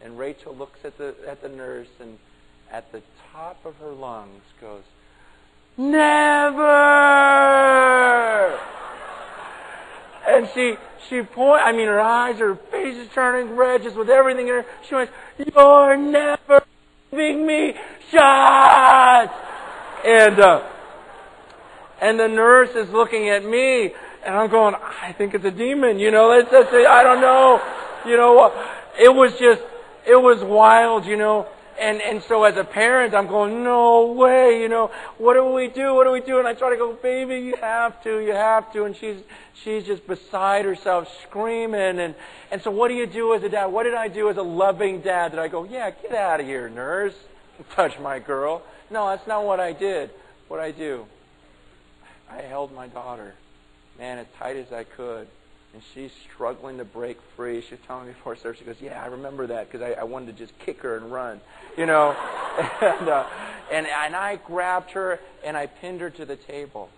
And 0.00 0.16
Rachel 0.16 0.54
looks 0.54 0.78
at 0.84 0.96
the, 0.96 1.12
at 1.26 1.42
the 1.42 1.48
nurse 1.48 1.88
and 1.98 2.18
at 2.70 2.92
the 2.92 3.02
top 3.32 3.66
of 3.66 3.74
her 3.78 3.90
lungs 3.90 4.44
goes, 4.60 4.84
Never! 5.76 6.62
And 10.28 10.48
she, 10.54 10.76
she 11.08 11.22
point, 11.22 11.62
I 11.64 11.72
mean, 11.72 11.88
her 11.88 12.00
eyes, 12.00 12.38
her 12.38 12.54
face 12.54 12.94
is 12.94 13.08
turning 13.12 13.56
red 13.56 13.82
just 13.82 13.96
with 13.96 14.08
everything 14.08 14.46
in 14.46 14.54
her. 14.54 14.66
She 14.88 14.94
went, 14.94 15.10
You're 15.38 15.96
never 15.96 16.62
giving 17.10 17.44
me 17.44 17.74
shots! 18.08 19.34
And, 20.06 20.38
uh, 20.38 20.62
and 22.00 22.20
the 22.20 22.28
nurse 22.28 22.70
is 22.76 22.88
looking 22.90 23.30
at 23.30 23.44
me 23.44 23.94
and 24.24 24.34
I'm 24.36 24.50
going, 24.50 24.74
I 25.02 25.12
think 25.12 25.34
it's 25.34 25.44
a 25.44 25.50
demon, 25.50 25.98
you 25.98 26.10
know, 26.10 26.32
it's, 26.32 26.48
it's 26.52 26.72
I 26.72 27.02
don't 27.02 27.20
know, 27.20 27.60
you 28.06 28.16
know, 28.16 28.52
it 28.98 29.12
was 29.14 29.32
just, 29.38 29.62
it 30.06 30.20
was 30.20 30.42
wild, 30.42 31.06
you 31.06 31.16
know, 31.16 31.46
and, 31.80 32.00
and 32.00 32.22
so 32.22 32.44
as 32.44 32.56
a 32.56 32.64
parent, 32.64 33.14
I'm 33.14 33.26
going, 33.26 33.64
no 33.64 34.12
way, 34.12 34.60
you 34.60 34.68
know, 34.68 34.90
what 35.18 35.34
do 35.34 35.44
we 35.44 35.68
do, 35.68 35.94
what 35.94 36.04
do 36.04 36.12
we 36.12 36.20
do, 36.20 36.38
and 36.38 36.46
I 36.46 36.54
try 36.54 36.70
to 36.70 36.76
go, 36.76 36.92
baby, 36.92 37.40
you 37.40 37.56
have 37.56 38.02
to, 38.04 38.20
you 38.20 38.32
have 38.32 38.72
to, 38.74 38.84
and 38.84 38.96
she's, 38.96 39.18
she's 39.54 39.84
just 39.84 40.06
beside 40.06 40.64
herself, 40.64 41.08
screaming, 41.22 41.98
and, 41.98 42.14
and 42.50 42.62
so 42.62 42.70
what 42.70 42.88
do 42.88 42.94
you 42.94 43.06
do 43.06 43.34
as 43.34 43.42
a 43.42 43.48
dad? 43.48 43.66
What 43.66 43.84
did 43.84 43.94
I 43.94 44.08
do 44.08 44.28
as 44.30 44.36
a 44.36 44.42
loving 44.42 45.00
dad? 45.00 45.30
Did 45.30 45.40
I 45.40 45.48
go, 45.48 45.64
yeah, 45.64 45.90
get 45.90 46.12
out 46.12 46.40
of 46.40 46.46
here, 46.46 46.68
nurse, 46.68 47.14
touch 47.74 47.98
my 47.98 48.18
girl? 48.18 48.62
No, 48.90 49.08
that's 49.08 49.26
not 49.26 49.44
what 49.44 49.58
I 49.58 49.72
did. 49.72 50.10
What 50.48 50.60
I 50.60 50.70
do, 50.70 51.06
I 52.30 52.42
held 52.42 52.72
my 52.74 52.86
daughter 52.88 53.34
man, 53.98 54.18
as 54.18 54.26
tight 54.38 54.56
as 54.56 54.72
I 54.72 54.84
could. 54.84 55.26
And 55.74 55.82
she's 55.94 56.10
struggling 56.30 56.78
to 56.78 56.84
break 56.84 57.18
free. 57.34 57.62
She's 57.62 57.78
telling 57.86 58.06
me 58.06 58.12
before 58.12 58.36
service, 58.36 58.58
she 58.58 58.64
goes, 58.66 58.76
"Yeah, 58.80 59.02
I 59.02 59.06
remember 59.06 59.46
that 59.46 59.70
because 59.70 59.80
I, 59.80 60.00
I 60.00 60.04
wanted 60.04 60.26
to 60.26 60.44
just 60.44 60.58
kick 60.58 60.82
her 60.82 60.96
and 60.96 61.10
run, 61.10 61.40
you 61.78 61.86
know." 61.86 62.10
and, 62.82 63.08
uh, 63.08 63.26
and 63.70 63.86
and 63.86 64.14
I 64.14 64.36
grabbed 64.36 64.90
her 64.90 65.18
and 65.42 65.56
I 65.56 65.66
pinned 65.66 66.02
her 66.02 66.10
to 66.10 66.26
the 66.26 66.36
table. 66.36 66.90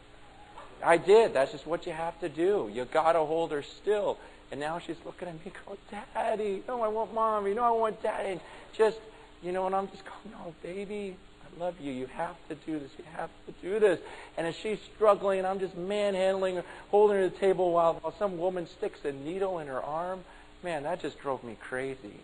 I 0.85 0.97
did. 0.97 1.35
That's 1.35 1.53
just 1.53 1.67
what 1.67 1.87
you 1.87 1.93
have 1.93 2.19
to 2.21 2.29
do. 2.29 2.69
You 2.73 2.85
got 2.85 3.13
to 3.13 3.21
hold 3.21 3.53
her 3.53 3.63
still. 3.63 4.19
And 4.51 4.61
now 4.61 4.79
she's 4.79 4.97
looking 5.05 5.29
at 5.29 5.35
me, 5.45 5.53
going, 5.65 5.79
"Daddy, 6.15 6.65
no, 6.67 6.83
I 6.83 6.89
want 6.89 7.15
mom. 7.15 7.47
You 7.47 7.55
know, 7.55 7.63
I 7.63 7.71
want 7.71 8.03
daddy." 8.03 8.31
And 8.31 8.41
just, 8.77 8.99
you 9.41 9.53
know, 9.53 9.67
and 9.67 9.75
I'm 9.75 9.89
just 9.89 10.03
going, 10.05 10.35
"No, 10.37 10.53
baby, 10.65 11.17
love 11.59 11.75
you. 11.81 11.93
You 11.93 12.07
have 12.07 12.37
to 12.49 12.55
do 12.55 12.79
this. 12.79 12.91
You 12.99 13.05
have 13.17 13.31
to 13.47 13.53
do 13.63 13.79
this. 13.79 14.01
And 14.37 14.47
as 14.47 14.55
she's 14.55 14.79
struggling, 14.95 15.39
and 15.39 15.47
I'm 15.47 15.61
just 15.61 15.77
manhandling 15.77 16.57
her, 16.57 16.65
holding 16.91 17.17
her 17.17 17.25
to 17.25 17.31
the 17.31 17.39
table 17.39 17.73
while, 17.73 17.95
while 17.95 18.15
some 18.19 18.39
woman 18.39 18.67
sticks 18.67 19.05
a 19.05 19.13
needle 19.13 19.59
in 19.59 19.67
her 19.67 19.83
arm, 19.83 20.25
man, 20.63 20.83
that 20.85 21.01
just 21.01 21.19
drove 21.19 21.43
me 21.45 21.57
crazy. 21.61 22.21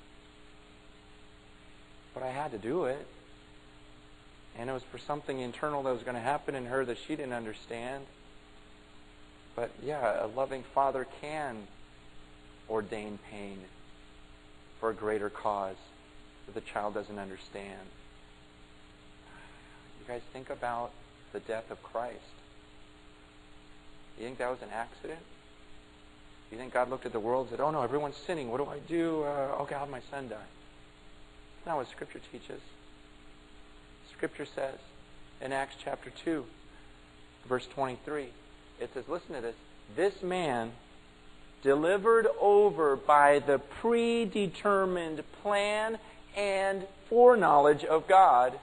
But 2.15 2.23
I 2.23 2.31
had 2.31 2.51
to 2.53 2.59
do 2.59 2.85
it. 2.85 3.07
And 4.59 4.69
it 4.69 4.73
was 4.73 4.83
for 4.83 4.99
something 4.99 5.39
internal 5.39 5.83
that 5.85 5.93
was 5.93 6.03
going 6.03 6.17
to 6.17 6.21
happen 6.21 6.55
in 6.55 6.67
her 6.67 6.85
that 6.85 6.99
she 6.99 7.15
didn't 7.15 7.33
understand. 7.33 8.05
But 9.55 9.71
yeah, 9.83 10.25
a 10.25 10.27
loving 10.27 10.65
father 10.75 11.07
can 11.21 11.57
ordain 12.69 13.19
pain 13.31 13.59
for 14.81 14.91
a 14.91 14.95
greater 14.95 15.31
cause 15.31 15.77
that 16.47 16.55
the 16.55 16.61
child 16.61 16.95
doesn't 16.95 17.19
understand 17.19 17.81
guys 20.11 20.23
think 20.33 20.51
about 20.51 20.91
the 21.33 21.39
death 21.39 21.71
of 21.71 21.81
Christ? 21.85 22.17
You 24.19 24.25
think 24.25 24.39
that 24.39 24.51
was 24.51 24.61
an 24.61 24.71
accident? 24.75 25.21
You 26.51 26.59
think 26.59 26.73
God 26.73 26.91
looked 26.91 27.07
at 27.07 27.13
the 27.13 27.21
world 27.21 27.47
and 27.47 27.57
said, 27.57 27.65
oh 27.65 27.71
no, 27.71 27.83
everyone's 27.83 28.17
sinning. 28.17 28.51
What 28.51 28.57
do 28.57 28.67
I 28.67 28.81
do? 28.89 29.23
Uh, 29.23 29.55
I'll 29.57 29.67
have 29.67 29.89
my 29.89 30.01
son 30.11 30.29
die. 30.29 30.35
That's 30.35 31.67
not 31.67 31.77
what 31.77 31.89
Scripture 31.91 32.21
teaches. 32.33 32.61
Scripture 34.11 34.47
says 34.47 34.79
in 35.41 35.53
Acts 35.53 35.77
chapter 35.83 36.11
2, 36.25 36.45
verse 37.49 37.69
23, 37.69 38.31
it 38.81 38.91
says, 38.93 39.05
listen 39.07 39.37
to 39.37 39.41
this. 39.41 39.55
This 39.95 40.23
man 40.25 40.73
delivered 41.63 42.27
over 42.41 42.97
by 42.97 43.39
the 43.39 43.61
predetermined 43.61 45.23
plan 45.41 45.99
and 46.37 46.85
foreknowledge 47.09 47.85
of 47.85 48.09
God 48.09 48.59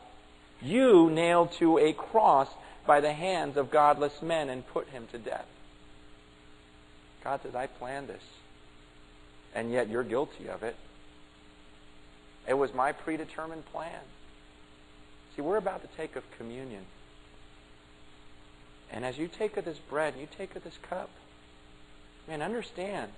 you 0.62 1.10
nailed 1.10 1.52
to 1.54 1.78
a 1.78 1.94
cross 1.94 2.48
by 2.86 3.02
the 3.02 3.14
hands 3.14 3.58
of 3.58 3.70
godless 3.70 4.22
men 4.22 4.50
and 4.50 4.66
put 4.68 4.88
him 4.90 5.08
to 5.12 5.18
death. 5.18 5.46
God 7.24 7.42
says, 7.44 7.56
I 7.56 7.68
planned 7.68 8.08
this. 8.08 8.24
And 9.54 9.72
yet 9.72 9.90
you're 9.90 10.04
guilty 10.04 10.48
of 10.50 10.64
it. 10.64 10.76
It 12.48 12.54
was 12.54 12.74
my 12.74 12.92
predetermined 12.94 13.66
plan. 13.66 14.00
See, 15.36 15.42
we're 15.42 15.58
about 15.58 15.82
to 15.82 15.98
take 15.98 16.16
of 16.16 16.24
communion. 16.38 16.86
And 18.92 19.04
as 19.04 19.18
you 19.18 19.28
take 19.28 19.58
of 19.58 19.66
this 19.66 19.78
bread 19.78 20.14
you 20.20 20.28
take 20.38 20.56
of 20.56 20.64
this 20.64 20.78
cup, 20.90 21.10
man, 22.28 22.42
understand. 22.42 23.12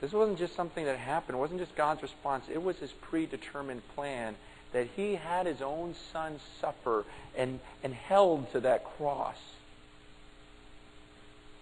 This 0.00 0.12
wasn't 0.12 0.38
just 0.38 0.54
something 0.54 0.84
that 0.84 0.96
happened. 0.96 1.38
It 1.38 1.40
wasn't 1.40 1.60
just 1.60 1.74
God's 1.76 2.02
response. 2.02 2.44
It 2.52 2.62
was 2.62 2.76
his 2.76 2.92
predetermined 2.92 3.82
plan 3.94 4.36
that 4.72 4.88
he 4.96 5.14
had 5.14 5.46
his 5.46 5.62
own 5.62 5.94
son 6.12 6.38
suffer 6.60 7.04
and, 7.36 7.60
and 7.82 7.94
held 7.94 8.50
to 8.52 8.60
that 8.60 8.84
cross 8.96 9.36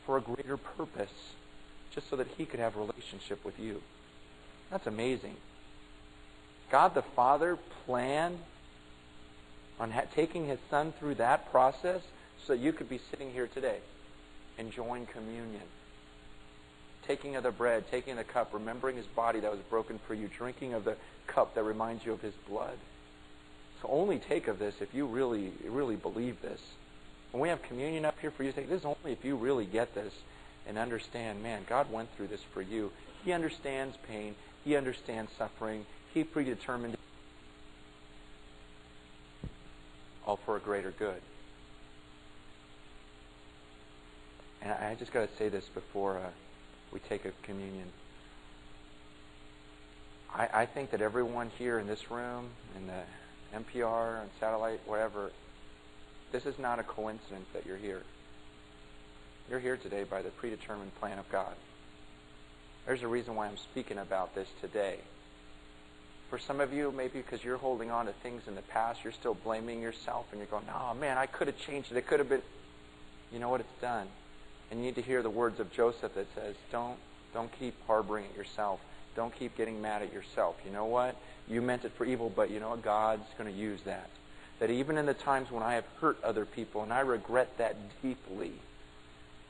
for 0.04 0.16
a 0.16 0.20
greater 0.20 0.56
purpose, 0.56 1.12
just 1.92 2.08
so 2.08 2.16
that 2.16 2.26
he 2.36 2.44
could 2.44 2.60
have 2.60 2.76
a 2.76 2.80
relationship 2.80 3.44
with 3.44 3.58
you. 3.58 3.82
That's 4.70 4.86
amazing. 4.86 5.36
God 6.70 6.94
the 6.94 7.02
Father 7.02 7.58
planned 7.84 8.38
on 9.78 9.90
ha- 9.90 10.04
taking 10.14 10.46
his 10.46 10.58
son 10.70 10.92
through 10.98 11.16
that 11.16 11.50
process 11.50 12.02
so 12.44 12.54
that 12.54 12.62
you 12.62 12.72
could 12.72 12.88
be 12.88 13.00
sitting 13.10 13.32
here 13.32 13.46
today 13.46 13.78
enjoying 14.58 15.06
communion. 15.06 15.62
Taking 17.06 17.36
of 17.36 17.42
the 17.42 17.50
bread, 17.50 17.84
taking 17.90 18.16
the 18.16 18.24
cup, 18.24 18.52
remembering 18.52 18.96
his 18.96 19.06
body 19.06 19.40
that 19.40 19.50
was 19.50 19.60
broken 19.70 20.00
for 20.06 20.14
you, 20.14 20.28
drinking 20.28 20.74
of 20.74 20.84
the 20.84 20.96
cup 21.26 21.54
that 21.54 21.62
reminds 21.62 22.04
you 22.04 22.12
of 22.12 22.20
his 22.20 22.34
blood. 22.48 22.76
So 23.82 23.88
only 23.88 24.18
take 24.18 24.48
of 24.48 24.58
this 24.58 24.74
if 24.80 24.94
you 24.94 25.06
really, 25.06 25.52
really 25.64 25.96
believe 25.96 26.40
this. 26.40 26.60
When 27.32 27.42
we 27.42 27.48
have 27.48 27.62
communion 27.62 28.04
up 28.04 28.18
here 28.20 28.30
for 28.30 28.42
you, 28.42 28.52
say, 28.52 28.64
this 28.64 28.80
is 28.80 28.86
only 28.86 29.12
if 29.12 29.24
you 29.24 29.36
really 29.36 29.66
get 29.66 29.94
this 29.94 30.12
and 30.66 30.78
understand, 30.78 31.42
man, 31.42 31.64
God 31.68 31.90
went 31.92 32.08
through 32.16 32.28
this 32.28 32.40
for 32.54 32.62
you. 32.62 32.90
He 33.24 33.32
understands 33.32 33.96
pain. 34.08 34.34
He 34.64 34.76
understands 34.76 35.30
suffering. 35.36 35.84
He 36.14 36.24
predetermined 36.24 36.96
all 40.26 40.36
for 40.36 40.56
a 40.56 40.60
greater 40.60 40.90
good. 40.92 41.20
And 44.62 44.72
I 44.72 44.94
just 44.96 45.12
got 45.12 45.30
to 45.30 45.36
say 45.36 45.48
this 45.48 45.66
before 45.66 46.16
uh, 46.16 46.30
we 46.92 46.98
take 47.00 47.24
a 47.24 47.32
communion. 47.42 47.86
I, 50.34 50.48
I 50.52 50.66
think 50.66 50.90
that 50.90 51.00
everyone 51.00 51.50
here 51.58 51.78
in 51.78 51.86
this 51.86 52.10
room, 52.10 52.48
in 52.76 52.86
the 52.88 53.02
MPR 53.54 54.20
and 54.20 54.30
satellite, 54.40 54.80
whatever, 54.86 55.30
this 56.32 56.46
is 56.46 56.58
not 56.58 56.78
a 56.78 56.82
coincidence 56.82 57.46
that 57.52 57.66
you're 57.66 57.76
here. 57.76 58.02
You're 59.48 59.60
here 59.60 59.76
today 59.76 60.04
by 60.04 60.22
the 60.22 60.30
predetermined 60.30 60.94
plan 60.96 61.18
of 61.18 61.30
God. 61.30 61.54
There's 62.86 63.02
a 63.02 63.08
reason 63.08 63.34
why 63.34 63.46
I'm 63.46 63.56
speaking 63.56 63.98
about 63.98 64.34
this 64.34 64.48
today. 64.60 64.98
For 66.30 66.38
some 66.38 66.60
of 66.60 66.72
you, 66.72 66.92
maybe 66.92 67.20
because 67.20 67.44
you're 67.44 67.56
holding 67.56 67.90
on 67.90 68.06
to 68.06 68.12
things 68.12 68.42
in 68.48 68.56
the 68.56 68.62
past, 68.62 69.00
you're 69.04 69.12
still 69.12 69.34
blaming 69.34 69.80
yourself 69.80 70.26
and 70.32 70.40
you're 70.40 70.48
going, 70.48 70.66
oh 70.74 70.94
man, 70.94 71.18
I 71.18 71.26
could 71.26 71.46
have 71.46 71.58
changed 71.58 71.92
it. 71.92 71.96
It 71.98 72.06
could 72.06 72.18
have 72.18 72.28
been. 72.28 72.42
You 73.32 73.38
know 73.38 73.48
what? 73.48 73.60
It's 73.60 73.80
done. 73.80 74.08
And 74.70 74.80
you 74.80 74.86
need 74.86 74.96
to 74.96 75.02
hear 75.02 75.22
the 75.22 75.30
words 75.30 75.60
of 75.60 75.72
Joseph 75.72 76.14
that 76.14 76.26
says, 76.34 76.56
don't, 76.72 76.96
don't 77.32 77.50
keep 77.58 77.74
harboring 77.86 78.24
it 78.24 78.36
yourself. 78.36 78.80
Don't 79.16 79.34
keep 79.34 79.56
getting 79.56 79.80
mad 79.80 80.02
at 80.02 80.12
yourself. 80.12 80.56
You 80.64 80.70
know 80.70 80.84
what? 80.84 81.16
You 81.48 81.62
meant 81.62 81.84
it 81.84 81.92
for 81.92 82.04
evil, 82.04 82.30
but 82.34 82.50
you 82.50 82.60
know 82.60 82.70
what? 82.70 82.82
God's 82.82 83.26
going 83.38 83.52
to 83.52 83.58
use 83.58 83.80
that. 83.86 84.10
That 84.60 84.70
even 84.70 84.98
in 84.98 85.06
the 85.06 85.14
times 85.14 85.50
when 85.50 85.62
I 85.62 85.74
have 85.74 85.84
hurt 86.00 86.22
other 86.22 86.44
people, 86.44 86.82
and 86.82 86.92
I 86.92 87.00
regret 87.00 87.58
that 87.58 87.76
deeply, 88.02 88.52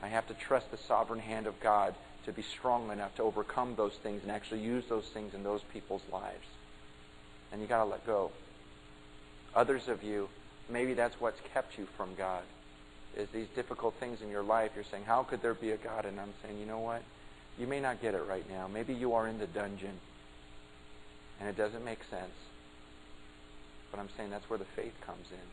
I 0.01 0.07
have 0.07 0.27
to 0.27 0.33
trust 0.33 0.71
the 0.71 0.77
sovereign 0.77 1.19
hand 1.19 1.47
of 1.47 1.59
God 1.59 1.95
to 2.25 2.31
be 2.31 2.41
strong 2.41 2.91
enough 2.91 3.15
to 3.15 3.23
overcome 3.23 3.75
those 3.75 3.93
things 3.95 4.21
and 4.23 4.31
actually 4.31 4.61
use 4.61 4.83
those 4.89 5.05
things 5.07 5.33
in 5.33 5.43
those 5.43 5.61
people's 5.73 6.03
lives. 6.11 6.45
And 7.51 7.61
you 7.61 7.67
got 7.67 7.83
to 7.83 7.89
let 7.89 8.05
go. 8.05 8.31
Others 9.55 9.87
of 9.87 10.03
you, 10.03 10.29
maybe 10.69 10.93
that's 10.93 11.19
what's 11.19 11.39
kept 11.53 11.77
you 11.77 11.87
from 11.95 12.15
God 12.15 12.43
is 13.15 13.29
these 13.29 13.47
difficult 13.55 13.95
things 13.95 14.21
in 14.21 14.29
your 14.29 14.43
life. 14.43 14.71
You're 14.75 14.83
saying, 14.83 15.05
how 15.05 15.23
could 15.23 15.41
there 15.41 15.53
be 15.53 15.71
a 15.71 15.77
God? 15.77 16.05
And 16.05 16.19
I'm 16.19 16.33
saying, 16.43 16.59
you 16.59 16.65
know 16.65 16.79
what? 16.79 17.01
You 17.57 17.67
may 17.67 17.79
not 17.79 18.01
get 18.01 18.13
it 18.13 18.23
right 18.27 18.47
now. 18.49 18.67
Maybe 18.67 18.93
you 18.93 19.13
are 19.13 19.27
in 19.27 19.39
the 19.39 19.47
dungeon 19.47 19.99
and 21.39 21.49
it 21.49 21.57
doesn't 21.57 21.83
make 21.83 21.99
sense. 22.09 22.33
But 23.91 23.99
I'm 23.99 24.09
saying 24.17 24.29
that's 24.29 24.49
where 24.49 24.59
the 24.59 24.65
faith 24.65 24.93
comes 25.05 25.27
in. 25.31 25.47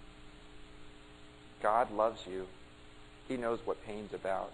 God 1.62 1.90
loves 1.92 2.20
you. 2.26 2.46
He 3.28 3.36
knows 3.36 3.60
what 3.64 3.84
pain's 3.86 4.12
about. 4.12 4.52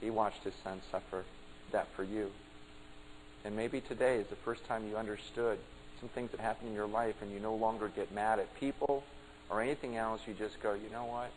He 0.00 0.10
watched 0.10 0.44
his 0.44 0.54
son 0.62 0.80
suffer 0.90 1.24
that 1.72 1.88
for 1.96 2.04
you. 2.04 2.30
And 3.44 3.56
maybe 3.56 3.80
today 3.80 4.16
is 4.16 4.26
the 4.28 4.36
first 4.36 4.64
time 4.66 4.88
you 4.88 4.96
understood 4.96 5.58
some 6.00 6.08
things 6.10 6.30
that 6.32 6.40
happen 6.40 6.68
in 6.68 6.74
your 6.74 6.86
life 6.86 7.14
and 7.22 7.32
you 7.32 7.40
no 7.40 7.54
longer 7.54 7.88
get 7.88 8.12
mad 8.12 8.38
at 8.38 8.54
people 8.60 9.02
or 9.50 9.60
anything 9.62 9.96
else. 9.96 10.20
You 10.26 10.34
just 10.34 10.60
go, 10.60 10.74
you 10.74 10.90
know 10.92 11.04
what? 11.04 11.30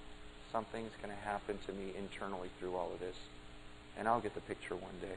Something's 0.52 0.92
going 1.02 1.16
to 1.16 1.24
happen 1.24 1.58
to 1.66 1.74
me 1.74 1.94
internally 1.98 2.50
through 2.60 2.76
all 2.76 2.92
of 2.94 3.00
this. 3.00 3.16
And 3.98 4.08
I'll 4.08 4.20
get 4.20 4.36
the 4.36 4.42
picture 4.42 4.76
one 4.76 4.94
day. 5.02 5.16